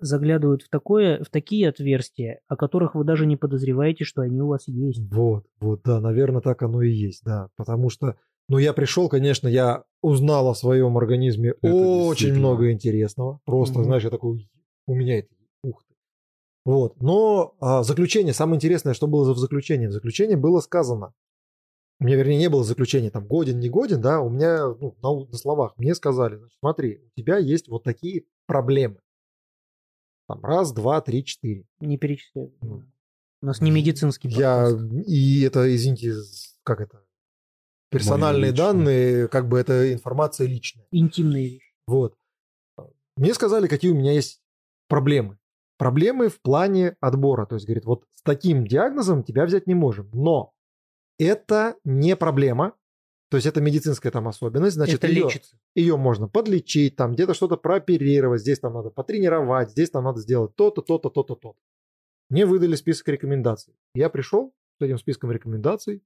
заглядывают 0.00 0.62
в, 0.62 0.70
такое, 0.70 1.22
в 1.22 1.28
такие 1.28 1.68
отверстия, 1.68 2.40
о 2.48 2.56
которых 2.56 2.94
вы 2.94 3.04
даже 3.04 3.26
не 3.26 3.36
подозреваете, 3.36 4.04
что 4.04 4.22
они 4.22 4.40
у 4.40 4.46
вас 4.46 4.66
есть. 4.66 5.00
Вот, 5.10 5.44
вот, 5.60 5.82
да, 5.84 6.00
наверное, 6.00 6.40
так 6.40 6.62
оно 6.62 6.82
и 6.82 6.90
есть, 6.90 7.22
да. 7.24 7.48
Потому 7.56 7.90
что, 7.90 8.16
ну, 8.48 8.58
я 8.58 8.72
пришел, 8.72 9.08
конечно, 9.08 9.46
я 9.46 9.84
узнал 10.00 10.48
о 10.48 10.54
своем 10.54 10.96
организме 10.96 11.50
Это 11.60 11.74
очень 11.74 12.32
много 12.34 12.72
интересного. 12.72 13.40
Просто, 13.44 13.80
Мгм. 13.80 13.84
знаешь, 13.84 14.04
я 14.04 14.10
такой, 14.10 14.48
у 14.86 14.94
меня 14.94 15.18
это, 15.18 15.28
ух 15.62 15.84
ты. 15.86 15.94
Вот, 16.64 17.00
но 17.00 17.54
а, 17.60 17.82
заключение, 17.82 18.32
самое 18.32 18.56
интересное, 18.56 18.94
что 18.94 19.06
было 19.06 19.32
в 19.32 19.38
заключении. 19.38 19.86
В 19.86 19.92
заключении 19.92 20.34
было 20.34 20.60
сказано, 20.60 21.12
у 22.00 22.04
меня, 22.04 22.16
вернее, 22.16 22.38
не 22.38 22.48
было 22.48 22.62
заключения, 22.62 23.10
там, 23.10 23.26
годен, 23.26 23.58
не 23.58 23.68
годен, 23.68 24.00
да, 24.00 24.20
у 24.20 24.30
меня, 24.30 24.68
ну, 24.68 24.94
на, 25.02 25.30
на 25.30 25.36
словах, 25.36 25.74
мне 25.76 25.94
сказали, 25.94 26.36
значит, 26.36 26.56
смотри, 26.60 27.00
у 27.04 27.20
тебя 27.20 27.38
есть 27.38 27.68
вот 27.68 27.82
такие 27.82 28.24
проблемы. 28.46 28.98
Там, 30.28 30.44
раз, 30.44 30.72
два, 30.72 31.00
три, 31.00 31.24
четыре. 31.24 31.64
Не 31.80 31.96
перечисляю. 31.96 32.52
Ну. 32.60 32.84
У 33.40 33.46
нас 33.46 33.62
не 33.62 33.70
медицинский 33.70 34.28
Я 34.28 34.66
подкаст. 34.66 35.08
и 35.08 35.40
это, 35.42 35.74
извините, 35.74 36.12
как 36.64 36.80
это? 36.80 37.02
Персональные 37.90 38.52
данные, 38.52 39.28
как 39.28 39.48
бы 39.48 39.58
это 39.58 39.90
информация 39.90 40.46
личная. 40.46 40.86
Интимные 40.90 41.48
вещи. 41.48 41.72
Вот. 41.86 42.14
Мне 43.16 43.32
сказали, 43.32 43.68
какие 43.68 43.90
у 43.90 43.94
меня 43.94 44.12
есть 44.12 44.42
проблемы. 44.88 45.38
Проблемы 45.78 46.28
в 46.28 46.42
плане 46.42 46.96
отбора. 47.00 47.46
То 47.46 47.54
есть, 47.54 47.66
говорит, 47.66 47.86
вот 47.86 48.04
с 48.14 48.22
таким 48.22 48.66
диагнозом 48.66 49.22
тебя 49.22 49.46
взять 49.46 49.66
не 49.66 49.74
можем. 49.74 50.10
Но 50.12 50.52
это 51.18 51.76
не 51.84 52.16
проблема. 52.16 52.74
То 53.30 53.36
есть 53.36 53.46
это 53.46 53.60
медицинская 53.60 54.10
там 54.10 54.26
особенность. 54.26 54.76
Значит, 54.76 55.04
это 55.04 55.08
ее, 55.08 55.24
лечится. 55.24 55.58
ее 55.74 55.96
можно 55.96 56.28
подлечить, 56.28 56.96
там 56.96 57.12
где-то 57.12 57.34
что-то 57.34 57.56
прооперировать, 57.56 58.40
здесь 58.40 58.58
там 58.58 58.72
надо 58.72 58.90
потренировать, 58.90 59.70
здесь 59.70 59.90
там 59.90 60.04
надо 60.04 60.20
сделать 60.20 60.54
то-то, 60.56 60.80
то-то, 60.80 61.10
то-то, 61.10 61.34
то-то. 61.34 61.58
Мне 62.30 62.46
выдали 62.46 62.74
список 62.74 63.08
рекомендаций. 63.08 63.74
Я 63.94 64.08
пришел 64.08 64.54
с 64.78 64.84
этим 64.84 64.98
списком 64.98 65.30
рекомендаций, 65.30 66.02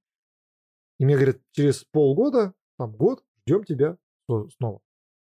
и 0.98 1.04
мне 1.04 1.14
говорят, 1.14 1.38
через 1.52 1.84
полгода, 1.84 2.54
там 2.78 2.92
год, 2.96 3.22
ждем 3.46 3.64
тебя 3.64 3.98
снова. 4.56 4.80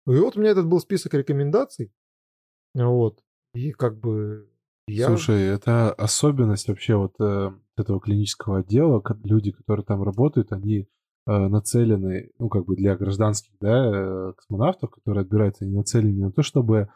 И 0.07 0.13
вот 0.13 0.37
у 0.37 0.41
меня 0.41 0.51
этот 0.51 0.67
был 0.67 0.81
список 0.81 1.15
рекомендаций, 1.15 1.93
вот, 2.75 3.23
и 3.53 3.73
как 3.73 3.99
бы 3.99 4.49
я... 4.87 5.07
Слушай, 5.07 5.43
это 5.43 5.93
особенность 5.93 6.69
вообще 6.69 6.97
вот 6.97 7.15
э, 7.21 7.53
этого 7.77 8.01
клинического 8.01 8.59
отдела. 8.59 9.03
Люди, 9.23 9.53
которые 9.53 9.85
там 9.85 10.03
работают, 10.03 10.53
они 10.53 10.89
нацелены, 11.39 12.31
ну, 12.39 12.49
как 12.49 12.65
бы 12.65 12.77
для 12.77 12.97
гражданских, 12.97 13.53
да, 13.61 13.87
э, 13.87 14.33
космонавтов, 14.37 14.91
которые 14.91 15.23
отбираются, 15.23 15.65
они 15.65 15.75
нацелены 15.75 16.13
не 16.13 16.23
на 16.25 16.33
то, 16.33 16.43
чтобы 16.43 16.89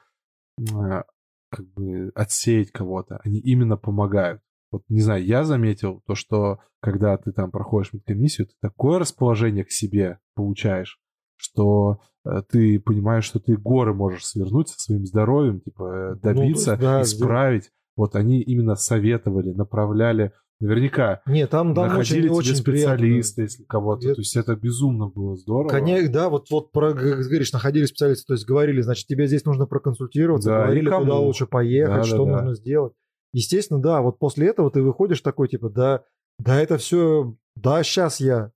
э, 0.58 1.02
как 1.50 1.66
бы 1.72 2.10
отсеять 2.14 2.70
кого-то, 2.70 3.20
они 3.24 3.38
именно 3.38 3.76
помогают. 3.76 4.42
Вот, 4.72 4.82
не 4.88 5.00
знаю, 5.00 5.24
я 5.24 5.44
заметил 5.44 6.02
то, 6.06 6.16
что 6.16 6.58
когда 6.80 7.16
ты 7.16 7.32
там 7.32 7.50
проходишь 7.50 7.92
медкомиссию, 7.92 8.48
ты 8.48 8.54
такое 8.60 8.98
расположение 8.98 9.64
к 9.64 9.70
себе 9.70 10.18
получаешь, 10.34 10.98
что 11.36 12.00
э, 12.24 12.42
ты 12.48 12.80
понимаешь, 12.80 13.24
что 13.24 13.38
ты 13.38 13.56
горы 13.56 13.94
можешь 13.94 14.26
свернуть 14.26 14.68
со 14.68 14.80
своим 14.80 15.06
здоровьем, 15.06 15.60
типа 15.60 15.82
э, 15.84 16.14
Ну, 16.14 16.20
добиться, 16.20 16.76
да, 16.76 17.02
исправить. 17.02 17.70
Вот 17.96 18.16
они 18.16 18.40
именно 18.40 18.74
советовали, 18.74 19.52
направляли. 19.52 20.32
Наверняка 20.60 21.20
Не, 21.26 21.46
там, 21.46 21.74
там 21.74 21.88
находили 21.88 22.28
очень, 22.28 22.28
тебе 22.28 22.52
очень 22.52 22.64
приятно. 22.64 22.94
специалиста, 22.96 23.42
если 23.42 23.64
кого-то. 23.64 24.06
Это- 24.06 24.14
То 24.14 24.20
есть 24.20 24.36
это 24.36 24.54
безумно 24.56 25.08
было 25.08 25.36
здорово. 25.36 25.68
Коня, 25.68 26.08
да, 26.08 26.28
вот, 26.28 26.48
вот 26.50 26.70
про, 26.72 26.92
г- 26.94 27.16
говоришь, 27.24 27.52
находили 27.52 27.84
специалисты, 27.86 28.24
то 28.28 28.32
есть 28.34 28.46
говорили, 28.46 28.80
значит, 28.80 29.06
тебе 29.06 29.26
здесь 29.26 29.44
нужно 29.44 29.66
проконсультироваться, 29.66 30.50
Да, 30.50 30.62
говорили, 30.64 30.88
кому. 30.88 31.04
куда 31.06 31.16
лучше 31.18 31.46
поехать, 31.46 31.94
Да, 31.94 32.00
да, 32.02 32.04
что 32.04 32.24
да. 32.24 32.32
нужно 32.36 32.54
сделать. 32.54 32.92
Естественно, 33.32 33.82
да, 33.82 34.00
вот 34.00 34.18
после 34.18 34.48
этого 34.48 34.70
ты 34.70 34.80
выходишь 34.80 35.20
такой, 35.20 35.48
типа, 35.48 35.68
да, 35.70 36.04
да, 36.38 36.60
это 36.60 36.78
все, 36.78 37.34
да, 37.56 37.82
сейчас 37.82 38.20
я. 38.20 38.52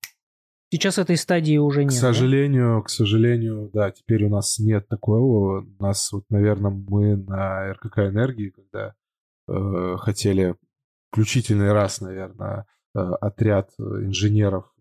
Сейчас 0.70 0.99
этой 0.99 1.16
стадии 1.16 1.57
уже 1.57 1.80
К 1.80 1.84
нет. 1.84 1.92
да? 1.94 1.96
сожалению, 1.99 2.82
к 2.84 2.90
сожалению, 2.90 3.70
да, 3.72 3.90
теперь 3.90 4.24
у 4.26 4.28
нас 4.28 4.59
нет 4.59 4.86
такого. 4.86 5.62
У 5.62 5.82
нас, 5.82 6.12
вот, 6.12 6.24
наверное, 6.30 6.70
мы 6.70 7.16
на 7.16 7.72
РКК 7.72 7.99
«Энергии», 8.01 8.51
когда 8.51 8.94
э, 9.49 9.96
хотели 9.99 10.55
включительный 11.11 11.72
раз, 11.72 12.00
наверное, 12.00 12.66
э, 12.94 12.98
отряд 12.98 13.70
э, 13.78 13.82
инженеров, 13.82 14.72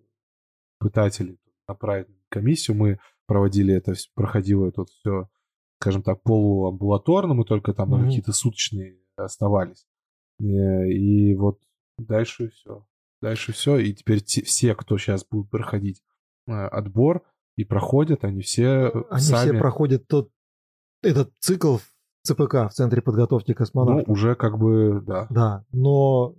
пытателей 0.80 1.40
направить 1.68 2.10
на 2.10 2.16
комиссию, 2.30 2.78
мы 2.78 3.00
проводили 3.28 3.74
это, 3.74 3.94
проходило 4.16 4.68
это 4.68 4.86
все, 4.86 5.30
скажем 5.82 6.04
так, 6.04 6.22
полуамбулаторно, 6.24 7.34
мы 7.34 7.46
только 7.46 7.74
там 7.74 7.90
Мгм. 7.90 8.06
какие-то 8.06 8.32
суточные 8.32 9.00
оставались. 9.16 9.86
Э, 10.40 10.88
И 10.90 11.36
вот 11.36 11.60
дальше 11.98 12.50
все. 12.50 12.86
Дальше 13.22 13.52
все. 13.52 13.78
И 13.78 13.94
теперь 13.94 14.22
те- 14.22 14.44
все, 14.44 14.76
кто 14.76 14.98
сейчас 14.98 15.26
будут 15.26 15.50
проходить 15.50 16.04
отбор 16.46 17.24
и 17.58 17.66
проходят, 17.66 18.24
они 18.24 18.42
все 18.42 18.92
Они 19.10 19.22
сами, 19.22 19.50
все 19.52 19.60
проходят 19.60 20.08
тот, 20.08 20.32
этот 21.02 21.34
цикл 21.40 21.78
ЦПК, 22.28 22.54
в 22.70 22.74
Центре 22.74 23.02
подготовки 23.02 23.52
ну, 23.52 23.56
космонавтов. 23.56 24.10
уже 24.10 24.36
как 24.36 24.58
бы, 24.58 25.02
да. 25.06 25.28
Да, 25.30 25.66
но 25.72 26.36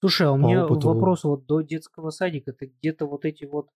Слушай, 0.00 0.28
а 0.28 0.32
у 0.32 0.36
меня 0.36 0.66
опыту- 0.66 0.88
вопрос 0.88 1.24
вот 1.24 1.46
до 1.46 1.60
детского 1.60 2.10
садика. 2.10 2.52
Ты 2.52 2.72
где-то 2.80 3.06
вот 3.06 3.24
эти 3.24 3.44
вот 3.44 3.68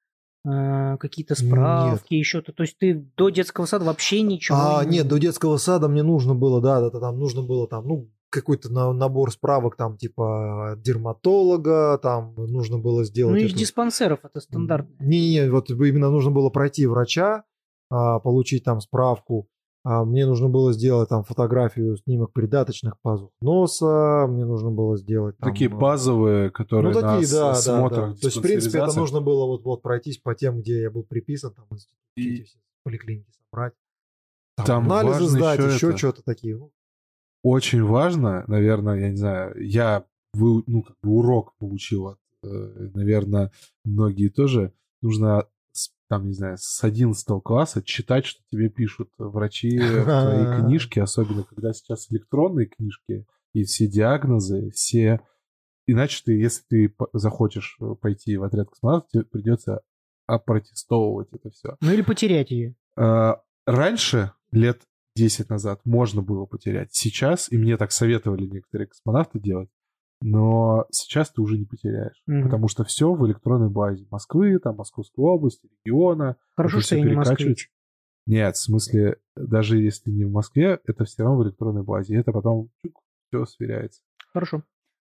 э, 0.46 0.96
какие-то 0.98 1.34
справки, 1.34 2.14
еще-то. 2.14 2.52
То 2.52 2.62
есть 2.62 2.78
ты 2.78 2.94
до 3.16 3.28
детского 3.28 3.66
сада 3.66 3.84
вообще 3.84 4.22
ничего 4.22 4.56
А, 4.58 4.84
не... 4.84 4.98
нет, 4.98 5.08
до 5.08 5.18
детского 5.18 5.58
сада 5.58 5.88
мне 5.88 6.02
нужно 6.02 6.34
было, 6.34 6.60
да, 6.62 6.80
да, 6.80 6.90
да, 6.90 7.00
там 7.00 7.18
нужно 7.18 7.42
было 7.42 7.68
там, 7.68 7.86
ну, 7.86 8.10
какой-то 8.30 8.72
на- 8.72 8.92
набор 8.92 9.30
справок 9.30 9.76
там 9.76 9.96
типа 9.96 10.76
дерматолога, 10.78 11.98
там 12.02 12.34
нужно 12.36 12.78
было 12.78 13.04
сделать... 13.04 13.34
Ну, 13.34 13.38
из 13.40 13.50
эту- 13.50 13.58
диспансеров 13.58 14.20
это 14.24 14.40
стандартно. 14.40 14.94
Не-не, 15.04 15.50
вот 15.50 15.70
именно 15.70 16.10
нужно 16.10 16.30
было 16.30 16.50
пройти 16.50 16.86
врача, 16.86 17.44
а, 17.90 18.18
получить 18.18 18.64
там 18.64 18.80
справку. 18.80 19.48
А, 19.86 20.02
мне 20.04 20.24
нужно 20.26 20.48
было 20.48 20.72
сделать 20.72 21.10
там 21.10 21.24
фотографию, 21.24 21.98
снимок 21.98 22.32
придаточных 22.32 22.98
пазух 23.02 23.30
носа, 23.42 24.26
мне 24.28 24.46
нужно 24.46 24.70
было 24.70 24.96
сделать 24.96 25.36
там, 25.36 25.52
Такие 25.52 25.68
э, 25.70 25.74
базовые, 25.74 26.50
которые 26.50 26.94
ну, 26.94 27.00
на 27.02 27.12
такие, 27.12 27.26
с- 27.26 27.32
да, 27.32 27.40
да, 27.40 27.50
осмотрах, 27.52 28.14
да. 28.14 28.20
То 28.20 28.26
есть, 28.28 28.36
в 28.38 28.42
принципе, 28.42 28.78
это 28.78 28.96
нужно 28.98 29.20
было 29.20 29.44
вот, 29.46 29.62
вот 29.64 29.82
пройтись 29.82 30.16
по 30.16 30.34
тем, 30.34 30.60
где 30.60 30.80
я 30.82 30.90
был 30.90 31.02
приписан, 31.04 31.52
там, 31.52 31.66
И- 32.16 32.46
поликлиники 32.82 33.30
собрать. 33.32 33.74
Там, 34.56 34.66
Там 34.66 34.92
анализы 34.92 35.26
сдать, 35.26 35.58
еще 35.58 35.74
еще 35.74 35.88
это. 35.90 35.98
что-то 35.98 36.22
такие. 36.22 36.56
Ну, 36.56 36.72
очень 37.42 37.82
важно, 37.84 38.44
наверное, 38.46 38.98
я 39.00 39.10
не 39.10 39.16
знаю, 39.16 39.54
я 39.62 40.06
вы, 40.32 40.62
ну, 40.66 40.82
как 40.82 40.96
бы 41.02 41.10
урок 41.10 41.54
получил 41.58 42.06
от, 42.08 42.18
наверное, 42.42 43.52
многие 43.84 44.28
тоже. 44.28 44.72
Нужно, 45.02 45.46
там, 46.08 46.26
не 46.26 46.34
знаю, 46.34 46.56
с 46.58 46.82
11 46.82 47.26
класса 47.42 47.82
читать, 47.82 48.26
что 48.26 48.42
тебе 48.50 48.68
пишут 48.68 49.10
врачи 49.18 49.78
в 49.78 50.04
твоей 50.04 50.60
книжке, 50.60 51.02
особенно 51.02 51.44
когда 51.44 51.72
сейчас 51.72 52.10
электронные 52.10 52.66
книжки 52.66 53.26
и 53.52 53.64
все 53.64 53.86
диагнозы, 53.86 54.70
все... 54.70 55.20
Иначе 55.86 56.22
ты, 56.24 56.32
если 56.32 56.62
ты 56.68 56.94
захочешь 57.12 57.76
э, 57.78 57.94
пойти 58.00 58.38
в 58.38 58.42
отряд 58.42 58.70
космонавтов, 58.70 59.10
тебе 59.10 59.24
придется 59.24 59.82
опротестовывать 60.26 61.28
это 61.30 61.50
все. 61.50 61.76
Ну 61.82 61.92
или 61.92 62.00
потерять 62.00 62.50
ее. 62.50 62.74
А, 62.96 63.42
Раньше, 63.66 64.32
лет 64.50 64.82
10 65.16 65.48
назад, 65.48 65.80
можно 65.84 66.20
было 66.20 66.44
потерять. 66.44 66.94
Сейчас, 66.94 67.50
и 67.50 67.56
мне 67.56 67.76
так 67.76 67.92
советовали 67.92 68.46
некоторые 68.46 68.88
космонавты 68.88 69.40
делать, 69.40 69.70
Но 70.26 70.86
сейчас 70.90 71.30
ты 71.30 71.42
уже 71.42 71.58
не 71.58 71.66
потеряешь, 71.66 72.22
Мгм. 72.26 72.44
потому 72.44 72.66
что 72.68 72.82
все 72.84 73.12
в 73.12 73.26
электронной 73.26 73.68
базе 73.68 74.06
Москвы, 74.10 74.58
там 74.58 74.76
Московской 74.76 75.22
области, 75.22 75.68
региона. 75.84 76.36
Хорошо, 76.56 76.80
что 76.80 76.96
я 76.96 77.02
не 77.04 77.14
москвич. 77.14 77.70
Нет, 78.26 78.56
в 78.56 78.60
смысле, 78.62 79.18
даже 79.36 79.76
если 79.78 80.10
не 80.10 80.24
в 80.24 80.30
Москве, 80.32 80.80
это 80.86 81.04
все 81.04 81.24
равно 81.24 81.42
в 81.42 81.46
электронной 81.46 81.82
базе. 81.82 82.14
И 82.14 82.16
это 82.16 82.32
потом 82.32 82.70
все 83.28 83.44
сверяется. 83.44 84.00
Хорошо. 84.32 84.62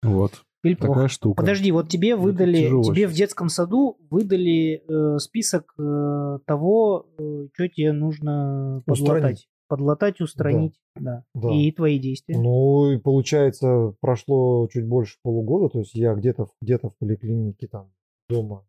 Вот. 0.02 0.32
Или 0.62 0.76
плохо. 0.76 0.92
Такая 0.94 1.08
штука. 1.08 1.42
Подожди, 1.42 1.70
вот 1.72 1.90
тебе 1.90 2.12
Это 2.12 2.20
выдали, 2.22 2.82
тебе 2.82 3.06
в 3.06 3.12
детском 3.12 3.50
саду 3.50 3.98
выдали 4.08 4.82
э, 4.88 5.18
список 5.18 5.74
э, 5.78 6.38
того, 6.46 7.06
что 7.52 7.68
тебе 7.68 7.92
нужно 7.92 8.82
подлатать. 8.86 9.46
Подлатать, 9.72 10.20
устранить. 10.20 10.78
Да. 10.94 11.24
Да. 11.34 11.50
И 11.50 11.72
твои 11.72 11.98
действия. 11.98 12.36
Ну, 12.36 12.92
и 12.92 12.98
получается, 12.98 13.94
прошло 14.00 14.68
чуть 14.70 14.86
больше 14.86 15.16
полугода, 15.22 15.70
то 15.70 15.78
есть 15.78 15.94
я 15.94 16.12
где-то 16.12 16.48
где-то 16.60 16.90
в 16.90 16.96
поликлинике 16.98 17.68
там 17.68 17.90
дома 18.28 18.68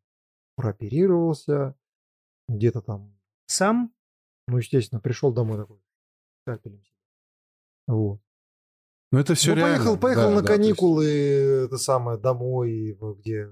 прооперировался, 0.56 1.76
где-то 2.48 2.80
там, 2.80 3.20
Сам 3.48 3.92
ну, 4.48 4.60
естественно, 4.60 5.02
пришел 5.02 5.34
домой 5.34 5.58
такой, 5.58 5.80
скальпелем 6.44 6.82
себе. 6.82 6.96
Вот. 7.88 8.22
Ну, 9.12 9.20
это 9.20 9.36
все 9.36 9.50
ну, 9.50 9.58
реально. 9.58 9.76
поехал, 9.76 9.98
поехал 9.98 10.22
Да, 10.22 10.30
на 10.30 10.42
да, 10.42 10.48
то 10.48 10.54
есть- 10.54 10.64
каникулы, 10.64 11.06
это 11.66 11.78
самое, 11.80 12.18
домой, 12.18 12.98
где 13.20 13.50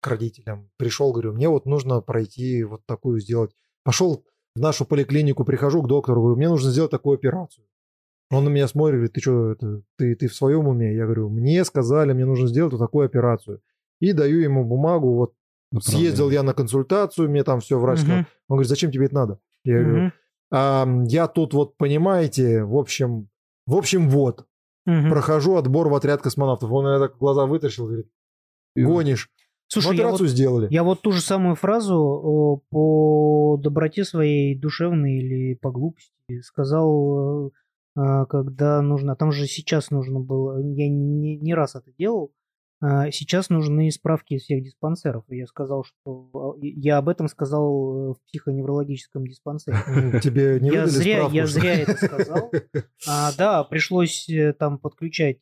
к 0.00 0.06
родителям. 0.06 0.70
Пришел, 0.76 1.10
говорю, 1.10 1.32
мне 1.32 1.48
вот 1.48 1.66
нужно 1.66 2.00
пройти 2.00 2.62
вот 2.62 2.86
такую 2.86 3.18
сделать. 3.18 3.56
Пошел 3.82 4.24
в 4.54 4.60
нашу 4.60 4.84
поликлинику, 4.84 5.44
прихожу 5.44 5.82
к 5.82 5.88
доктору, 5.88 6.20
говорю, 6.20 6.36
мне 6.36 6.48
нужно 6.48 6.70
сделать 6.70 6.90
такую 6.90 7.14
операцию. 7.14 7.64
Он 8.30 8.44
на 8.44 8.48
меня 8.48 8.66
смотрит, 8.68 8.96
говорит, 8.96 9.12
ты 9.12 9.20
что, 9.20 9.52
это, 9.52 9.82
ты, 9.98 10.14
ты 10.14 10.28
в 10.28 10.34
своем 10.34 10.66
уме? 10.68 10.94
Я 10.94 11.04
говорю, 11.04 11.28
мне 11.28 11.64
сказали, 11.64 12.12
мне 12.12 12.24
нужно 12.24 12.48
сделать 12.48 12.72
вот 12.72 12.78
такую 12.78 13.06
операцию. 13.06 13.60
И 14.00 14.12
даю 14.12 14.40
ему 14.40 14.64
бумагу, 14.64 15.14
вот 15.14 15.34
Направление. 15.70 16.10
съездил 16.10 16.30
я 16.30 16.42
на 16.42 16.54
консультацию, 16.54 17.30
мне 17.30 17.44
там 17.44 17.60
все 17.60 17.78
врач 17.78 18.00
сказал. 18.00 18.16
Мгм. 18.18 18.26
Он 18.48 18.56
говорит, 18.56 18.68
зачем 18.68 18.90
тебе 18.90 19.06
это 19.06 19.14
надо? 19.14 19.38
Я 19.64 19.80
говорю, 19.82 19.96
Мгм. 19.98 20.12
«А, 20.54 20.86
я 21.08 21.28
тут 21.28 21.54
вот, 21.54 21.76
понимаете, 21.78 22.62
в 22.64 22.76
общем, 22.76 23.28
в 23.66 23.74
общем, 23.74 24.10
вот, 24.10 24.46
Мгм. 24.84 25.08
прохожу 25.10 25.56
отбор 25.56 25.88
в 25.88 25.94
отряд 25.94 26.20
космонавтов. 26.20 26.70
Он 26.70 26.84
на 26.84 26.98
так 26.98 27.16
глаза 27.16 27.46
вытащил, 27.46 27.86
говорит, 27.86 28.08
гонишь. 28.76 29.30
Слушай, 29.72 29.96
я 29.96 30.08
вот, 30.08 30.20
сделали. 30.20 30.68
я 30.70 30.84
вот 30.84 31.00
ту 31.00 31.12
же 31.12 31.20
самую 31.20 31.54
фразу 31.54 32.62
по 32.70 33.56
доброте 33.62 34.04
своей 34.04 34.54
душевной 34.58 35.18
или 35.18 35.54
по 35.54 35.70
глупости 35.70 36.12
сказал, 36.42 37.48
э, 37.48 37.50
а, 37.94 38.24
когда 38.26 38.80
нужно... 38.82 39.16
Там 39.16 39.32
же 39.32 39.46
сейчас 39.46 39.90
нужно 39.90 40.20
было... 40.20 40.58
Я 40.58 40.88
не, 40.88 41.36
не 41.36 41.54
раз 41.54 41.74
это 41.74 41.92
делал. 41.98 42.32
а, 42.80 43.10
Сейчас 43.10 43.50
нужны 43.50 43.90
справки 43.90 44.34
из 44.34 44.42
всех 44.42 44.62
диспансеров. 44.62 45.24
Я 45.28 45.46
сказал, 45.46 45.84
что... 45.84 46.56
э, 46.62 46.66
Я 46.66 46.98
об 46.98 47.08
этом 47.08 47.28
сказал 47.28 48.12
э, 48.12 48.14
в 48.14 48.16
психоневрологическом 48.26 49.26
диспансере. 49.26 49.76
Ну, 50.12 50.20
Тебе 50.20 50.58
не 50.60 50.70
я 50.70 50.86
зря, 50.86 51.16
справку, 51.16 51.36
я 51.36 51.46
зря 51.46 51.74
это 51.74 52.06
сказал. 52.06 52.52
А, 53.08 53.30
да, 53.36 53.64
пришлось 53.64 54.28
э, 54.28 54.54
там 54.54 54.78
подключать 54.78 55.38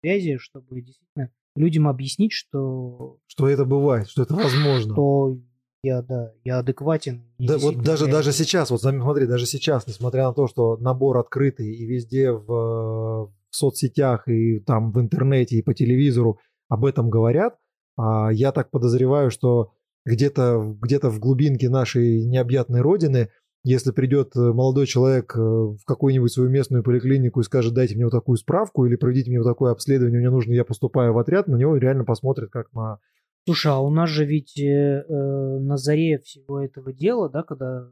связи, 0.00 0.36
чтобы 0.36 0.80
действительно 0.82 1.30
людям 1.58 1.88
объяснить, 1.88 2.32
что, 2.32 3.18
Что 3.26 3.48
это 3.48 3.64
бывает, 3.64 4.08
что 4.08 4.22
это 4.22 4.34
возможно. 4.34 4.94
что 4.94 5.38
я, 5.82 6.02
да, 6.02 6.32
я 6.44 6.58
адекватен. 6.58 7.24
Да, 7.38 7.58
вот 7.58 7.82
даже, 7.82 8.06
я- 8.06 8.12
даже 8.12 8.32
сейчас, 8.32 8.70
вот 8.70 8.80
смотри, 8.80 9.26
даже 9.26 9.46
сейчас, 9.46 9.86
несмотря 9.86 10.26
на 10.28 10.32
то, 10.34 10.46
что 10.48 10.76
набор 10.78 11.18
открытый 11.18 11.72
и 11.74 11.86
везде 11.86 12.32
в, 12.32 12.50
э, 12.50 13.26
в 13.50 13.56
соцсетях 13.56 14.26
и 14.28 14.60
там 14.60 14.92
в 14.92 15.00
интернете 15.00 15.56
и 15.56 15.62
по 15.62 15.74
телевизору 15.74 16.38
об 16.68 16.84
этом 16.84 17.10
говорят, 17.10 17.56
а, 17.96 18.30
я 18.32 18.52
так 18.52 18.70
подозреваю, 18.70 19.30
что 19.30 19.72
где-то 20.04 20.76
где 20.80 20.98
в 21.00 21.18
глубинке 21.18 21.68
нашей 21.68 22.24
необъятной 22.24 22.80
родины, 22.80 23.30
если 23.64 23.90
придет 23.90 24.34
э, 24.36 24.40
молодой 24.40 24.86
человек 24.86 25.34
э, 25.36 25.40
в 25.40 25.80
какую-нибудь 25.84 26.32
свою 26.32 26.50
местную 26.50 26.82
поликлинику 26.82 27.40
и 27.40 27.44
скажет, 27.44 27.74
дайте 27.74 27.96
мне 27.96 28.04
вот 28.04 28.12
такую 28.12 28.36
справку 28.36 28.86
или 28.86 28.96
проведите 28.96 29.30
мне 29.30 29.40
вот 29.40 29.48
такое 29.48 29.72
обследование, 29.72 30.20
мне 30.20 30.30
нужно, 30.30 30.52
я 30.52 30.64
поступаю 30.64 31.12
в 31.12 31.18
отряд, 31.18 31.48
на 31.48 31.56
него 31.56 31.76
реально 31.76 32.04
посмотрят 32.04 32.50
как 32.50 32.72
на... 32.72 32.98
Слушай, 33.46 33.72
а 33.72 33.78
у 33.80 33.90
нас 33.90 34.10
же 34.10 34.24
ведь 34.24 34.58
э, 34.58 35.04
э, 35.08 35.58
на 35.60 35.76
заре 35.76 36.18
всего 36.18 36.60
этого 36.60 36.92
дела, 36.92 37.28
да, 37.28 37.42
когда 37.42 37.90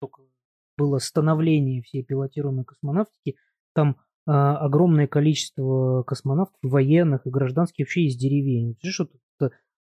только 0.00 0.22
было 0.76 0.98
становление 0.98 1.82
всей 1.82 2.02
пилотируемой 2.02 2.64
космонавтики, 2.64 3.36
там 3.74 3.96
э, 4.26 4.32
огромное 4.32 5.06
количество 5.06 6.02
космонавтов, 6.02 6.58
военных 6.62 7.26
и 7.26 7.30
гражданских 7.30 7.84
вообще 7.84 8.02
из 8.02 8.16
деревень. 8.16 8.76
Ты 8.80 8.90
что 8.90 9.08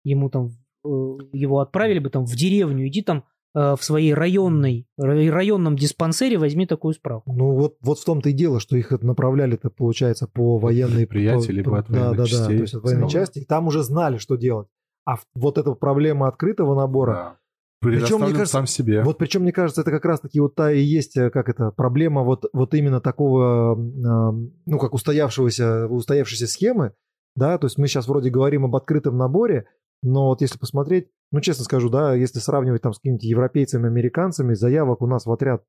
ему 0.03 0.29
там 0.29 0.49
э, 0.84 0.88
его 1.32 1.59
отправили 1.59 1.99
бы 1.99 2.09
там 2.09 2.25
в 2.25 2.36
деревню, 2.36 2.88
иди 2.88 3.01
там 3.01 3.25
в 3.54 3.80
своей 3.82 4.14
районной 4.14 4.88
рай- 4.97 5.30
районном 5.30 5.76
диспансере 5.76 6.38
возьми 6.38 6.66
такую 6.66 6.93
справку. 6.93 7.34
Ну 7.34 7.54
вот, 7.54 7.76
вот 7.82 7.99
в 7.99 8.06
том-то 8.06 8.30
и 8.30 8.34
дело, 8.34 8.60
что 8.60 8.78
их 8.78 8.91
направляли-то, 8.91 9.70
получается, 9.70 10.28
по 10.28 10.58
военной... 10.58 11.06
предприятий, 11.08 11.47
по- 11.47 11.52
либо 11.52 11.72
по- 11.72 11.80
от 11.80 11.88
да, 11.88 11.93
военных 11.93 12.18
да, 12.18 12.24
да, 12.24 12.30
частей. 12.30 12.58
то 12.58 12.62
есть 12.62 12.74
от 12.76 12.84
военной 12.84 13.10
части. 13.10 13.39
И 13.39 13.45
там 13.45 13.68
уже 13.68 13.84
знали, 13.84 14.18
что 14.18 14.36
делать. 14.36 14.68
А 15.06 15.16
вот 15.34 15.58
эта 15.58 15.74
проблема 15.74 16.28
открытого 16.28 16.76
набора, 16.76 17.14
Да. 17.14 17.38
Причем, 17.82 18.18
мне 18.20 18.28
кажется, 18.32 18.54
сам 18.54 18.68
себе. 18.68 19.02
вот 19.04 19.18
причем, 19.18 19.41
мне 19.41 19.52
кажется, 19.52 19.82
это 19.82 19.89
как 19.89 20.06
раз-таки 20.06 20.39
вот 20.39 20.54
та 20.54 20.72
и 20.72 20.80
есть, 20.80 21.18
э, 21.18 21.32
как 21.32 21.49
это, 21.49 21.72
проблема 21.72 22.22
вот, 22.22 22.45
вот 22.54 22.76
именно 22.76 23.02
такого, 23.02 23.74
э, 23.74 24.49
ну, 24.68 24.78
как 24.78 24.93
устоявшегося, 24.93 25.88
устоявшейся 25.88 26.45
схемы, 26.45 26.93
да, 27.36 27.58
то 27.58 27.66
есть 27.66 27.80
мы 27.80 27.88
сейчас 27.88 28.08
вроде 28.08 28.30
говорим 28.30 28.66
об 28.66 28.76
открытом 28.76 29.18
наборе, 29.18 29.66
но 30.02 30.28
вот 30.28 30.41
если 30.41 30.58
посмотреть, 30.58 31.08
ну, 31.32 31.39
честно 31.41 31.64
скажу, 31.64 31.89
да, 31.89 32.14
если 32.14 32.39
сравнивать 32.39 32.82
там 32.82 32.93
с 32.93 32.97
какими-то 32.97 33.26
европейцами, 33.26 33.88
американцами, 33.88 34.54
заявок 34.54 35.02
у 35.02 35.08
нас 35.08 35.26
в 35.26 35.32
отряд 35.32 35.64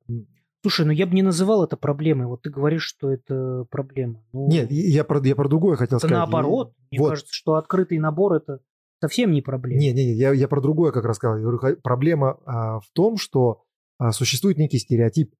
Слушай, 0.62 0.87
ну 0.87 0.93
я 0.93 1.07
бы 1.07 1.14
не 1.14 1.22
называл 1.22 1.64
это 1.64 1.76
проблемой. 1.76 2.28
Вот 2.28 2.43
ты 2.43 2.51
говоришь, 2.51 2.85
что 2.85 3.11
это 3.11 3.64
проблема. 3.68 4.22
Ну, 4.33 4.47
Нет, 4.49 4.70
я 4.70 5.03
про, 5.03 5.20
я 5.20 5.35
про 5.35 5.49
другое 5.49 5.76
хотел 5.76 5.99
это 5.99 6.07
сказать. 6.07 6.18
наоборот. 6.18 6.72
Мне 6.91 7.01
Вот. 7.01 7.11
кажется, 7.11 7.33
что 7.35 7.55
открытый 7.55 7.99
набор 7.99 8.35
это 8.35 8.61
совсем 9.01 9.33
не 9.33 9.43
проблема. 9.43 9.80
Не, 9.80 9.93
не, 9.93 10.07
не, 10.07 10.12
я, 10.12 10.33
я 10.33 10.47
про 10.47 10.61
другое 10.61 10.93
как 10.93 11.05
раз 11.05 11.16
сказал. 11.16 11.37
Я 11.39 11.43
говорю, 11.43 11.76
проблема 11.83 12.39
а, 12.47 12.78
в 12.78 12.89
том, 12.93 13.16
что 13.16 13.64
а, 13.99 14.12
существует 14.12 14.57
некий 14.57 14.78
стереотип. 14.78 15.35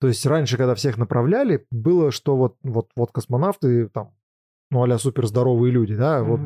То 0.00 0.08
есть 0.08 0.24
раньше, 0.24 0.56
когда 0.56 0.74
всех 0.74 0.96
направляли, 0.96 1.66
было, 1.70 2.10
что 2.10 2.36
вот, 2.36 2.56
вот, 2.62 2.88
вот 2.96 3.12
космонавты 3.12 3.88
там, 3.90 4.14
ну, 4.70 4.82
а 4.82 4.98
суперздоровые 4.98 5.70
люди, 5.70 5.94
да, 5.94 6.22
вот. 6.22 6.40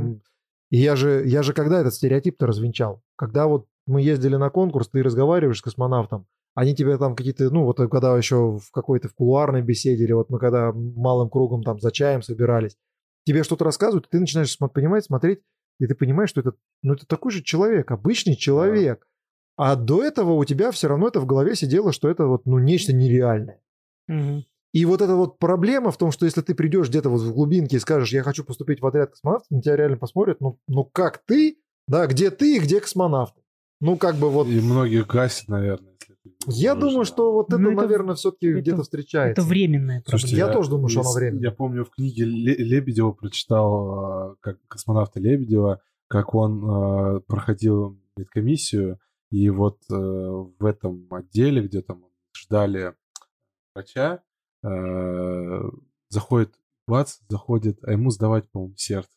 И 0.71 0.79
я 0.79 0.97
же, 0.97 1.25
я 1.27 1.43
же 1.43 1.53
когда 1.53 1.81
этот 1.81 1.95
стереотип-то 1.95 2.47
развенчал? 2.47 3.03
Когда 3.17 3.47
вот 3.47 3.67
мы 3.87 4.03
ездили 4.03 4.37
на 4.37 4.51
конкурс, 4.51 4.89
ты 4.89 5.03
разговариваешь 5.03 5.59
с 5.59 5.63
космонавтом, 5.63 6.27
они 6.55 6.75
тебе 6.75 6.97
там 6.99 7.17
какие-то, 7.17 7.51
ну, 7.51 7.65
вот 7.65 7.79
когда 7.79 8.17
еще 8.17 8.59
в 8.59 8.71
какой-то 8.73 9.09
в 9.09 9.15
кулуарной 9.15 9.63
беседе, 9.63 10.05
или 10.05 10.13
вот 10.13 10.31
мы 10.31 10.39
когда 10.39 10.73
малым 10.73 11.29
кругом 11.29 11.63
там 11.63 11.81
за 11.81 11.91
чаем 11.91 12.23
собирались, 12.23 12.77
тебе 13.25 13.43
что-то 13.45 13.65
рассказывают, 13.65 14.07
и 14.07 14.11
ты 14.11 14.21
начинаешь 14.21 14.57
понимать, 14.73 15.05
смотреть, 15.05 15.41
и 15.79 15.87
ты 15.87 15.95
понимаешь, 15.95 16.31
что 16.31 16.41
это, 16.41 16.53
ну, 16.83 16.95
это 16.95 17.07
такой 17.07 17.33
же 17.33 17.43
человек, 17.43 17.91
обычный 17.91 18.37
человек. 18.37 19.07
А 19.57 19.77
до 19.77 20.03
этого 20.03 20.33
у 20.33 20.45
тебя 20.45 20.71
все 20.71 20.89
равно 20.89 21.09
это 21.09 21.21
в 21.21 21.27
голове 21.27 21.55
сидело, 21.55 21.93
что 21.93 22.09
это 22.09 22.27
вот, 22.27 22.47
ну, 22.47 22.59
нечто 22.59 22.93
нереальное. 22.93 23.61
Мгм. 24.09 24.45
И 24.73 24.85
вот 24.85 25.01
эта 25.03 25.17
вот 25.17 25.39
проблема 25.39 25.91
в 25.91 25.97
том, 25.99 26.13
что 26.13 26.27
если 26.27 26.43
ты 26.43 26.55
придешь 26.55 26.89
где-то 26.89 27.11
вот 27.11 27.21
в 27.23 27.33
глубинке 27.35 27.77
и 27.77 27.81
скажешь, 27.81 28.13
я 28.13 28.23
хочу 28.23 28.45
поступить 28.45 28.81
в 28.81 28.87
отряд 28.87 29.11
космонавтов, 29.11 29.51
на 29.51 29.61
тебя 29.63 29.77
реально 29.77 29.97
посмотрят, 29.97 30.41
ну, 30.41 30.59
ну 30.69 30.85
как 30.85 31.23
ты, 31.27 31.59
да, 31.89 32.07
где 32.07 32.31
ты 32.31 32.57
и 32.57 32.61
где 32.61 32.81
космонавты. 32.81 33.41
Ну, 33.81 33.97
как 33.97 34.17
бы 34.17 34.29
вот... 34.31 34.47
И 34.47 34.61
многих 34.61 35.07
гасит, 35.07 35.49
наверное. 35.49 35.95
если 35.99 36.15
ты 36.23 36.31
Я 36.47 36.75
думаю, 36.75 37.05
что 37.07 37.33
вот 37.33 37.49
это, 37.49 37.59
Ну, 37.59 37.71
это- 37.73 37.81
наверное, 37.81 38.15
все-таки 38.15 38.49
это- 38.49 38.61
где-то 38.61 38.83
встречается. 38.83 39.41
Это 39.41 39.49
временная 39.49 40.03
проблема. 40.03 40.19
Слушайте, 40.19 40.37
Я 40.37 40.49
тоже 40.53 40.71
думаю, 40.71 40.89
что 40.89 41.01
она 41.01 41.09
из- 41.11 41.15
временная. 41.17 41.43
Я 41.43 41.51
помню, 41.51 41.85
в 41.85 41.91
книге 41.91 42.25
Ле- 42.25 42.57
Лебедева 42.57 43.13
прочитал, 43.13 44.33
э, 44.33 44.37
как 44.41 44.59
космонавта 44.69 45.19
Лебедева, 45.19 45.81
как 46.09 46.35
он 46.35 46.63
э, 47.17 47.21
проходил 47.27 47.99
медкомиссию, 48.17 48.99
и 49.31 49.49
вот 49.49 49.79
э, 49.91 49.95
в 49.95 50.65
этом 50.67 51.07
отделе, 51.11 51.63
где 51.63 51.81
там 51.81 52.05
ждали 52.37 52.95
врача, 53.75 54.21
э, 54.63 55.63
заходит, 56.09 56.55
бац, 56.87 57.19
заходит, 57.29 57.79
а 57.85 57.93
ему 57.93 58.11
сдавать, 58.11 58.51
по-моему, 58.51 58.75
сердце, 58.77 59.11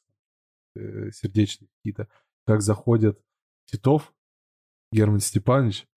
э, 0.75 1.11
сердечные 1.11 1.69
какие-то. 1.77 2.07
Как 2.45 2.61
заходит 2.61 3.19
Титов, 3.65 4.13
Герман 4.91 5.19
Степанович, 5.19 5.87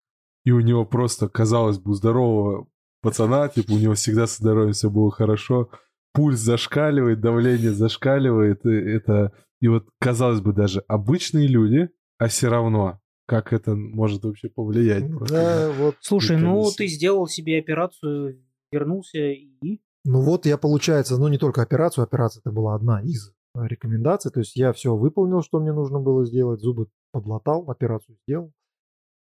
и 0.45 0.53
у 0.53 0.61
него 0.61 0.85
просто, 0.85 1.29
казалось 1.29 1.79
бы, 1.79 1.95
здорового 1.95 2.69
пацана, 3.03 3.49
типа, 3.49 3.73
у 3.73 3.79
него 3.79 3.95
всегда 3.95 4.27
со 4.27 4.41
здоровьем 4.41 4.73
все 4.73 4.91
было 4.91 5.11
хорошо, 5.11 5.71
пульс 6.13 6.39
зашкаливает, 6.39 7.21
давление 7.21 7.73
зашкаливает, 7.73 8.65
и 8.65 8.71
это... 8.71 9.33
И 9.61 9.69
вот, 9.69 9.89
казалось 9.99 10.41
бы, 10.41 10.53
даже 10.53 10.81
обычные 10.87 11.49
люди, 11.49 11.89
а 12.19 12.29
все 12.29 12.49
равно, 12.49 13.01
как 13.27 13.53
это 13.53 13.75
может 13.75 14.25
вообще 14.25 14.49
повлиять. 14.49 15.09
просто 15.09 15.35
Да, 15.35 15.73
вот. 15.73 15.97
Слушай, 16.01 16.37
ну 16.37 16.71
ты 16.77 16.87
сделал 16.87 17.27
себе 17.27 17.59
операцию, 17.59 18.43
вернулся 18.77 19.19
и... 19.19 19.81
Ну 20.05 20.21
вот 20.21 20.47
я, 20.47 20.57
получается, 20.59 21.17
ну 21.19 21.29
не 21.29 21.39
только 21.39 21.63
операцию, 21.63 22.05
операция 22.05 22.41
это 22.41 22.53
была 22.53 22.75
одна 22.75 23.01
из. 23.03 23.33
рекомендаций. 23.55 24.31
То 24.31 24.41
есть 24.41 24.55
я 24.57 24.73
все 24.73 24.95
выполнил, 24.95 25.43
что 25.43 25.59
мне 25.59 25.73
нужно 25.73 25.99
было 25.99 26.25
сделать, 26.27 26.61
зубы 26.61 26.89
подлатал, 27.13 27.69
операцию 27.71 28.17
сделал. 28.23 28.53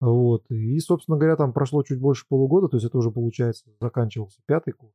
Вот. 0.01 0.43
И, 0.49 0.79
собственно 0.79 1.17
говоря, 1.17 1.35
там 1.35 1.53
прошло 1.53 1.83
чуть 1.83 1.99
больше 1.99 2.25
полугода, 2.27 2.67
то 2.67 2.77
есть 2.77 2.85
это 2.85 2.97
уже, 2.97 3.11
получается, 3.11 3.69
заканчивался 3.79 4.41
пятый 4.45 4.73
курс. 4.73 4.93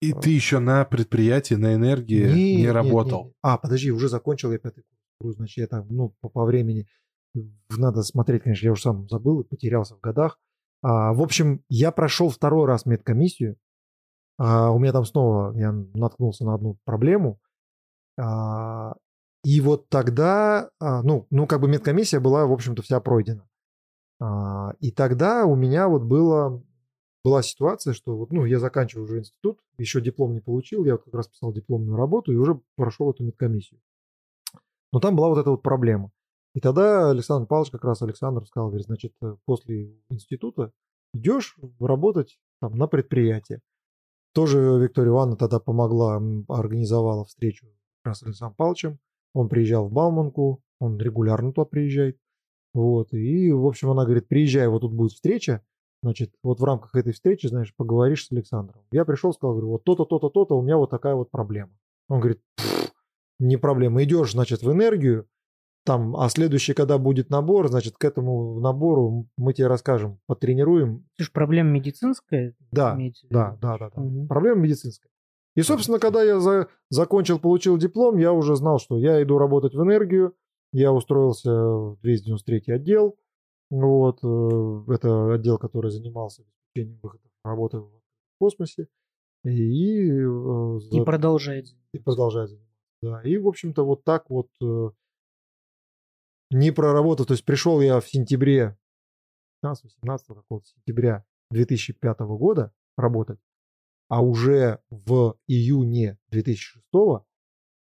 И 0.00 0.12
ты 0.12 0.30
еще 0.30 0.60
на 0.60 0.84
предприятии, 0.84 1.54
на 1.54 1.74
энергии 1.74 2.32
не, 2.32 2.56
не 2.56 2.70
работал. 2.70 3.24
Не, 3.24 3.28
не. 3.28 3.34
А, 3.42 3.58
подожди, 3.58 3.90
уже 3.90 4.08
закончил 4.08 4.52
я 4.52 4.58
пятый 4.58 4.84
курс. 5.18 5.36
Значит, 5.36 5.58
я 5.58 5.66
там, 5.66 5.86
ну, 5.90 6.14
по, 6.20 6.28
по 6.28 6.44
времени 6.44 6.86
надо 7.76 8.02
смотреть, 8.02 8.44
конечно, 8.44 8.64
я 8.64 8.72
уже 8.72 8.82
сам 8.82 9.08
забыл 9.08 9.40
и 9.40 9.44
потерялся 9.44 9.96
в 9.96 10.00
годах. 10.00 10.38
А, 10.82 11.12
в 11.12 11.22
общем, 11.22 11.62
я 11.68 11.92
прошел 11.92 12.28
второй 12.28 12.66
раз 12.66 12.86
медкомиссию. 12.86 13.56
А, 14.38 14.70
у 14.70 14.78
меня 14.78 14.92
там 14.92 15.04
снова 15.04 15.56
я 15.56 15.72
наткнулся 15.72 16.44
на 16.44 16.54
одну 16.54 16.78
проблему. 16.84 17.40
А, 18.18 18.94
и 19.44 19.60
вот 19.60 19.88
тогда, 19.88 20.70
а, 20.80 21.02
ну, 21.02 21.26
ну, 21.30 21.46
как 21.46 21.60
бы 21.60 21.68
медкомиссия 21.68 22.20
была, 22.20 22.46
в 22.46 22.52
общем-то, 22.52 22.82
вся 22.82 23.00
пройдена. 23.00 23.48
А, 24.20 24.72
и 24.80 24.90
тогда 24.90 25.44
у 25.46 25.54
меня 25.54 25.88
вот 25.88 26.02
было, 26.02 26.62
была 27.24 27.42
ситуация, 27.42 27.92
что 27.92 28.16
вот, 28.16 28.32
ну, 28.32 28.44
я 28.44 28.58
заканчиваю 28.58 29.04
уже 29.04 29.18
институт, 29.18 29.60
еще 29.78 30.00
диплом 30.00 30.34
не 30.34 30.40
получил, 30.40 30.84
я 30.84 30.92
вот 30.92 31.04
как 31.04 31.14
раз 31.14 31.28
писал 31.28 31.52
дипломную 31.52 31.96
работу 31.96 32.32
и 32.32 32.36
уже 32.36 32.60
прошел 32.76 33.10
эту 33.10 33.24
медкомиссию. 33.24 33.80
Но 34.92 35.00
там 35.00 35.16
была 35.16 35.28
вот 35.28 35.38
эта 35.38 35.50
вот 35.50 35.62
проблема. 35.62 36.10
И 36.54 36.60
тогда 36.60 37.10
Александр 37.10 37.46
Павлович, 37.46 37.70
как 37.72 37.84
раз 37.84 38.02
Александр 38.02 38.46
сказал, 38.46 38.68
говорит, 38.68 38.86
значит, 38.86 39.12
э, 39.22 39.36
после 39.44 39.94
института 40.08 40.72
идешь 41.12 41.56
работать 41.78 42.38
там 42.60 42.76
на 42.76 42.86
предприятие. 42.86 43.60
Тоже 44.34 44.58
Виктория 44.58 45.10
Ивановна 45.10 45.36
тогда 45.36 45.58
помогла, 45.60 46.20
организовала 46.48 47.24
встречу 47.24 47.66
как 48.02 48.10
раз 48.10 48.18
с 48.20 48.22
Александром 48.24 48.56
Павловичем. 48.56 48.98
Он 49.34 49.48
приезжал 49.48 49.88
в 49.88 49.92
Бауманку, 49.92 50.62
он 50.80 50.98
регулярно 50.98 51.52
туда 51.52 51.64
приезжает. 51.64 52.18
Вот, 52.74 53.12
и, 53.12 53.50
в 53.52 53.66
общем, 53.66 53.90
она 53.90 54.04
говорит, 54.04 54.28
приезжай, 54.28 54.68
вот 54.68 54.80
тут 54.80 54.92
будет 54.92 55.12
встреча, 55.12 55.64
значит, 56.02 56.32
вот 56.42 56.60
в 56.60 56.64
рамках 56.64 56.94
этой 56.94 57.12
встречи, 57.12 57.46
знаешь, 57.46 57.74
поговоришь 57.74 58.26
с 58.26 58.32
Александром. 58.32 58.82
Я 58.92 59.04
пришел, 59.04 59.32
сказал, 59.32 59.54
говорю, 59.54 59.70
вот 59.70 59.84
то-то, 59.84 60.04
то-то, 60.04 60.28
то-то, 60.28 60.56
у 60.56 60.62
меня 60.62 60.76
вот 60.76 60.90
такая 60.90 61.14
вот 61.14 61.30
проблема. 61.30 61.72
Он 62.08 62.20
говорит, 62.20 62.42
не 63.38 63.56
проблема, 63.56 64.02
идешь, 64.04 64.32
значит, 64.32 64.62
в 64.62 64.70
энергию, 64.70 65.26
там, 65.88 66.14
а 66.16 66.28
следующий, 66.28 66.74
когда 66.74 66.98
будет 66.98 67.30
набор, 67.30 67.68
значит, 67.68 67.96
к 67.96 68.04
этому 68.04 68.60
набору 68.60 69.26
мы 69.38 69.54
тебе 69.54 69.68
расскажем, 69.68 70.20
потренируем. 70.26 71.06
Это 71.16 71.24
же 71.24 71.30
проблема 71.32 71.70
медицинская? 71.70 72.54
Да, 72.70 72.94
да, 73.30 73.56
да, 73.62 73.78
да, 73.78 73.90
да. 73.96 74.02
Угу. 74.02 74.26
Проблема 74.26 74.60
медицинская. 74.60 75.10
И, 75.56 75.62
собственно, 75.62 75.98
когда 75.98 76.22
я 76.22 76.40
за, 76.40 76.68
закончил, 76.90 77.38
получил 77.38 77.78
диплом, 77.78 78.18
я 78.18 78.34
уже 78.34 78.54
знал, 78.54 78.78
что 78.78 78.98
я 78.98 79.22
иду 79.22 79.38
работать 79.38 79.74
в 79.74 79.82
энергию, 79.82 80.34
я 80.72 80.92
устроился 80.92 81.50
в 81.50 81.98
293 82.02 82.64
отдел, 82.74 83.16
вот, 83.70 84.18
э, 84.22 84.92
это 84.92 85.32
отдел, 85.32 85.56
который 85.56 85.90
занимался 85.90 86.42
обеспечением 86.42 87.00
выходов 87.02 87.30
работы 87.42 87.78
в 87.78 87.90
космосе. 88.38 88.88
И, 89.42 89.48
и, 89.48 90.20
э, 90.20 90.78
и 90.92 91.00
продолжает. 91.02 91.68
И 91.92 91.98
продолжает. 91.98 92.50
Да, 93.00 93.22
и, 93.22 93.38
в 93.38 93.48
общем-то, 93.48 93.86
вот 93.86 94.04
так 94.04 94.28
вот 94.28 94.48
э, 94.62 94.90
не 96.50 96.70
проработал. 96.70 97.26
То 97.26 97.34
есть 97.34 97.44
пришел 97.44 97.80
я 97.80 98.00
в 98.00 98.08
сентябре, 98.08 98.76
15-18 99.64 100.62
сентября 100.64 101.24
2005 101.50 102.20
года 102.20 102.72
работать, 102.96 103.40
а 104.08 104.22
уже 104.22 104.80
в 104.90 105.36
июне 105.46 106.18
2006 106.30 106.84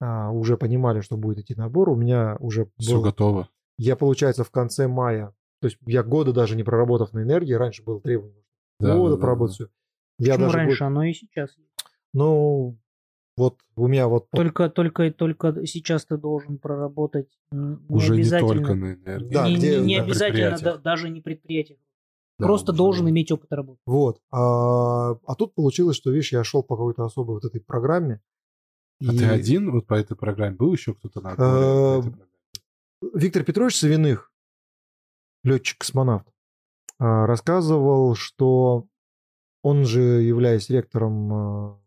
а, 0.00 0.30
уже 0.30 0.56
понимали, 0.56 1.00
что 1.00 1.16
будет 1.16 1.38
идти 1.38 1.54
набор. 1.54 1.88
У 1.90 1.96
меня 1.96 2.36
уже 2.40 2.68
Все 2.78 2.96
был... 2.96 3.02
готово. 3.02 3.48
Я, 3.78 3.96
получается, 3.96 4.44
в 4.44 4.50
конце 4.50 4.88
мая, 4.88 5.34
то 5.60 5.66
есть 5.66 5.78
я 5.86 6.02
года 6.02 6.32
даже 6.32 6.56
не 6.56 6.64
проработав 6.64 7.12
на 7.12 7.22
энергии, 7.22 7.52
раньше 7.52 7.82
было 7.82 8.00
требование 8.00 8.44
да, 8.80 8.96
года 8.96 9.16
да, 9.16 9.20
проработать 9.20 9.58
да. 9.58 9.64
все. 9.64 9.74
Я 10.18 10.32
Почему 10.34 10.46
даже 10.46 10.58
раньше? 10.58 10.78
Год... 10.78 10.86
Оно 10.86 11.04
и 11.04 11.12
сейчас 11.12 11.56
Ну, 12.12 12.78
вот 13.42 13.58
у 13.76 13.88
меня 13.88 14.08
вот... 14.08 14.30
Только, 14.30 14.68
только, 14.70 15.10
только 15.10 15.66
сейчас 15.66 16.06
ты 16.06 16.16
должен 16.16 16.58
проработать 16.58 17.28
не 17.50 17.76
Уже 17.88 18.16
не 18.16 18.24
только 18.28 18.74
на 18.74 18.94
энергии. 18.94 19.32
Да, 19.32 19.48
не, 19.48 19.56
где, 19.56 19.80
не, 19.80 19.86
не 19.86 19.98
да, 19.98 20.04
обязательно 20.04 20.58
да, 20.58 20.76
даже 20.78 21.10
не 21.10 21.20
предприятие. 21.20 21.78
Да, 22.38 22.46
Просто 22.46 22.72
должен 22.72 23.08
иметь 23.10 23.30
опыт 23.30 23.52
работы. 23.52 23.80
Вот. 23.84 24.20
А, 24.30 25.10
а 25.12 25.34
тут 25.36 25.54
получилось, 25.54 25.96
что, 25.96 26.10
видишь, 26.10 26.32
я 26.32 26.44
шел 26.44 26.62
по 26.62 26.76
какой-то 26.76 27.04
особой 27.04 27.34
вот 27.34 27.44
этой 27.44 27.60
программе. 27.60 28.20
А 29.06 29.12
и... 29.12 29.18
ты 29.18 29.24
один 29.26 29.70
вот 29.70 29.86
по 29.86 29.94
этой 29.94 30.16
программе? 30.16 30.56
Был 30.56 30.72
еще 30.72 30.94
кто-то 30.94 31.20
на 31.20 31.34
а, 31.36 32.02
Виктор 33.14 33.42
Петрович 33.42 33.76
Савиных, 33.76 34.32
летчик-космонавт, 35.44 36.26
а, 36.98 37.26
рассказывал, 37.26 38.14
что 38.14 38.86
он 39.62 39.84
же, 39.84 40.00
являясь 40.00 40.70
ректором 40.70 41.81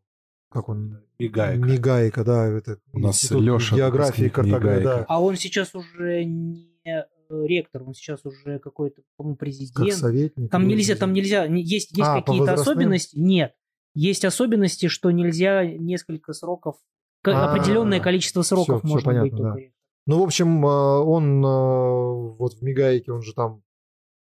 как 0.56 0.70
он? 0.70 1.02
Мигайка. 1.20 1.66
Мигайка, 1.66 2.24
да, 2.24 2.48
это 2.48 2.80
У 2.94 3.00
нас 3.00 3.30
Леша 3.30 3.76
географии, 3.76 4.30
картографии, 4.30 4.84
да. 4.86 5.06
А 5.10 5.22
он 5.22 5.36
сейчас 5.36 5.76
уже 5.76 6.24
не 6.24 6.70
э, 6.86 7.04
ректор, 7.46 7.84
он 7.84 7.94
сейчас 7.94 8.26
уже 8.26 8.60
какой-то, 8.60 9.02
по-моему, 9.18 9.36
президент. 9.36 9.90
Как 9.90 9.98
советник. 9.98 10.50
Там 10.50 10.66
нельзя, 10.66 10.96
там 10.96 11.12
нельзя, 11.12 11.44
есть, 11.44 11.92
есть 11.92 12.00
а, 12.00 12.22
какие-то 12.22 12.54
особенности? 12.54 13.20
Нет. 13.20 13.54
Есть 13.96 14.24
особенности, 14.24 14.88
что 14.88 15.12
нельзя 15.12 15.66
несколько 15.66 16.32
сроков, 16.32 16.78
а, 17.26 17.52
определенное 17.52 18.00
количество 18.00 18.42
сроков 18.42 18.80
все, 18.80 18.88
можно 18.88 19.12
все 19.12 19.20
понятно, 19.22 19.52
быть 19.54 19.68
да. 19.68 19.72
Ну, 20.08 20.22
в 20.22 20.24
общем, 20.24 20.66
э, 20.66 20.70
он 20.70 21.44
э, 21.44 22.36
вот 22.38 22.54
в 22.54 22.62
Мигайке, 22.62 23.12
он 23.12 23.24
же 23.24 23.34
там 23.34 23.62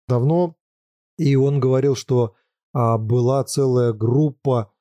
давно, 0.08 0.56
и 1.20 1.36
он 1.36 1.60
говорил, 1.60 1.96
что 1.96 2.34
а, 2.74 2.98
была 2.98 3.44
целая 3.44 3.94
группа 3.94 4.74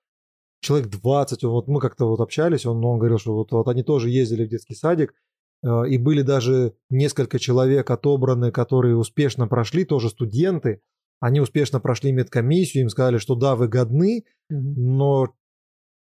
человек 0.66 0.88
20, 0.88 1.44
вот 1.44 1.68
мы 1.68 1.80
как-то 1.80 2.06
вот 2.06 2.20
общались, 2.20 2.66
он, 2.66 2.84
он 2.84 2.98
говорил, 2.98 3.18
что 3.18 3.34
вот, 3.34 3.52
вот 3.52 3.68
они 3.68 3.82
тоже 3.82 4.10
ездили 4.10 4.44
в 4.44 4.48
детский 4.48 4.74
садик, 4.74 5.14
э, 5.62 5.88
и 5.88 5.96
были 5.96 6.22
даже 6.22 6.74
несколько 6.90 7.38
человек 7.38 7.90
отобраны, 7.90 8.50
которые 8.50 8.96
успешно 8.96 9.46
прошли, 9.46 9.84
тоже 9.84 10.10
студенты, 10.10 10.82
они 11.20 11.40
успешно 11.40 11.80
прошли 11.80 12.12
медкомиссию, 12.12 12.82
им 12.82 12.88
сказали, 12.88 13.18
что 13.18 13.34
да, 13.36 13.54
вы 13.54 13.68
годны, 13.68 14.24
угу. 14.50 14.74
но 14.76 15.34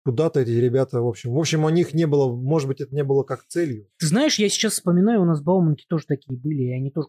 куда-то 0.04 0.40
эти 0.42 0.52
ребята, 0.52 1.02
в 1.02 1.08
общем, 1.08 1.34
в 1.34 1.40
общем, 1.40 1.64
у 1.64 1.70
них 1.70 1.94
не 1.94 2.06
было, 2.06 2.34
может 2.34 2.68
быть, 2.68 2.82
это 2.82 2.94
не 2.94 3.04
было 3.04 3.24
как 3.24 3.46
целью. 3.48 3.88
Ты 4.00 4.08
знаешь, 4.08 4.40
я 4.40 4.50
сейчас 4.50 4.74
вспоминаю, 4.74 5.22
у 5.22 5.26
нас 5.26 5.42
Бауманки 5.42 5.86
тоже 5.88 6.06
такие 6.08 6.38
были, 6.38 6.64
и 6.64 6.72
они 6.72 6.92
тоже 6.92 7.08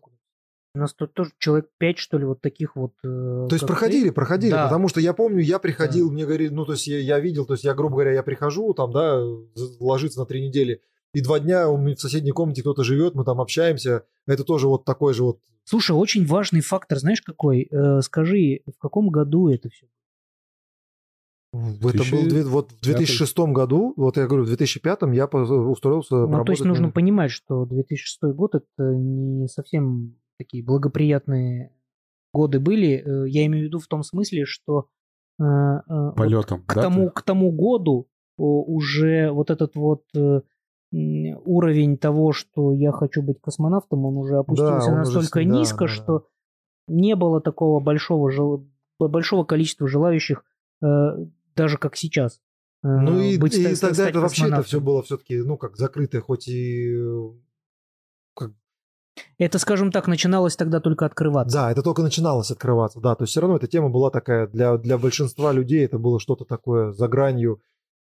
у 0.76 0.78
нас 0.78 0.94
тут 0.94 1.14
тоже 1.14 1.30
человек 1.38 1.68
пять, 1.78 1.98
что 1.98 2.18
ли, 2.18 2.24
вот 2.24 2.40
таких 2.40 2.76
вот. 2.76 2.92
Э, 3.02 3.46
то 3.48 3.54
есть 3.54 3.66
проходили, 3.66 4.08
ты? 4.08 4.12
проходили, 4.12 4.52
да. 4.52 4.64
потому 4.64 4.88
что 4.88 5.00
я 5.00 5.14
помню, 5.14 5.40
я 5.40 5.58
приходил, 5.58 6.08
да. 6.08 6.12
мне 6.12 6.26
говорили, 6.26 6.50
ну, 6.50 6.64
то 6.64 6.72
есть 6.72 6.86
я, 6.86 6.98
я 6.98 7.18
видел, 7.18 7.46
то 7.46 7.54
есть 7.54 7.64
я, 7.64 7.74
грубо 7.74 7.94
говоря, 7.94 8.12
я 8.12 8.22
прихожу, 8.22 8.74
там, 8.74 8.92
да, 8.92 9.20
ложиться 9.80 10.20
на 10.20 10.26
три 10.26 10.46
недели, 10.46 10.82
и 11.14 11.22
два 11.22 11.40
дня 11.40 11.68
у 11.68 11.78
меня 11.78 11.96
в 11.96 12.00
соседней 12.00 12.32
комнате 12.32 12.60
кто-то 12.60 12.84
живет, 12.84 13.14
мы 13.14 13.24
там 13.24 13.40
общаемся, 13.40 14.04
это 14.26 14.44
тоже 14.44 14.68
вот 14.68 14.84
такой 14.84 15.14
же 15.14 15.24
вот. 15.24 15.40
Слушай, 15.64 15.92
очень 15.92 16.26
важный 16.26 16.60
фактор, 16.60 16.98
знаешь 16.98 17.22
какой? 17.22 17.68
Э, 17.70 18.02
скажи, 18.02 18.60
в 18.66 18.78
каком 18.78 19.08
году 19.08 19.48
это 19.48 19.70
все? 19.70 19.86
Это 21.54 22.04
был 22.10 22.50
вот 22.50 22.72
в 22.72 22.80
2006 22.82 23.38
году, 23.38 23.94
вот 23.96 24.18
я 24.18 24.26
говорю, 24.26 24.44
в 24.44 24.48
2005 24.48 24.98
я 25.14 25.24
устроился. 25.24 26.26
Ну, 26.26 26.44
то 26.44 26.52
есть 26.52 26.64
нужно 26.64 26.90
понимать, 26.90 27.30
что 27.30 27.64
2006 27.64 28.34
год 28.34 28.56
это 28.56 28.94
не 28.94 29.48
совсем 29.48 30.16
такие 30.36 30.64
благоприятные 30.64 31.72
годы 32.32 32.60
были. 32.60 33.02
Э, 33.04 33.28
я 33.28 33.46
имею 33.46 33.64
в 33.64 33.68
виду 33.68 33.78
в 33.78 33.86
том 33.86 34.02
смысле, 34.02 34.44
что 34.44 34.88
э, 35.40 35.44
э, 35.44 36.12
полетом 36.16 36.58
вот 36.58 36.66
к, 36.66 36.74
да, 36.74 36.82
тому, 36.82 37.10
к 37.10 37.22
тому 37.22 37.52
году 37.52 38.08
уже 38.38 39.30
вот 39.30 39.50
этот 39.50 39.76
вот 39.76 40.04
уровень 40.92 41.98
того, 41.98 42.32
что 42.32 42.72
я 42.72 42.92
хочу 42.92 43.22
быть 43.22 43.40
космонавтом, 43.40 44.04
он 44.04 44.16
уже 44.18 44.36
опустился 44.36 44.88
да, 44.88 44.92
он 44.92 44.98
настолько 44.98 45.38
уже, 45.38 45.46
низко, 45.46 45.86
да, 45.86 45.88
что 45.88 46.18
да. 46.18 46.24
не 46.94 47.16
было 47.16 47.40
такого 47.40 47.80
большого, 47.80 48.30
жел... 48.30 48.68
большого 48.98 49.44
количества 49.44 49.88
желающих, 49.88 50.44
даже 50.80 51.78
как 51.78 51.96
сейчас. 51.96 52.40
Ну 52.82 53.20
и, 53.20 53.38
быть, 53.38 53.54
и 53.56 53.74
тогда 53.74 54.08
это 54.08 54.20
вообще 54.20 54.46
это 54.46 54.62
все 54.62 54.80
было 54.80 55.02
все-таки, 55.02 55.38
ну, 55.38 55.56
как 55.56 55.76
закрытое, 55.76 56.20
хоть 56.20 56.46
и 56.46 56.94
это, 59.38 59.58
скажем 59.58 59.90
так, 59.92 60.06
начиналось 60.06 60.56
тогда 60.56 60.80
только 60.80 61.06
открываться. 61.06 61.56
Да, 61.56 61.72
это 61.72 61.82
только 61.82 62.02
начиналось 62.02 62.50
открываться, 62.50 63.00
да. 63.00 63.14
То 63.14 63.24
есть 63.24 63.32
все 63.32 63.40
равно 63.40 63.56
эта 63.56 63.66
тема 63.66 63.88
была 63.88 64.10
такая, 64.10 64.46
для, 64.46 64.76
для 64.76 64.98
большинства 64.98 65.52
людей 65.52 65.84
это 65.84 65.98
было 65.98 66.20
что-то 66.20 66.44
такое 66.44 66.92
за 66.92 67.08
гранью. 67.08 67.60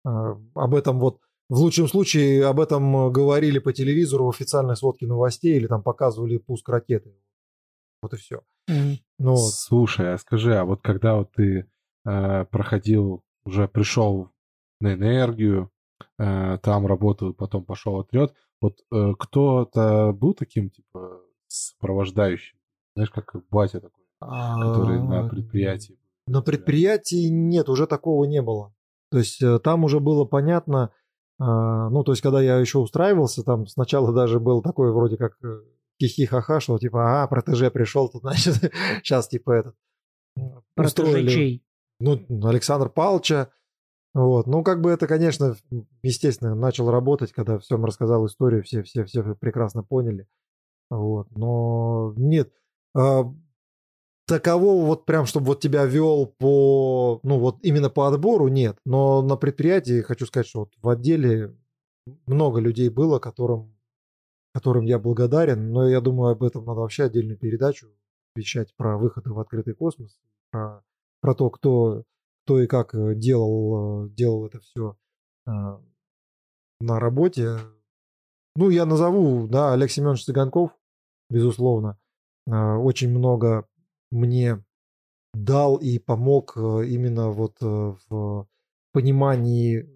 Э, 0.04 0.36
об 0.54 0.74
этом 0.74 0.98
вот, 0.98 1.20
в 1.48 1.58
лучшем 1.58 1.88
случае, 1.88 2.46
об 2.46 2.60
этом 2.60 3.12
говорили 3.12 3.58
по 3.58 3.72
телевизору 3.72 4.26
в 4.26 4.30
официальной 4.30 4.76
сводке 4.76 5.06
новостей 5.06 5.56
или 5.56 5.66
там 5.66 5.82
показывали 5.82 6.38
пуск 6.38 6.68
ракеты. 6.68 7.14
Вот 8.02 8.14
и 8.14 8.16
все. 8.16 8.42
Mm-hmm. 8.68 8.98
Ну, 9.18 9.36
Слушай, 9.36 10.14
а 10.14 10.18
скажи, 10.18 10.56
а 10.56 10.64
вот 10.64 10.82
когда 10.82 11.14
вот 11.14 11.32
ты 11.32 11.66
э, 12.04 12.44
проходил, 12.46 13.22
уже 13.44 13.68
пришел 13.68 14.30
на 14.80 14.94
энергию, 14.94 15.70
э, 16.18 16.58
там 16.62 16.86
работают, 16.86 17.36
потом 17.36 17.64
пошел 17.64 18.00
отряд. 18.00 18.34
Вот 18.60 18.78
э, 18.92 19.12
кто-то 19.18 20.12
был 20.12 20.34
таким, 20.34 20.70
типа, 20.70 21.20
сопровождающим? 21.48 22.58
Знаешь, 22.94 23.10
как 23.10 23.34
батя 23.50 23.80
такой, 23.80 24.04
который 24.20 25.02
на 25.02 25.26
А, 25.26 25.28
предприятии. 25.28 25.98
На 26.26 26.42
предприятии 26.42 27.28
нет, 27.28 27.68
уже 27.68 27.86
такого 27.86 28.24
не 28.24 28.42
было. 28.42 28.74
То 29.10 29.18
есть 29.18 29.42
э, 29.42 29.58
там 29.60 29.84
уже 29.84 30.00
было 30.00 30.24
понятно, 30.24 30.90
а, 31.38 31.90
ну, 31.90 32.02
то 32.02 32.12
есть 32.12 32.22
когда 32.22 32.40
я 32.40 32.58
еще 32.58 32.78
устраивался, 32.78 33.42
там 33.42 33.66
сначала 33.66 34.12
даже 34.12 34.40
был 34.40 34.62
такой 34.62 34.92
вроде 34.92 35.16
как 35.16 35.36
э, 35.44 35.60
хихи-ха-ха, 36.00 36.60
что 36.60 36.78
типа, 36.78 37.22
а, 37.22 37.26
протеже 37.26 37.70
пришел, 37.70 38.08
тут, 38.08 38.22
значит, 38.22 38.72
сейчас 39.02 39.28
типа 39.28 39.50
этот... 39.52 39.74
э, 40.36 40.40
Протеже 40.74 41.28
чей? 41.28 41.62
Ну, 42.00 42.20
Александр 42.46 42.88
Павловича, 42.88 43.50
вот. 44.16 44.46
Ну, 44.46 44.64
как 44.64 44.80
бы 44.80 44.90
это, 44.90 45.06
конечно, 45.06 45.56
естественно, 46.02 46.54
начал 46.54 46.90
работать, 46.90 47.32
когда 47.32 47.58
всем 47.58 47.84
рассказал 47.84 48.24
историю, 48.24 48.62
все, 48.62 48.82
все, 48.82 49.04
все 49.04 49.22
прекрасно 49.34 49.82
поняли. 49.82 50.26
Вот. 50.88 51.26
Но 51.36 52.14
нет, 52.16 52.50
а, 52.94 53.24
такового 54.26 54.86
вот 54.86 55.04
прям, 55.04 55.26
чтобы 55.26 55.48
вот 55.48 55.60
тебя 55.60 55.84
вел 55.84 56.28
по, 56.38 57.20
ну 57.24 57.38
вот 57.38 57.58
именно 57.60 57.90
по 57.90 58.08
отбору, 58.08 58.48
нет. 58.48 58.78
Но 58.86 59.20
на 59.20 59.36
предприятии, 59.36 60.00
хочу 60.00 60.24
сказать, 60.24 60.46
что 60.46 60.60
вот 60.60 60.72
в 60.80 60.88
отделе 60.88 61.54
много 62.24 62.58
людей 62.58 62.88
было, 62.88 63.18
которым, 63.18 63.76
которым 64.54 64.86
я 64.86 64.98
благодарен, 64.98 65.72
но 65.72 65.90
я 65.90 66.00
думаю, 66.00 66.32
об 66.32 66.42
этом 66.42 66.64
надо 66.64 66.80
вообще 66.80 67.04
отдельную 67.04 67.36
передачу 67.36 67.88
вещать 68.34 68.74
про 68.78 68.96
выходы 68.96 69.30
в 69.34 69.38
открытый 69.38 69.74
космос, 69.74 70.18
про, 70.50 70.82
про 71.20 71.34
то, 71.34 71.50
кто, 71.50 72.04
кто 72.46 72.60
и 72.60 72.68
как 72.68 72.94
э, 72.94 73.14
делал, 73.16 74.06
э, 74.06 74.10
делал 74.10 74.46
это 74.46 74.60
все 74.60 74.96
на 75.46 77.00
работе. 77.00 77.58
Ну, 78.56 78.68
я 78.70 78.84
назову, 78.84 79.46
да, 79.46 79.72
Олег 79.72 79.90
Семенович 79.90 80.24
Цыганков, 80.24 80.70
безусловно, 81.30 81.98
э, 82.46 82.52
очень 82.52 83.10
много 83.10 83.68
мне 84.10 84.64
дал 85.34 85.76
и 85.76 85.98
помог 85.98 86.56
э, 86.56 86.86
именно 86.86 87.30
вот 87.30 87.60
в 87.60 88.48
понимании 88.92 89.88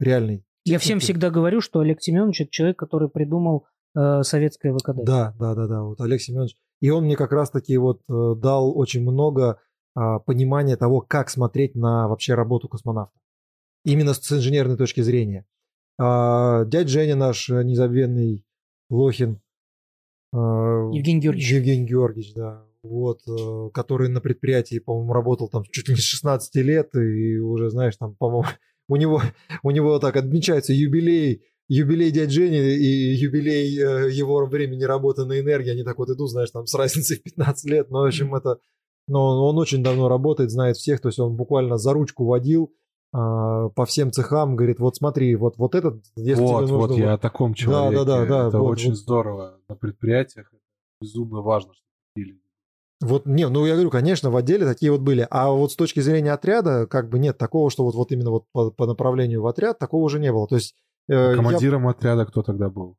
реальной 0.00 0.44
Я 0.64 0.78
всем 0.78 0.98
техники. 0.98 1.04
всегда 1.04 1.30
говорю, 1.30 1.60
что 1.60 1.80
Олег 1.80 2.02
Семенович 2.02 2.42
это 2.42 2.50
человек, 2.50 2.78
который 2.78 3.08
придумал 3.08 3.66
советское 3.94 4.72
ВКД. 4.72 5.04
Да, 5.04 5.34
да, 5.38 5.54
да, 5.54 5.66
да, 5.68 5.82
вот 5.82 6.00
Олег 6.00 6.20
Семенович. 6.20 6.56
И 6.80 6.90
он 6.90 7.04
мне 7.04 7.14
как 7.14 7.30
раз-таки 7.30 7.76
вот 7.76 8.00
дал 8.08 8.76
очень 8.76 9.02
много 9.02 9.60
а, 9.94 10.18
понимания 10.18 10.76
того, 10.76 11.00
как 11.00 11.30
смотреть 11.30 11.74
на 11.74 12.08
вообще 12.08 12.34
работу 12.34 12.68
космонавта. 12.68 13.18
Именно 13.84 14.14
с 14.14 14.32
инженерной 14.32 14.76
точки 14.76 15.00
зрения. 15.00 15.46
А, 15.98 16.64
дядь 16.64 16.88
Женя 16.88 17.16
наш 17.16 17.50
э, 17.50 17.62
незабвенный 17.62 18.44
Лохин. 18.90 19.40
э, 20.32 20.36
Евгений 20.36 21.20
Георгиевич. 21.20 21.52
Евгений 21.52 21.86
Георгиевич, 21.86 22.34
да. 22.34 22.64
Вот, 22.82 23.20
э, 23.28 23.70
который 23.72 24.08
на 24.08 24.20
предприятии, 24.20 24.78
по-моему, 24.78 25.12
работал 25.12 25.48
там 25.48 25.64
чуть 25.70 25.88
ли 25.88 25.94
не 25.94 26.00
с 26.00 26.04
16 26.04 26.54
лет, 26.56 26.94
и 26.94 27.38
уже, 27.38 27.70
знаешь, 27.70 27.96
там, 27.96 28.14
по-моему, 28.16 28.48
у 28.88 28.96
него, 28.96 29.22
у 29.62 29.70
него 29.70 29.98
так 29.98 30.16
отмечается 30.16 30.72
юбилей, 30.72 31.44
юбилей 31.68 32.10
дядь 32.10 32.30
Жени 32.30 32.58
и 32.58 33.14
юбилей 33.14 33.78
э, 33.78 34.10
его 34.10 34.44
времени 34.46 34.84
работы 34.84 35.24
на 35.24 35.38
энергии, 35.38 35.70
они 35.70 35.84
так 35.84 35.98
вот 35.98 36.10
идут, 36.10 36.30
знаешь, 36.30 36.50
там 36.50 36.66
с 36.66 36.74
разницей 36.74 37.18
в 37.18 37.22
15 37.22 37.70
лет, 37.70 37.90
но, 37.90 38.00
в 38.00 38.06
общем, 38.06 38.34
это, 38.34 38.58
но 39.08 39.46
он 39.46 39.58
очень 39.58 39.82
давно 39.82 40.08
работает, 40.08 40.50
знает 40.50 40.76
всех, 40.76 41.00
то 41.00 41.08
есть 41.08 41.18
он 41.18 41.36
буквально 41.36 41.78
за 41.78 41.92
ручку 41.92 42.24
водил 42.24 42.72
а, 43.12 43.68
по 43.70 43.84
всем 43.84 44.10
цехам, 44.10 44.56
говорит, 44.56 44.78
вот 44.80 44.96
смотри, 44.96 45.36
вот, 45.36 45.58
вот 45.58 45.74
этот, 45.74 46.02
если 46.16 46.40
вот, 46.40 46.64
тебе 46.64 46.72
нужно... 46.72 46.76
вот, 46.76 46.98
я 46.98 47.12
о 47.14 47.18
таком 47.18 47.54
человеке. 47.54 48.04
да, 48.04 48.24
да, 48.26 48.48
Это 48.48 48.58
вот, 48.58 48.70
очень 48.70 48.90
вот. 48.90 48.98
здорово. 48.98 49.58
На 49.68 49.76
предприятиях 49.76 50.50
безумно 51.00 51.42
важно, 51.42 51.74
что 51.74 51.82
такие. 52.14 52.38
Вот, 53.02 53.26
не, 53.26 53.48
ну 53.48 53.66
я 53.66 53.74
говорю, 53.74 53.90
конечно, 53.90 54.30
в 54.30 54.36
отделе 54.36 54.64
такие 54.64 54.92
вот 54.92 55.00
были. 55.00 55.26
А 55.28 55.50
вот 55.50 55.72
с 55.72 55.76
точки 55.76 56.00
зрения 56.00 56.32
отряда, 56.32 56.86
как 56.86 57.10
бы 57.10 57.18
нет 57.18 57.36
такого, 57.36 57.68
что 57.68 57.84
вот, 57.84 57.94
вот 57.96 58.12
именно 58.12 58.30
вот 58.30 58.44
по, 58.52 58.70
по 58.70 58.86
направлению 58.86 59.42
в 59.42 59.46
отряд, 59.46 59.78
такого 59.78 60.04
уже 60.04 60.20
не 60.20 60.32
было. 60.32 60.46
То 60.46 60.54
есть... 60.54 60.76
э, 61.08 61.14
я- 61.14 61.34
Командиром 61.34 61.88
отряда 61.88 62.24
кто 62.24 62.42
тогда 62.42 62.70
был? 62.70 62.96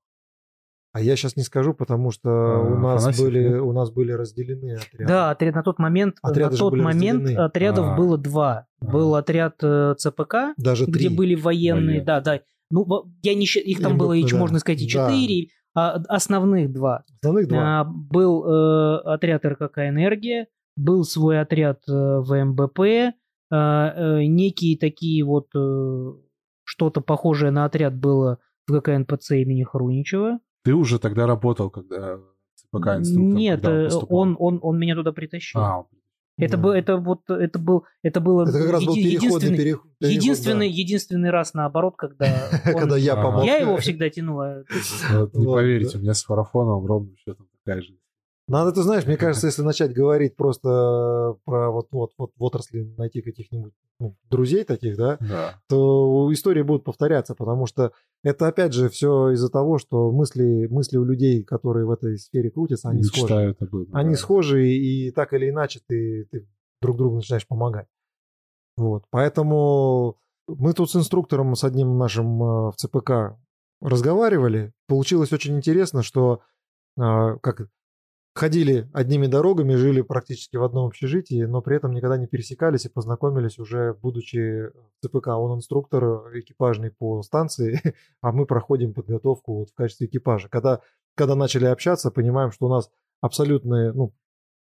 А 0.94 1.02
я 1.02 1.16
сейчас 1.16 1.36
не 1.36 1.44
скажу, 1.44 1.74
потому 1.74 2.12
что 2.12 2.30
А, 2.30 2.60
у, 2.62 2.78
нас 2.78 3.02
Афанасьев, 3.02 3.26
были, 3.26 3.44
нет? 3.50 3.62
у 3.62 3.72
нас 3.74 3.92
были 3.92 4.12
разделены 4.14 4.76
отряды. 4.76 5.06
Да, 5.08 5.32
отряд 5.32 5.56
на 5.56 5.64
тот 5.64 5.80
момент, 5.80 6.16
Отряды 6.22 6.54
на 6.54 6.58
тот 6.60 6.76
момент 6.78 7.22
разделены. 7.24 7.44
отрядов 7.44 7.86
А. 7.90 7.96
было 7.98 8.18
два. 8.18 8.68
Ага. 8.80 8.92
Был 8.92 9.16
отряд 9.16 9.56
э, 9.64 9.96
ЦПК, 9.98 10.36
Даже 10.58 10.86
где 10.86 11.08
три. 11.08 11.10
были 11.10 11.36
военные, 11.36 11.84
Военные. 12.02 12.04
да, 12.06 12.22
да. 12.22 12.40
Ну, 12.72 12.86
я 13.24 13.34
не, 13.36 13.46
их 13.46 13.82
там 13.82 13.94
Им 13.94 13.98
было, 13.98 14.08
бы- 14.10 14.18
еще 14.18 14.36
да. 14.36 14.40
можно 14.42 14.60
сказать, 14.60 14.82
и 14.82 14.86
Да. 14.86 15.10
четыре, 15.10 15.48
а 15.76 15.96
основных 16.08 16.72
два. 16.72 17.04
Основных 17.22 17.48
два. 17.48 17.82
А, 17.82 17.84
был 17.84 18.46
э, 18.46 18.98
отряд 19.06 19.46
РКК 19.46 19.80
«Энергия», 19.90 20.48
был 20.76 21.04
свой 21.04 21.40
отряд 21.42 21.80
э, 21.90 21.92
ВМБП, 22.20 22.80
э, 22.82 23.12
э, 23.52 24.24
некие 24.26 24.78
такие 24.78 25.24
вот 25.24 25.48
э, 25.56 26.14
что-то 26.64 27.02
похожее 27.02 27.52
на 27.52 27.66
отряд 27.66 27.96
было 27.96 28.40
в 28.68 28.72
ГК 28.72 28.98
НПЦ 29.00 29.32
имени 29.32 29.64
Хруничева. 29.64 30.40
Ты 30.64 30.74
уже 30.74 31.00
тогда 31.00 31.28
работал, 31.28 31.70
когда 31.70 32.18
ЦПК 32.56 32.88
инструктор? 32.98 33.36
Нет, 33.38 33.66
э, 33.66 33.90
он, 34.10 34.36
он, 34.40 34.60
он 34.62 34.80
меня 34.80 34.96
туда 34.96 35.12
притащил. 35.12 35.60
А, 35.60 35.86
это, 36.38 36.58
Да. 36.58 36.64
был, 36.64 36.72
это 36.72 36.98
вот 36.98 37.30
это 37.30 37.60
был 37.60 37.86
это 38.02 38.20
было 38.20 38.44
Это 38.44 38.54
как 38.60 38.72
раз 38.72 38.86
был 38.86 38.96
единственный, 38.96 39.58
переход. 39.58 39.92
переход, 40.00 40.14
единственный, 40.16 40.70
единственный 40.70 41.30
раз 41.30 41.54
наоборот, 41.54 41.96
когда 41.98 42.26
он- 42.66 42.80
Когда 42.80 42.98
я 42.98 43.16
помог. 43.16 43.46
я 43.46 43.58
его 43.58 43.78
всегда 43.78 44.10
тянула. 44.10 44.64
не 45.34 45.46
поверите, 45.46 45.94
да. 45.94 46.00
у 46.00 46.02
меня 46.02 46.14
с 46.14 46.24
фарафоном 46.24 46.86
ровным 46.86 47.16
счетом 47.18 47.48
такая 47.64 47.82
же. 47.82 47.94
Надо, 48.48 48.74
ты 48.74 48.82
знаешь, 48.82 49.06
мне 49.06 49.16
кажется, 49.16 49.48
если 49.48 49.62
начать 49.62 49.94
говорить 49.94 50.36
просто 50.36 51.38
про 51.46 51.72
вот, 51.72 51.88
вот, 51.92 52.12
вот 52.18 52.32
в 52.36 52.44
отрасли 52.44 52.82
найти 52.98 53.22
каких-нибудь 53.22 53.72
ну, 54.00 54.18
друзей 54.30 54.66
таких, 54.66 54.98
да, 54.98 55.18
Да. 55.22 55.62
то 55.70 56.30
истории 56.34 56.62
будут 56.62 56.84
повторяться, 56.84 57.36
потому 57.36 57.68
что 57.68 57.94
это 58.24 58.48
опять 58.48 58.74
же 58.74 58.90
все 58.90 59.32
из-за 59.32 59.50
того, 59.50 59.78
что 59.78 60.12
мысли, 60.12 60.68
мысли 60.68 60.98
у 60.98 61.04
людей, 61.04 61.44
которые 61.44 61.86
в 61.86 61.92
этой 61.92 62.18
сфере 62.18 62.50
крутятся, 62.50 62.90
они 62.90 63.04
схожи. 63.04 63.24
Мечтают 63.24 63.62
об 63.62 63.76
этом. 63.76 63.96
Они 63.96 64.12
да. 64.12 64.18
схожи, 64.18 64.68
и 64.68 65.12
так 65.12 65.34
или 65.34 65.50
иначе 65.50 65.82
ты, 65.86 66.28
ты 66.32 66.48
друг 66.82 66.98
другу 66.98 67.18
начинаешь 67.18 67.48
помогать. 67.48 67.88
Вот. 68.78 69.06
Поэтому 69.10 70.18
мы 70.48 70.74
тут 70.74 70.90
с 70.90 70.96
инструктором, 70.96 71.56
с 71.56 71.64
одним 71.64 71.98
нашим 71.98 72.42
э, 72.42 72.72
в 72.72 72.76
ЦПК 72.78 73.38
разговаривали. 73.82 74.74
Получилось 74.88 75.34
очень 75.34 75.58
интересно, 75.58 76.02
что 76.02 76.42
э, 76.98 77.38
как 77.42 77.68
ходили 78.34 78.90
одними 78.94 79.28
дорогами, 79.28 79.76
жили 79.76 80.02
практически 80.02 80.58
в 80.58 80.64
одном 80.64 80.88
общежитии, 80.88 81.44
но 81.44 81.62
при 81.62 81.78
этом 81.78 81.94
никогда 81.94 82.18
не 82.18 82.28
пересекались 82.28 82.86
и 82.86 82.90
познакомились 82.90 83.60
уже 83.60 83.94
будучи 83.94 84.70
в 84.70 85.06
ЦПК. 85.06 85.28
Он 85.30 85.58
инструктор 85.58 86.38
экипажный 86.38 86.92
по 86.92 87.22
станции, 87.22 87.82
а 88.22 88.32
мы 88.32 88.46
проходим 88.46 88.94
подготовку 88.94 89.60
вот 89.60 89.70
в 89.70 89.76
качестве 89.76 90.08
экипажа. 90.08 90.50
Когда, 90.50 90.82
когда 91.16 91.36
начали 91.36 91.66
общаться, 91.66 92.12
понимаем, 92.12 92.52
что 92.52 92.66
у 92.66 92.70
нас 92.70 92.90
абсолютные, 93.22 93.94
ну, 93.94 94.14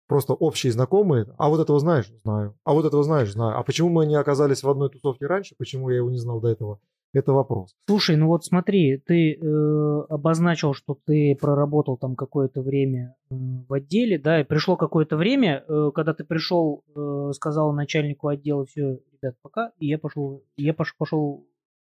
просто 0.09 0.35
общие 0.35 0.73
знакомые. 0.73 1.33
А 1.39 1.49
вот 1.49 1.61
этого 1.61 1.79
знаешь? 1.79 2.13
Знаю. 2.25 2.57
А 2.65 2.73
вот 2.73 2.85
этого 2.85 3.05
знаешь? 3.05 3.31
Знаю. 3.31 3.57
А 3.57 3.63
почему 3.63 3.89
мы 3.89 4.07
не 4.07 4.17
оказались 4.17 4.65
в 4.65 4.69
одной 4.69 4.91
тусовке 4.91 5.27
раньше? 5.27 5.55
Почему 5.57 5.89
я 5.91 5.99
его 5.99 6.11
не 6.11 6.19
знал 6.19 6.41
до 6.41 6.49
этого? 6.49 6.81
Это 7.13 7.33
вопрос. 7.33 7.75
Слушай, 7.89 8.17
ну 8.17 8.29
вот 8.29 8.45
смотри, 8.45 8.97
ты 8.99 9.35
э, 9.35 10.01
обозначил, 10.09 10.75
что 10.75 10.97
ты 11.07 11.37
проработал 11.41 11.97
там 11.97 12.15
какое-то 12.15 12.63
время 12.63 13.17
э, 13.31 13.35
в 13.35 13.73
отделе, 13.73 14.17
да, 14.17 14.41
и 14.41 14.45
пришло 14.45 14.77
какое-то 14.77 15.17
время, 15.17 15.65
э, 15.67 15.91
когда 15.93 16.15
ты 16.15 16.23
пришел, 16.23 16.85
э, 16.95 17.33
сказал 17.35 17.73
начальнику 17.73 18.29
отдела, 18.29 18.65
все, 18.65 19.01
ребят, 19.13 19.35
пока, 19.43 19.73
и 19.81 19.89
я 19.89 19.99
пошел, 19.99 20.45
я 20.57 20.73
пош, 20.73 20.95
пошел. 20.97 21.47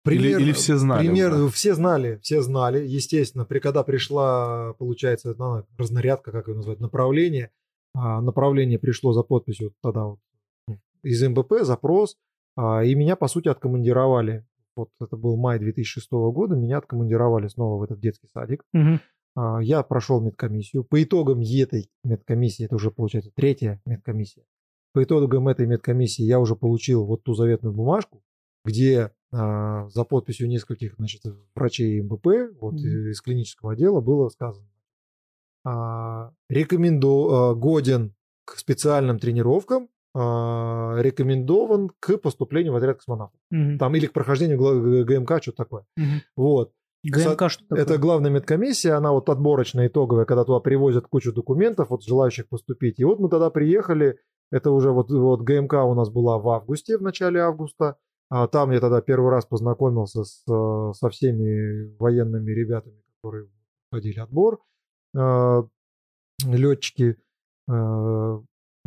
Или- 0.05 0.39
или 0.41 0.53
все 0.53 0.77
знали 0.77 1.07
Пример, 1.07 1.33
уже? 1.33 1.49
все 1.49 1.75
знали, 1.75 2.19
все 2.23 2.43
знали. 2.43 2.87
Естественно, 2.87 3.45
при, 3.45 3.59
когда 3.59 3.83
пришла, 3.83 4.75
получается, 4.75 5.35
ну, 5.37 5.65
разнарядка, 5.79 6.31
как 6.31 6.47
ее 6.49 6.55
назвать, 6.55 6.79
направление, 6.79 7.51
а, 7.95 8.21
направление 8.21 8.79
пришло 8.79 9.13
за 9.13 9.23
подписью 9.23 9.73
тогда 9.83 10.05
вот, 10.05 10.19
ну, 10.69 10.79
из 11.03 11.27
МБП, 11.27 11.63
запрос, 11.63 12.17
а, 12.55 12.85
и 12.85 12.95
меня, 12.95 13.17
по 13.17 13.27
сути, 13.29 13.49
откомандировали. 13.49 14.45
Вот 14.77 14.91
это 15.01 15.17
был 15.17 15.37
май 15.37 15.59
2006 15.59 16.11
года, 16.13 16.55
меня 16.55 16.79
откомандировали 16.79 17.49
снова 17.49 17.79
в 17.79 17.83
этот 17.83 17.99
детский 17.99 18.29
садик. 18.29 18.63
А, 19.35 19.59
Я 19.63 19.83
прошел 19.83 20.21
медкомиссию. 20.21 20.85
По 20.85 21.03
итогам 21.03 21.41
этой 21.41 21.91
медкомиссии, 22.05 22.65
это 22.67 22.77
уже 22.77 22.91
получается 22.91 23.31
третья 23.35 23.81
медкомиссия, 23.87 24.45
по 24.93 25.03
итогам 25.03 25.49
этой 25.49 25.67
медкомиссии 25.67 26.23
я 26.23 26.39
уже 26.41 26.57
получил 26.57 27.05
вот 27.05 27.23
ту 27.25 27.35
заветную 27.35 27.75
бумажку, 27.75 28.23
где 28.65 29.13
а, 29.33 29.89
за 29.89 30.05
подписью 30.05 30.49
нескольких 30.49 30.95
значит, 30.97 31.23
врачей 31.55 32.01
МБП 32.01 32.27
вот, 32.61 32.75
Мгм. 32.75 33.11
из 33.11 33.21
клинического 33.21 33.73
отдела 33.73 34.01
было 34.01 34.29
сказано. 34.29 34.69
а, 35.65 36.33
Рекоменду, 36.49 37.29
а, 37.35 37.55
годен 37.55 38.15
к 38.45 38.57
специальным 38.57 39.19
тренировкам, 39.19 39.89
рекомендован 40.17 41.91
к 42.01 42.17
поступлению 42.19 42.73
в 42.73 42.77
отряд 42.77 42.97
космонавтов. 42.97 43.39
Мгм. 43.51 43.79
Там 43.79 43.95
или 43.95 44.07
к 44.07 44.13
прохождению 44.13 45.05
ГМК, 45.05 45.43
что-то 45.43 45.57
такое. 45.57 45.85
Мгм. 45.97 46.23
Вот. 46.37 46.73
ГМК 47.05 47.51
что 47.51 47.65
такое? 47.69 47.83
Это 47.83 47.99
главная 47.99 48.31
медкомиссия, 48.31 48.97
она 48.97 49.13
вот 49.13 49.29
отборочная, 49.29 49.89
итоговая, 49.89 50.25
когда 50.25 50.45
туда 50.45 50.61
привозят 50.61 51.07
кучу 51.07 51.33
документов 51.33 51.93
от 51.93 52.03
желающих 52.03 52.49
поступить. 52.49 52.99
И 52.99 53.05
вот 53.05 53.21
мы 53.21 53.29
тогда 53.29 53.51
приехали, 53.51 54.19
это 54.51 54.71
уже 54.71 54.91
вот, 54.91 55.11
вот 55.11 55.43
ГМК 55.43 55.75
у 55.85 55.95
нас 55.95 56.09
была 56.11 56.39
в 56.39 56.49
августе, 56.49 56.99
в 56.99 57.03
начале 57.03 57.41
августа. 57.41 57.97
А 58.29 58.49
там 58.49 58.73
я 58.73 58.81
тогда 58.81 59.01
первый 59.03 59.31
раз 59.31 59.47
познакомился 59.47 60.25
с, 60.25 60.43
э, 60.51 60.93
со 60.95 61.11
всеми 61.11 61.97
военными 61.99 62.51
ребятами, 62.51 63.01
которые 63.17 63.49
ходили 63.93 64.19
отбор, 64.19 64.61
э, 65.17 65.63
летчики. 66.45 67.17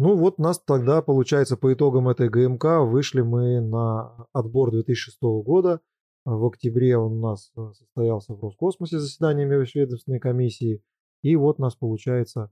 Ну 0.01 0.15
вот 0.15 0.39
нас 0.39 0.57
тогда, 0.61 1.01
получается, 1.01 1.57
по 1.57 1.73
итогам 1.73 2.07
этой 2.07 2.29
ГМК 2.29 2.85
вышли 2.89 3.19
мы 3.19 3.59
на 3.59 4.27
отбор 4.31 4.71
2006 4.71 5.17
года. 5.21 5.81
В 6.23 6.45
октябре 6.45 6.97
он 6.97 7.17
у 7.17 7.21
нас 7.21 7.51
э, 7.57 7.71
состоялся 7.77 8.33
в 8.33 8.41
Роскосмосе 8.41 8.97
заседание 8.97 9.45
межведомственной 9.45 10.21
комиссии. 10.21 10.81
И 11.21 11.35
вот 11.35 11.59
нас 11.59 11.75
получается 11.75 12.49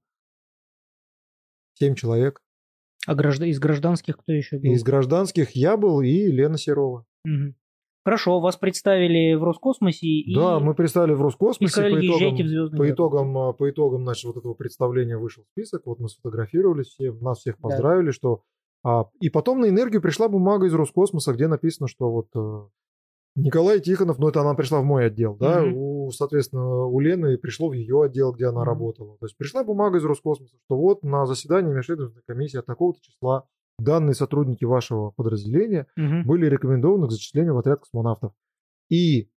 7 1.75 1.95
человек. 1.95 2.43
А 3.05 3.15
граждан- 3.15 3.47
из 3.47 3.59
гражданских 3.59 4.17
кто 4.17 4.33
еще 4.33 4.57
был? 4.57 4.73
Из 4.73 4.83
гражданских 4.83 5.51
я 5.51 5.77
был 5.77 6.01
и 6.01 6.27
Лена 6.27 6.57
Серова. 6.57 7.05
Мгм. 7.23 7.55
Хорошо, 8.07 8.39
вас 8.39 8.55
представили 8.55 9.33
в 9.33 9.43
Роскосмосе 9.43 10.07
и... 10.07 10.33
Да, 10.33 10.61
мы 10.61 10.75
представили 10.75 11.11
в 11.11 11.19
и 11.19 11.23
Роскосмосе. 11.23 11.69
сказали, 11.73 11.95
по 11.95 11.99
итогам, 12.07 12.35
в 12.35 12.47
Звездный 12.47 12.77
по 12.77 12.89
итогам, 12.89 13.37
а, 13.37 13.51
по 13.51 13.69
итогам 13.69 14.03
значит, 14.03 14.23
вот 14.23 14.37
этого 14.37 14.53
представления 14.53 15.17
вышел 15.17 15.43
список. 15.51 15.81
Вот 15.85 15.99
мы 15.99 16.07
сфотографировались, 16.07 16.87
все, 16.87 17.11
нас 17.11 17.39
всех 17.39 17.55
Да. 17.57 17.67
поздравили, 17.67 18.11
что... 18.11 18.43
а, 18.85 19.07
и 19.19 19.27
потом 19.29 19.59
на 19.59 19.67
энергию 19.67 20.01
пришла 20.01 20.29
бумага 20.29 20.67
из 20.67 20.73
Роскосмоса, 20.73 21.33
где 21.33 21.49
написано, 21.49 21.89
что 21.89 22.09
вот 22.09 22.27
э, 22.33 22.67
Николай 23.35 23.81
Тихонов, 23.81 24.19
ну 24.19 24.29
это 24.29 24.39
она 24.39 24.53
пришла 24.53 24.79
в 24.79 24.85
мой 24.85 25.07
отдел, 25.07 25.35
да, 25.35 25.65
Мгм. 25.65 25.75
у, 25.75 26.11
соответственно, 26.11 26.85
у 26.85 26.97
Лены 27.01 27.37
пришло 27.37 27.67
в 27.67 27.73
ее 27.73 28.03
отдел, 28.03 28.31
где 28.31 28.45
она 28.45 28.61
Мгм. 28.61 28.67
работала. 28.69 29.17
То 29.17 29.25
есть 29.25 29.35
пришла 29.35 29.65
бумага 29.65 29.97
из 29.97 30.05
Роскосмоса, 30.05 30.55
что 30.65 30.77
вот 30.77 31.03
на 31.03 31.25
заседании 31.25 31.73
межведомственной 31.73 32.23
комиссии 32.25 32.57
от 32.57 32.67
такого-то 32.67 33.01
числа 33.01 33.43
данные 33.79 34.15
сотрудники 34.15 34.65
вашего 34.65 35.11
подразделения 35.11 35.87
Мгм. 35.95 36.25
были 36.25 36.45
рекомендованы 36.47 37.07
к 37.07 37.11
зачислению 37.11 37.55
в 37.55 37.59
отряд 37.59 37.79
космонавтов. 37.81 38.33
И 38.89 39.29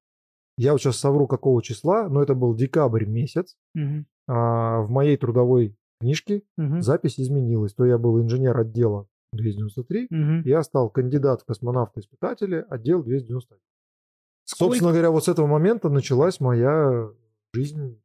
я 0.56 0.72
вот 0.72 0.80
сейчас 0.80 0.96
совру 0.96 1.26
какого 1.26 1.62
числа, 1.62 2.08
но 2.08 2.22
это 2.22 2.34
был 2.34 2.54
декабрь 2.54 3.04
месяц. 3.06 3.56
Мгм. 3.74 4.06
а, 4.32 4.82
в 4.82 4.90
моей 4.90 5.16
трудовой 5.16 5.76
книжке 6.00 6.42
Мгм. 6.56 6.82
запись 6.82 7.18
изменилась. 7.18 7.74
То 7.74 7.84
я 7.84 7.98
был 7.98 8.20
инженер 8.22 8.56
отдела 8.58 9.08
293, 9.32 10.06
Мгм. 10.08 10.42
я 10.44 10.62
стал 10.62 10.88
кандидат 10.88 11.42
в 11.42 11.46
космонавта-испытателя, 11.46 12.64
отдел 12.70 13.02
291. 13.02 13.58
Сколько- 14.44 14.70
Собственно 14.74 14.92
говоря, 14.92 15.10
вот 15.10 15.24
с 15.24 15.28
этого 15.28 15.46
момента 15.48 15.88
началась 15.88 16.38
моя 16.38 17.10
жизнь. 17.52 18.00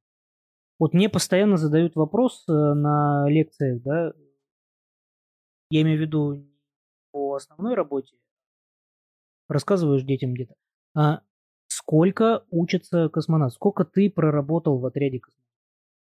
Вот 0.80 0.94
мне 0.96 1.08
постоянно 1.10 1.58
задают 1.58 1.96
вопрос 1.96 2.44
э, 2.50 2.52
на 2.54 3.30
лекциях, 3.30 3.82
да, 3.84 4.14
я 5.70 5.82
имею 5.82 5.98
в 5.98 6.02
виду 6.02 6.46
по 7.12 7.36
основной 7.36 7.76
работе, 7.76 8.16
рассказываешь 9.48 10.04
детям 10.04 10.34
где-то, 10.34 10.56
а 10.96 11.22
сколько 11.68 12.46
учится 12.50 13.10
космонавт, 13.10 13.56
сколько 13.56 13.86
ты 13.86 14.10
проработал 14.10 14.78
в 14.78 14.86
отряде 14.86 15.20
космонавтов? 15.20 15.46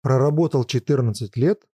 Проработал 0.02 0.64
14 0.64 1.36
лет, 1.36 1.66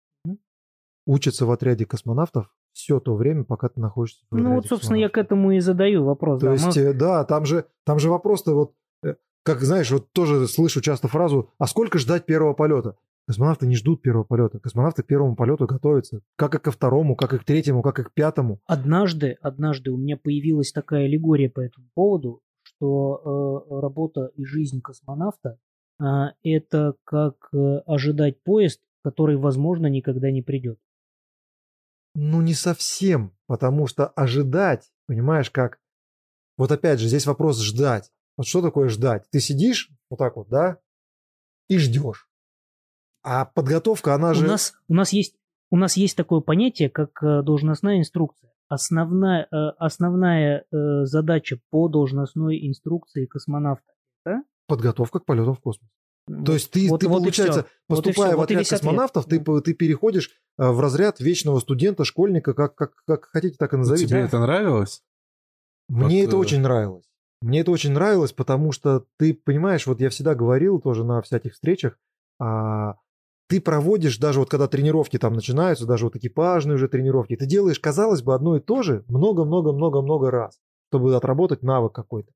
учится 1.06 1.46
в 1.46 1.52
отряде 1.52 1.86
космонавтов 1.86 2.54
все 2.74 3.00
то 3.00 3.16
время, 3.16 3.44
пока 3.44 3.70
ты 3.70 3.80
находишься 3.82 4.26
в 4.30 4.36
Ну 4.36 4.40
отряде 4.42 4.56
вот, 4.56 4.68
собственно, 4.68 4.98
я 4.98 5.10
к 5.10 5.18
этому 5.18 5.52
и 5.52 5.60
задаю 5.60 6.06
вопрос. 6.06 6.40
То 6.40 6.48
да. 6.48 6.54
есть, 6.54 6.78
Мы- 6.78 6.82
э, 6.82 6.94
да, 6.94 7.26
там 7.26 7.46
же, 7.46 7.66
там 7.84 8.00
же 8.00 8.10
вопрос-то 8.10 8.54
вот, 8.54 8.76
э, 9.04 9.16
как 9.44 9.62
знаешь, 9.62 9.92
вот 9.92 10.12
тоже 10.14 10.48
слышу 10.48 10.80
часто 10.82 11.08
фразу, 11.08 11.50
а 11.58 11.68
сколько 11.68 11.98
ждать 11.98 12.26
первого 12.26 12.54
полета? 12.54 12.96
Космонавты 13.28 13.68
не 13.68 13.76
ждут 13.76 14.02
первого 14.02 14.24
полета. 14.24 14.60
Космонавты 14.60 15.04
к 15.04 15.08
первому 15.08 15.36
полету 15.36 15.66
готовятся. 15.66 16.22
Как 16.36 16.56
и 16.56 16.60
ко 16.60 16.72
второму, 16.72 17.16
как 17.16 17.34
и 17.34 17.38
к 17.38 17.44
третьему, 17.44 17.82
как 17.82 18.00
и 18.00 18.04
к 18.04 18.14
пятому. 18.14 18.60
Однажды, 18.66 19.38
однажды 19.42 19.92
у 19.92 19.98
меня 19.98 20.18
появилась 20.18 20.72
такая 20.72 21.06
аллегория 21.06 21.50
по 21.50 21.62
этому 21.62 21.88
поводу, 21.94 22.42
что 22.64 23.68
э, 23.70 23.80
работа 23.80 24.32
и 24.36 24.44
жизнь 24.44 24.82
космонавта 24.82 25.60
э, 26.00 26.06
это 26.44 26.96
как 27.04 27.36
э, 27.54 27.78
ожидать 27.86 28.42
поезд, 28.44 28.82
который, 29.04 29.38
возможно, 29.38 29.88
никогда 29.88 30.32
не 30.32 30.42
придет. 30.42 30.80
Ну, 32.14 32.42
не 32.42 32.54
совсем, 32.54 33.34
потому 33.48 33.88
что 33.88 34.08
ожидать, 34.08 34.92
понимаешь, 35.06 35.50
как... 35.50 35.80
Вот 36.58 36.72
опять 36.72 37.00
же, 37.00 37.08
здесь 37.08 37.26
вопрос 37.26 37.62
ждать. 37.62 38.12
Вот 38.36 38.48
что 38.48 38.62
такое 38.62 38.90
ждать? 38.90 39.30
Ты 39.30 39.40
сидишь 39.40 39.90
вот 40.10 40.18
так 40.18 40.36
вот, 40.36 40.50
да, 40.50 40.80
и 41.70 41.78
ждешь. 41.78 42.31
А 43.24 43.46
подготовка, 43.46 44.16
она 44.16 44.32
У 44.32 44.34
же... 44.34 44.46
нас, 44.46 44.74
у 44.88 44.94
нас 44.94 45.14
есть 45.14 45.36
у 45.72 45.78
нас 45.78 45.96
есть 45.96 46.18
такое 46.18 46.42
понятие, 46.42 46.90
как 46.90 47.24
э, 47.24 47.42
должностная 47.44 48.00
инструкция. 48.00 48.52
Основная, 48.68 49.48
э, 49.52 49.56
основная 49.78 50.66
э, 50.70 51.06
задача 51.06 51.60
по 51.70 51.88
должностной 51.88 52.68
инструкции 52.68 53.26
космонавта. 53.26 53.86
Подготовка 54.68 55.20
к 55.20 55.26
полетам 55.26 55.56
в 55.56 55.60
космос. 55.60 55.90
То 56.46 56.54
есть 56.54 56.72
ты, 56.72 56.88
Вот- 56.90 57.02
ты 57.02 57.08
вот 57.10 57.20
получается. 57.20 57.66
Вот 57.90 58.04
поступая 58.04 58.36
в 58.36 58.38
Вот 58.38 58.52
и 58.52 58.54
отряд 58.54 58.68
ответ. 58.68 58.80
космонавтов, 58.80 59.26
ты, 59.26 59.40
ты 59.62 59.74
переходишь 59.74 60.32
в 60.58 60.80
разряд 60.80 61.20
вечного 61.20 61.60
студента, 61.60 62.06
школьника, 62.06 62.54
как, 62.54 62.76
как, 62.76 62.94
как 63.06 63.26
хотите, 63.26 63.56
так 63.58 63.74
и 63.74 63.78
назовите. 63.78 64.08
Тебе 64.08 64.20
это 64.22 64.40
нравилось? 64.40 65.04
Мне 65.90 66.22
Вот, 66.22 66.28
это 66.28 66.36
э, 66.36 66.40
очень 66.40 66.62
нравилось. 66.62 67.06
Мне 67.42 67.62
это 67.62 67.72
очень 67.72 67.92
нравилось, 67.92 68.32
потому 68.34 68.72
что 68.72 69.06
ты 69.18 69.34
понимаешь, 69.34 69.88
вот 69.88 70.00
я 70.00 70.10
всегда 70.10 70.36
говорил 70.36 70.80
тоже 70.80 71.04
на 71.04 71.22
всяких 71.22 71.54
встречах, 71.54 71.98
а, 72.40 72.96
ты 73.52 73.60
проводишь, 73.60 74.18
даже 74.18 74.40
вот 74.40 74.50
когда 74.50 74.70
тренировки 74.70 75.20
там 75.20 75.34
начинаются, 75.34 75.86
даже 75.86 76.06
вот 76.06 76.16
экипажные 76.16 76.76
уже 76.76 76.88
тренировки, 76.88 77.36
ты 77.36 77.46
делаешь, 77.46 77.82
казалось 77.82 78.22
бы, 78.22 78.34
одно 78.34 78.56
и 78.56 78.62
то 78.62 78.82
же 78.82 79.04
много-много-много-много 79.10 80.32
раз, 80.32 80.58
чтобы 80.88 81.14
отработать 81.14 81.62
навык 81.62 81.92
какой-то. 81.92 82.32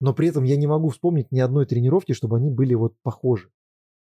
Но 0.00 0.14
при 0.14 0.28
этом 0.28 0.44
я 0.44 0.56
не 0.56 0.68
могу 0.68 0.90
вспомнить 0.90 1.32
ни 1.32 1.40
одной 1.40 1.66
тренировки, 1.66 2.12
чтобы 2.12 2.36
они 2.36 2.50
были 2.50 2.74
вот 2.74 2.94
похожи. 3.02 3.50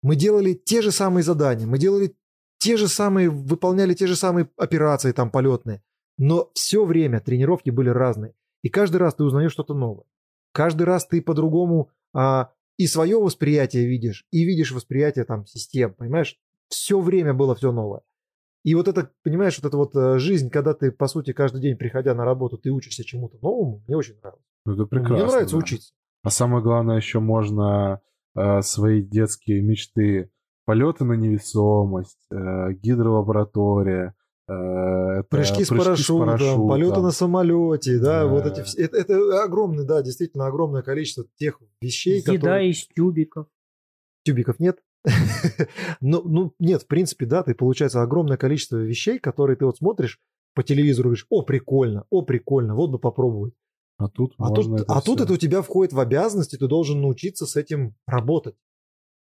Мы 0.01 0.15
делали 0.15 0.53
те 0.53 0.81
же 0.81 0.91
самые 0.91 1.25
задания, 1.25 1.67
мы 1.67 1.77
делали 1.77 2.15
те 2.59 2.77
же 2.77 2.87
самые, 2.87 3.29
выполняли 3.29 3.93
те 3.93 4.07
же 4.07 4.15
самые 4.15 4.47
операции 4.55 5.11
там 5.11 5.31
полетные, 5.31 5.83
но 6.17 6.49
все 6.53 6.85
время 6.85 7.19
тренировки 7.19 7.71
были 7.71 7.89
разные. 7.89 8.35
И 8.61 8.69
каждый 8.69 8.97
раз 8.97 9.15
ты 9.15 9.25
узнаешь 9.25 9.51
что-то 9.51 9.73
новое. 9.73 10.05
Каждый 10.53 10.83
раз 10.83 11.05
ты 11.07 11.21
по-другому 11.21 11.89
а, 12.13 12.51
и 12.77 12.87
свое 12.87 13.19
восприятие 13.19 13.85
видишь, 13.85 14.25
и 14.31 14.45
видишь 14.45 14.71
восприятие 14.71 15.25
там 15.25 15.45
систем, 15.45 15.93
понимаешь? 15.93 16.39
Все 16.69 16.99
время 16.99 17.33
было 17.33 17.55
все 17.55 17.71
новое. 17.71 18.01
И 18.63 18.75
вот 18.75 18.87
это, 18.87 19.11
понимаешь, 19.23 19.57
вот 19.61 19.67
эта 19.67 19.77
вот 19.77 19.95
э, 19.95 20.19
жизнь, 20.19 20.49
когда 20.49 20.73
ты, 20.73 20.91
по 20.91 21.07
сути, 21.07 21.33
каждый 21.33 21.59
день, 21.61 21.75
приходя 21.75 22.15
на 22.15 22.23
работу, 22.23 22.57
ты 22.57 22.69
учишься 22.71 23.03
чему-то 23.03 23.37
новому, 23.41 23.83
мне 23.87 23.97
очень 23.97 24.15
нравится. 24.21 24.45
Ну, 24.65 24.73
Это 24.73 24.85
прекрасно. 24.85 25.15
мне 25.15 25.25
нравится 25.25 25.55
да. 25.55 25.59
учиться. 25.59 25.93
А 26.23 26.29
самое 26.29 26.63
главное, 26.63 26.95
еще 26.95 27.19
можно 27.19 27.99
э, 28.35 28.61
свои 28.61 29.01
детские 29.01 29.61
мечты, 29.61 30.31
полеты 30.65 31.03
на 31.03 31.13
невесомость, 31.13 32.25
э, 32.31 32.71
гидролаборатория, 32.81 34.15
э, 34.47 34.53
это 34.53 35.27
Прыжки 35.29 35.65
с 35.65 35.67
парашютом, 35.67 36.19
парашютом. 36.27 36.69
полеты 36.69 37.01
на 37.01 37.11
самолете, 37.11 37.99
да, 37.99 38.21
Да. 38.23 38.27
вот 38.27 38.45
эти 38.45 38.63
все. 38.63 38.81
Это, 38.83 38.95
это 38.97 39.43
огромное, 39.43 39.83
да, 39.85 40.01
действительно 40.01 40.47
огромное 40.47 40.83
количество 40.83 41.25
тех 41.35 41.59
вещей, 41.81 42.19
Еда 42.21 42.33
которые... 42.33 42.69
из 42.69 42.87
тюбиков. 42.87 43.47
тюбиков 44.23 44.59
нет. 44.59 44.79
ну, 46.01 46.21
ну, 46.23 46.53
нет, 46.59 46.83
в 46.83 46.87
принципе, 46.87 47.25
да, 47.25 47.43
ты, 47.43 47.53
получается, 47.55 48.01
огромное 48.01 48.37
количество 48.37 48.77
вещей, 48.77 49.19
которые 49.19 49.57
ты 49.57 49.65
вот 49.65 49.77
смотришь 49.77 50.19
по 50.53 50.63
телевизору 50.63 51.09
говоришь, 51.09 51.27
о, 51.29 51.41
прикольно, 51.41 52.05
о, 52.09 52.21
прикольно, 52.21 52.75
вот 52.75 52.91
бы 52.91 52.99
попробовать. 52.99 53.53
А 53.97 54.07
тут 54.09 54.33
А, 54.37 54.49
тут, 54.51 54.81
это 54.81 54.93
а 54.93 55.01
тут 55.01 55.21
это 55.21 55.33
у 55.33 55.37
тебя 55.37 55.61
входит 55.61 55.93
в 55.93 55.99
обязанности, 55.99 56.57
ты 56.57 56.67
должен 56.67 57.01
научиться 57.01 57.45
с 57.45 57.55
этим 57.55 57.95
работать. 58.05 58.55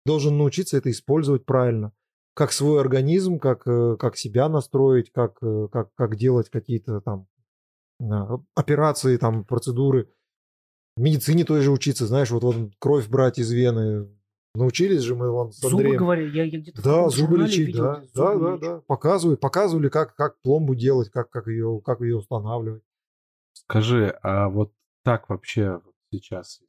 Должен 0.07 0.39
научиться 0.39 0.77
это 0.77 0.91
использовать 0.91 1.45
правильно. 1.45 1.93
Как 2.35 2.53
свой 2.53 2.81
организм, 2.81 3.39
как, 3.39 3.67
э, 3.67 3.97
как 3.99 4.17
себя 4.17 4.49
настроить, 4.49 5.11
как, 5.13 5.39
э, 5.43 5.69
как, 5.71 5.93
как 5.95 6.17
делать 6.17 6.49
какие-то 6.49 7.01
там 7.01 7.27
э, 8.01 8.39
операции, 8.55 9.17
там, 9.17 9.45
процедуры. 9.45 10.09
В 10.97 11.01
медицине 11.01 11.45
той 11.45 11.61
же 11.61 11.71
учиться, 11.71 12.07
знаешь, 12.07 12.31
вот, 12.31 12.45
вот 12.45 12.73
кровь 12.79 13.09
брать 13.09 13.39
из 13.39 13.51
вены. 13.51 14.09
Научились 14.55 15.03
же 15.03 15.15
мы 15.15 15.31
вон 15.31 15.53
с 15.53 15.61
Зубы, 15.61 15.77
Андреем. 15.77 15.99
говорю, 15.99 16.29
я, 16.29 16.45
я 16.45 16.59
где-то 16.59 16.83
Да, 16.83 17.09
зубы 17.09 17.39
лечить, 17.39 17.69
видел, 17.69 17.83
да. 17.85 18.03
Да, 18.15 18.33
зубы 18.33 18.45
да, 18.45 18.51
лечат. 18.55 18.61
да. 18.61 18.81
Показывали, 18.87 19.37
показывали, 19.37 19.89
как, 19.89 20.15
как 20.17 20.41
пломбу 20.43 20.75
делать, 20.75 21.09
как, 21.11 21.31
как, 21.31 21.47
ее, 21.47 21.81
как 21.85 22.01
ее 22.01 22.17
устанавливать. 22.17 22.83
Скажи, 23.53 24.09
а 24.23 24.49
вот 24.49 24.73
так 25.05 25.29
вообще 25.29 25.81
сейчас 26.13 26.61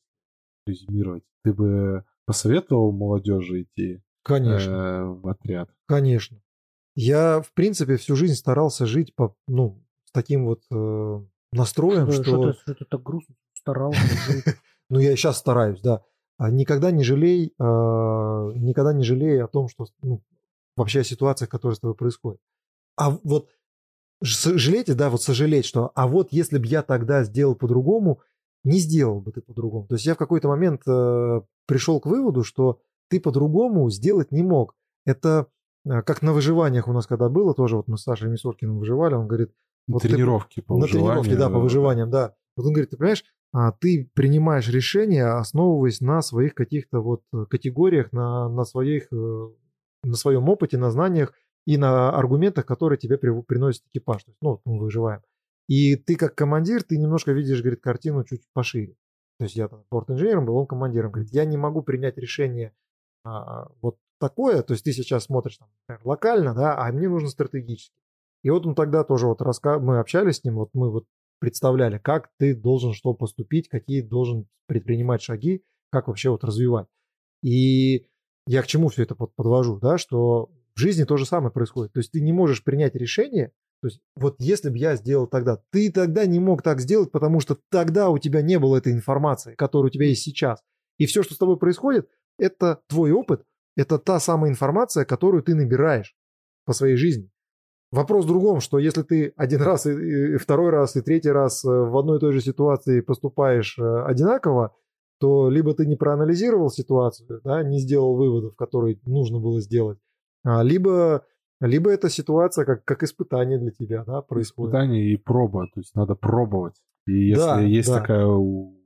резюмировать, 0.68 1.24
ты 1.44 1.54
бы 1.54 2.06
посоветовал 2.28 2.92
молодежи 2.92 3.64
идти 3.64 4.02
Конечно. 4.24 4.72
э, 4.72 5.04
в 5.06 5.28
отряд? 5.28 5.70
Конечно. 5.88 6.40
Я, 6.94 7.42
в 7.42 7.52
принципе, 7.54 7.98
всю 7.98 8.16
жизнь 8.16 8.36
старался 8.36 8.86
жить 8.86 9.16
по, 9.16 9.36
ну, 9.48 9.84
с 10.06 10.12
таким 10.12 10.46
вот 10.46 10.62
э, 10.72 11.22
настроем, 11.52 12.12
Что, 12.12 12.24
что... 12.24 12.54
что, 12.54 12.76
ты 12.76 12.86
так 12.86 13.02
грустно 13.02 13.36
старался. 13.54 14.00
Ну, 14.90 15.00
я 15.00 15.16
сейчас 15.16 15.38
стараюсь, 15.38 15.80
да. 15.80 16.04
А 16.42 16.50
Никогда 16.50 16.90
не 16.90 17.04
жалей, 17.04 17.54
э, 17.60 17.64
никогда 17.64 18.94
не 18.94 19.04
жалей 19.04 19.44
о 19.44 19.48
том, 19.48 19.68
что 19.68 19.86
ну, 20.02 20.24
вообще 20.76 21.02
о 21.02 21.04
ситуациях, 21.04 21.52
которые 21.52 21.76
с 21.76 21.80
тобой 21.80 21.94
происходят. 21.94 22.42
А 22.98 23.12
вот 23.12 23.48
жалейте, 24.22 24.96
да, 24.96 25.12
вот 25.12 25.22
сожалеть, 25.22 25.66
что 25.66 25.92
а 25.94 26.08
вот 26.08 26.30
если 26.32 26.58
бы 26.58 26.66
я 26.66 26.82
тогда 26.82 27.24
сделал 27.24 27.54
по-другому, 27.54 28.22
не 28.64 28.80
сделал 28.80 29.22
бы 29.22 29.32
ты 29.32 29.42
по-другому. 29.42 29.86
То 29.86 29.94
есть 29.94 30.08
я 30.08 30.16
в 30.16 30.18
какой-то 30.18 30.48
момент 30.48 30.82
э, 30.88 31.42
пришел 31.68 32.00
к 32.00 32.08
выводу, 32.08 32.44
что 32.44 32.80
ты 33.08 33.20
по-другому 33.20 33.92
сделать 33.92 34.32
не 34.32 34.42
мог. 34.42 34.74
Это 35.06 35.46
э, 35.86 36.02
как 36.02 36.24
на 36.24 36.34
выживаниях 36.34 36.88
у 36.88 36.92
нас 36.92 37.06
когда 37.06 37.30
было, 37.30 37.54
тоже 37.54 37.76
вот 37.76 37.88
мы 37.88 38.00
с 38.00 38.02
Сашей 38.02 38.32
Мисоркиным 38.32 38.80
выживали, 38.80 39.14
он 39.14 39.28
говорит, 39.28 39.52
Вот 39.88 40.02
ты- 40.02 40.10
тренировки 40.10 40.62
по 40.62 40.80
на 40.80 40.88
тренировке, 40.88 41.20
выживанию, 41.20 41.38
да, 41.38 41.50
по 41.52 41.60
выживаниям, 41.60 42.10
да. 42.10 42.34
Вот 42.56 42.66
он 42.66 42.74
говорит, 42.74 42.90
ты 42.90 42.98
понимаешь, 42.98 43.24
а, 43.54 43.72
ты 43.72 44.10
принимаешь 44.14 44.70
решения, 44.70 45.26
основываясь 45.26 46.02
на 46.02 46.22
своих 46.22 46.56
каких-то 46.56 47.02
вот 47.02 47.24
э, 47.34 47.46
категориях, 47.50 48.12
на, 48.12 48.48
на, 48.48 48.64
своих, 48.64 49.12
э, 49.12 49.50
на 50.04 50.16
своем 50.16 50.48
опыте, 50.48 50.78
на 50.78 50.90
знаниях 50.90 51.34
и 51.66 51.78
на 51.78 52.10
аргументах, 52.10 52.66
которые 52.66 52.98
тебе 52.98 53.18
при- 53.18 53.42
приносит 53.42 53.84
экипаж. 53.88 54.24
То 54.24 54.32
есть, 54.32 54.40
ну, 54.42 54.62
мы 54.66 54.80
выживаем. 54.80 55.22
И 55.68 55.96
ты 55.96 56.16
как 56.16 56.36
командир, 56.36 56.84
ты 56.84 56.98
немножко 56.98 57.34
видишь, 57.34 57.62
говорит, 57.62 57.82
картину 57.82 58.24
чуть 58.24 58.44
пошире. 58.54 58.96
То 59.38 59.46
есть 59.46 59.56
я 59.56 59.68
там 59.68 59.84
борт-инженером 59.90 60.46
был, 60.46 60.56
он 60.56 60.68
командиром. 60.68 61.12
Говорит, 61.12 61.34
я 61.34 61.46
не 61.46 61.58
могу 61.58 61.82
принять 61.82 62.18
решение 62.18 62.74
а, 63.24 63.70
вот 63.82 63.98
такое, 64.20 64.62
то 64.62 64.74
есть 64.74 64.86
ты 64.86 64.92
сейчас 64.92 65.26
смотришь 65.26 65.58
там, 65.58 65.70
локально, 66.04 66.54
да, 66.54 66.78
а 66.78 66.92
мне 66.92 67.10
нужно 67.10 67.30
стратегически. 67.30 67.96
И 68.44 68.50
вот 68.50 68.66
он 68.66 68.76
тогда 68.76 69.04
тоже 69.04 69.28
вот 69.28 69.42
раска... 69.42 69.80
мы 69.80 70.00
общались 70.00 70.38
с 70.38 70.44
ним, 70.44 70.56
вот 70.56 70.70
мы 70.74 70.92
вот 70.92 71.06
представляли, 71.42 71.98
как 71.98 72.30
ты 72.38 72.56
должен 72.56 72.94
что 72.94 73.14
поступить, 73.14 73.68
какие 73.68 74.02
должен 74.02 74.48
предпринимать 74.68 75.24
шаги, 75.24 75.64
как 75.92 76.08
вообще 76.08 76.30
вот 76.30 76.44
развивать. 76.44 76.88
И 77.44 78.06
я 78.48 78.62
к 78.62 78.68
чему 78.68 78.90
все 78.90 79.04
это 79.04 79.16
под- 79.16 79.36
подвожу, 79.36 79.80
да, 79.80 79.98
что 79.98 80.52
в 80.76 80.80
жизни 80.80 81.04
то 81.04 81.18
же 81.18 81.26
самое 81.26 81.52
происходит. 81.52 81.94
То 81.94 82.00
есть 82.00 82.12
ты 82.12 82.22
не 82.22 82.32
можешь 82.32 82.64
принять 82.64 82.96
решение, 82.96 83.52
то 83.82 83.88
есть 83.88 84.00
вот 84.16 84.36
если 84.40 84.70
бы 84.70 84.78
я 84.78 84.96
сделал 84.96 85.26
тогда, 85.26 85.62
ты 85.72 85.92
тогда 85.92 86.28
не 86.28 86.40
мог 86.40 86.62
так 86.62 86.80
сделать, 86.80 87.12
потому 87.12 87.40
что 87.40 87.58
тогда 87.70 88.10
у 88.10 88.20
тебя 88.20 88.44
не 88.44 88.60
было 88.60 88.78
этой 88.78 88.94
информации, 88.94 89.56
которая 89.56 89.88
у 89.88 89.92
тебя 89.92 90.06
есть 90.06 90.22
сейчас. 90.22 90.62
И 91.00 91.08
все, 91.08 91.24
что 91.24 91.34
с 91.34 91.38
тобой 91.38 91.58
происходит, 91.58 92.08
это 92.38 92.82
твой 92.88 93.12
опыт, 93.12 93.44
это 93.76 93.98
та 93.98 94.20
самая 94.20 94.52
информация, 94.52 95.06
которую 95.06 95.42
ты 95.42 95.56
набираешь 95.56 96.16
по 96.66 96.74
своей 96.74 96.96
жизни. 96.96 97.32
Вопрос 97.92 98.26
в 98.26 98.28
другом, 98.28 98.62
что 98.62 98.80
если 98.80 99.02
ты 99.04 99.34
один 99.36 99.62
раз, 99.64 99.86
и, 99.86 100.34
и 100.34 100.38
второй 100.38 100.70
раз, 100.70 100.96
и 100.96 101.02
третий 101.02 101.32
раз 101.32 101.66
э, 101.66 101.70
в 101.70 101.98
одной 101.98 102.18
и 102.18 102.20
той 102.20 102.34
же 102.34 102.42
ситуации 102.42 103.02
поступаешь 103.02 103.78
э, 103.78 104.04
одинаково, 104.04 104.74
то 105.20 105.50
либо 105.50 105.74
ты 105.74 105.86
не 105.86 105.96
проанализировал 105.96 106.70
ситуацию, 106.70 107.42
да, 107.44 107.64
не 107.64 107.80
сделал 107.80 108.16
выводов, 108.16 108.56
которые 108.56 109.00
нужно 109.06 109.40
было 109.40 109.62
сделать, 109.62 110.00
а, 110.44 110.64
либо, 110.64 111.24
либо 111.60 111.92
эта 111.92 112.10
ситуация 112.10 112.66
как, 112.66 112.84
как 112.86 113.04
испытание 113.04 113.60
для 113.60 113.70
тебя 113.72 114.04
да, 114.04 114.22
происходит. 114.22 114.74
Испытание 114.74 115.14
и 115.14 115.18
проба, 115.18 115.68
то 115.74 115.80
есть 115.80 115.94
надо 115.96 116.16
пробовать. 116.16 116.74
И 117.06 117.28
если 117.30 117.42
Да, 117.42 117.62
есть 117.62 117.90
да. 117.90 118.00
такая 118.00 118.26
у 118.26 118.82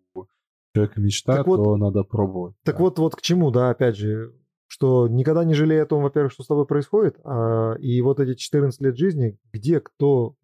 человека 0.75 0.99
мечта, 0.99 1.37
Так 1.37 1.47
вот- 1.47 1.57
то 1.63 1.77
надо 1.77 2.03
пробовать. 2.03 2.55
Так 2.63 2.77
да. 2.77 2.83
вот, 2.83 2.99
вот 2.99 3.15
к 3.15 3.21
чему, 3.21 3.49
да, 3.51 3.69
опять 3.69 3.95
же, 3.95 4.33
что 4.67 5.07
никогда 5.07 5.43
не 5.43 5.53
жалей 5.53 5.81
о 5.81 5.85
том, 5.85 6.03
во-первых, 6.03 6.31
что 6.33 6.43
с 6.43 6.47
тобой 6.47 6.65
происходит, 6.65 7.17
а, 7.23 7.73
и 7.79 8.01
вот 8.01 8.19
эти 8.19 8.35
14 8.35 8.81
лет 8.81 8.97
жизни, 8.97 9.37
где 9.53 9.79
кто 9.79 10.35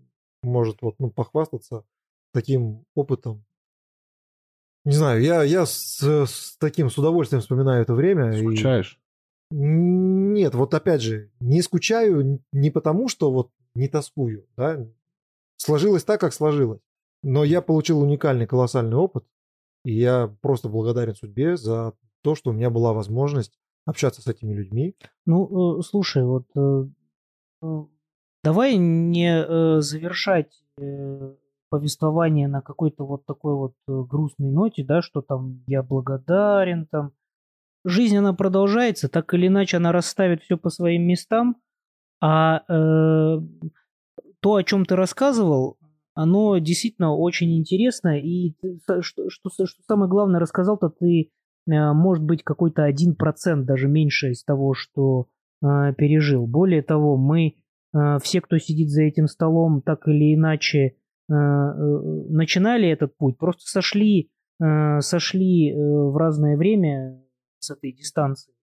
может 0.43 0.81
вот, 0.81 0.95
ну, 0.99 1.09
похвастаться 1.11 1.83
таким 2.33 2.85
опытом. 2.95 3.43
Не 4.85 4.93
знаю, 4.93 5.21
я, 5.21 5.43
я 5.43 5.65
с, 5.65 5.99
с 6.01 6.57
таким 6.57 6.89
с 6.89 6.97
удовольствием 6.97 7.41
вспоминаю 7.41 7.83
это 7.83 7.93
время. 7.93 8.31
и- 8.31 8.39
Скучаешь? 8.41 8.99
Нет, 9.51 10.55
вот 10.55 10.73
опять 10.73 11.01
же, 11.01 11.29
не 11.41 11.61
скучаю 11.61 12.41
не 12.53 12.71
потому, 12.71 13.09
что 13.09 13.31
вот 13.31 13.51
не 13.75 13.89
тоскую, 13.89 14.47
да, 14.55 14.87
сложилось 15.57 16.03
так, 16.05 16.21
как 16.21 16.33
сложилось. 16.33 16.79
Но 17.21 17.43
я 17.43 17.61
получил 17.61 17.99
уникальный, 18.01 18.47
колоссальный 18.47 18.95
опыт, 18.95 19.25
и 19.83 19.93
я 19.93 20.33
просто 20.41 20.69
благодарен 20.69 21.15
судьбе 21.15 21.57
за 21.57 21.93
то, 22.23 22.33
что 22.33 22.51
у 22.51 22.53
меня 22.53 22.69
была 22.69 22.93
возможность 22.93 23.59
общаться 23.85 24.21
с 24.21 24.27
этими 24.27 24.53
людьми. 24.53 24.95
Ну, 25.25 25.79
э, 25.79 25.81
слушай, 25.81 26.23
вот 26.23 26.45
э, 26.55 26.85
э, 27.63 27.83
давай 28.43 28.77
не 28.77 29.81
завершать 29.81 30.63
повествование 31.69 32.47
на 32.47 32.61
какой-то 32.61 33.05
вот 33.05 33.25
такой 33.25 33.55
вот 33.55 33.73
грустной 33.87 34.51
ноте, 34.51 34.83
да, 34.83 35.01
что 35.01 35.21
там 35.21 35.63
я 35.67 35.83
благодарен, 35.83 36.85
там. 36.87 37.13
Жизнь, 37.83 38.15
она 38.17 38.33
продолжается, 38.33 39.09
так 39.09 39.33
или 39.33 39.47
иначе 39.47 39.77
она 39.77 39.91
расставит 39.91 40.43
все 40.43 40.55
по 40.55 40.69
своим 40.69 41.01
местам, 41.03 41.55
а 42.21 42.63
э, 42.67 43.39
то, 44.39 44.55
о 44.55 44.63
чем 44.63 44.85
ты 44.85 44.95
рассказывал, 44.95 45.77
оно 46.13 46.59
действительно 46.59 47.15
очень 47.15 47.57
интересно, 47.57 48.19
и 48.19 48.53
что, 49.01 49.29
что, 49.29 49.49
что 49.49 49.83
самое 49.87 50.09
главное 50.09 50.39
рассказал-то 50.39 50.89
ты, 50.89 51.31
может 51.67 52.23
быть, 52.23 52.43
какой-то 52.43 52.83
один 52.83 53.15
процент, 53.15 53.65
даже 53.65 53.87
меньше 53.87 54.31
из 54.31 54.43
того, 54.43 54.73
что 54.73 55.27
э, 55.63 55.93
пережил. 55.97 56.47
Более 56.47 56.81
того, 56.81 57.17
мы 57.17 57.55
э, 57.93 58.17
все, 58.21 58.41
кто 58.41 58.57
сидит 58.57 58.89
за 58.89 59.03
этим 59.03 59.27
столом, 59.27 59.81
так 59.81 60.07
или 60.07 60.35
иначе 60.35 60.79
э, 60.79 61.33
э, 61.33 62.01
начинали 62.29 62.89
этот 62.89 63.15
путь, 63.17 63.37
просто 63.37 63.63
сошли, 63.65 64.31
э, 64.61 64.99
сошли 65.01 65.71
э, 65.71 65.75
в 65.75 66.17
разное 66.17 66.57
время 66.57 67.21
с 67.59 67.69
этой 67.69 67.93
дистанции. 67.93 68.53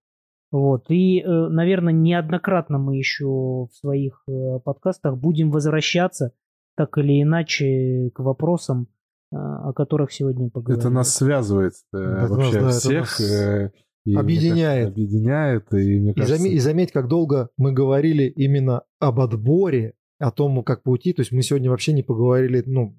Вот. 0.50 0.90
И, 0.90 1.20
э, 1.20 1.48
наверное, 1.48 1.92
неоднократно 1.92 2.78
мы 2.78 2.96
еще 2.96 3.26
в 3.26 3.70
своих 3.72 4.22
э, 4.28 4.60
подкастах 4.64 5.18
будем 5.18 5.50
возвращаться 5.50 6.32
так 6.76 6.96
или 6.96 7.22
иначе 7.22 8.10
к 8.14 8.20
вопросам, 8.20 8.82
э, 8.82 8.97
о 9.30 9.72
которых 9.72 10.12
сегодня 10.12 10.50
поговорили. 10.50 10.80
Это 10.80 10.90
нас 10.90 11.14
связывает 11.14 11.74
э, 11.92 11.98
Это 11.98 12.34
вообще 12.34 12.60
нас, 12.60 12.82
да, 12.84 12.94
это 12.94 13.04
всех. 13.04 13.20
нас 13.20 13.20
э, 13.20 13.72
и, 14.04 14.14
объединяет. 14.16 14.86
кажется, 14.86 14.92
объединяет. 14.92 15.74
И, 15.74 16.00
мне 16.00 16.10
И, 16.12 16.14
кажется, 16.14 16.42
заме- 16.42 16.50
и 16.50 16.58
заметь, 16.58 16.92
как 16.92 17.08
долго 17.08 17.50
мы 17.56 17.72
говорили 17.72 18.24
именно 18.24 18.82
об 18.98 19.20
отборе, 19.20 19.94
о 20.18 20.30
том, 20.30 20.62
как 20.64 20.82
пойти. 20.82 21.12
То 21.12 21.20
есть 21.20 21.32
мы 21.32 21.42
сегодня 21.42 21.70
вообще 21.70 21.92
не 21.92 22.02
поговорили, 22.02 22.62
ну, 22.66 22.96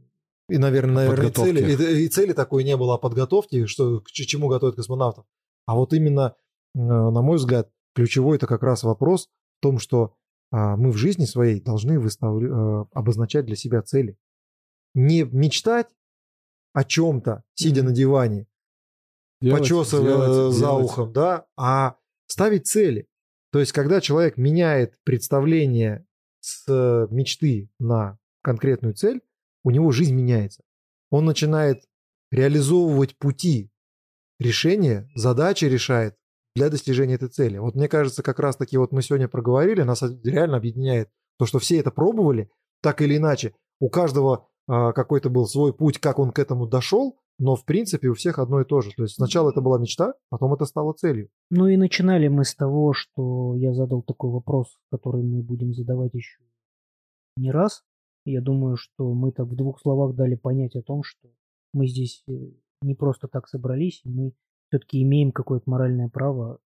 и, 0.49 0.57
наверное, 0.57 1.07
наверное 1.07 1.29
и 1.29 1.31
цели, 1.31 1.61
и, 1.61 2.05
и 2.05 2.07
цели 2.07 2.33
такой 2.33 2.63
не 2.63 2.75
было 2.75 2.95
о 2.95 2.97
подготовке, 2.97 3.65
что, 3.67 4.01
к 4.01 4.07
чему 4.07 4.47
готовят 4.47 4.75
космонавтов. 4.75 5.25
А 5.65 5.75
вот 5.75 5.93
именно, 5.93 6.35
э, 6.75 6.79
на 6.79 7.21
мой 7.21 7.37
взгляд, 7.37 7.69
ключевой 7.95 8.37
это 8.37 8.47
как 8.47 8.63
раз 8.63 8.83
вопрос 8.83 9.29
в 9.59 9.61
том, 9.61 9.77
что 9.77 10.15
а, 10.51 10.77
мы 10.77 10.91
в 10.91 10.97
жизни 10.97 11.25
своей 11.25 11.61
должны 11.61 11.93
э, 11.93 12.85
обозначать 12.93 13.45
для 13.45 13.55
себя 13.55 13.81
цели. 13.81 14.17
Не 14.95 15.23
мечтать 15.23 15.87
о 16.79 16.85
чем-то, 16.85 17.43
сидя 17.55 17.83
на 17.83 17.91
диване, 17.91 18.47
делать, 19.41 19.63
почесывая 19.63 20.15
делать, 20.15 20.53
за 20.53 20.59
делать. 20.61 20.85
ухом, 20.85 21.11
да, 21.11 21.45
а 21.57 21.97
ставить 22.25 22.67
цели. 22.67 23.05
То 23.51 23.59
есть, 23.59 23.73
когда 23.73 23.99
человек 23.99 24.37
меняет 24.37 24.93
представление 25.03 26.05
с 26.39 26.63
э, 26.69 27.07
мечты 27.09 27.69
на 27.79 28.17
конкретную 28.43 28.93
цель, 28.93 29.21
у 29.65 29.71
него 29.71 29.91
жизнь 29.91 30.15
меняется. 30.15 30.63
Он 31.09 31.25
начинает 31.25 31.83
реализовывать 32.31 33.17
пути 33.17 33.69
решения, 34.39 35.09
задачи 35.15 35.65
решает 35.65 36.15
для 36.55 36.69
достижения 36.69 37.15
этой 37.15 37.27
цели. 37.27 37.57
Вот 37.57 37.75
мне 37.75 37.89
кажется, 37.89 38.23
как 38.23 38.39
раз 38.39 38.55
таки 38.55 38.77
вот 38.77 38.93
мы 38.93 39.01
сегодня 39.01 39.27
проговорили, 39.27 39.81
нас 39.81 40.01
реально 40.23 40.55
объединяет 40.55 41.09
то, 41.37 41.45
что 41.45 41.59
все 41.59 41.77
это 41.77 41.91
пробовали, 41.91 42.49
так 42.81 43.01
или 43.01 43.17
иначе. 43.17 43.53
У 43.81 43.89
каждого 43.89 44.47
какой-то 44.69 45.29
был 45.29 45.47
свой 45.47 45.73
путь, 45.73 45.97
как 45.97 46.19
он 46.19 46.31
к 46.31 46.39
этому 46.39 46.67
дошел, 46.67 47.17
но 47.39 47.55
в 47.55 47.65
принципе 47.65 48.09
у 48.09 48.13
всех 48.13 48.37
одно 48.37 48.61
и 48.61 48.65
то 48.65 48.81
же. 48.81 48.91
То 48.95 49.03
есть 49.03 49.15
сначала 49.15 49.49
это 49.49 49.61
была 49.61 49.79
мечта, 49.79 50.13
потом 50.29 50.53
это 50.53 50.65
стало 50.65 50.93
целью. 50.93 51.29
Ну 51.49 51.67
и 51.67 51.77
начинали 51.77 52.27
мы 52.27 52.43
с 52.43 52.53
того, 52.53 52.93
что 52.93 53.55
я 53.55 53.73
задал 53.73 54.03
такой 54.03 54.29
вопрос, 54.29 54.77
который 54.91 55.23
мы 55.23 55.41
будем 55.41 55.73
задавать 55.73 56.13
еще 56.13 56.43
не 57.37 57.51
раз. 57.51 57.83
Я 58.25 58.41
думаю, 58.41 58.75
что 58.75 59.13
мы 59.13 59.31
так 59.31 59.47
в 59.47 59.55
двух 59.55 59.79
словах 59.81 60.15
дали 60.15 60.35
понять 60.35 60.75
о 60.75 60.81
том, 60.81 61.03
что 61.03 61.29
мы 61.73 61.87
здесь 61.87 62.23
э, 62.27 62.33
не 62.81 62.93
просто 62.93 63.27
так 63.27 63.47
собрались, 63.47 64.01
и 64.03 64.09
мы 64.09 64.33
все-таки 64.67 65.01
имеем 65.01 65.31
какое-то 65.31 65.69
моральное 65.69 66.09
право 66.09 66.59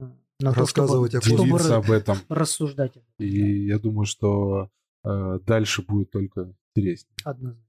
э, 0.00 0.04
на 0.40 0.52
Рассказывать 0.52 1.12
то, 1.12 1.18
о 1.18 1.20
чтобы, 1.22 1.44
Делиться 1.44 1.64
чтобы 1.64 1.86
об 1.86 1.90
этом. 1.92 2.16
рассуждать. 2.28 2.98
И 3.18 3.64
я 3.66 3.78
думаю, 3.78 4.06
что 4.06 4.70
э, 5.04 5.38
дальше 5.46 5.82
будет 5.82 6.10
только 6.10 6.52
интереснее. 6.78 7.14
Однозначно. 7.24 7.64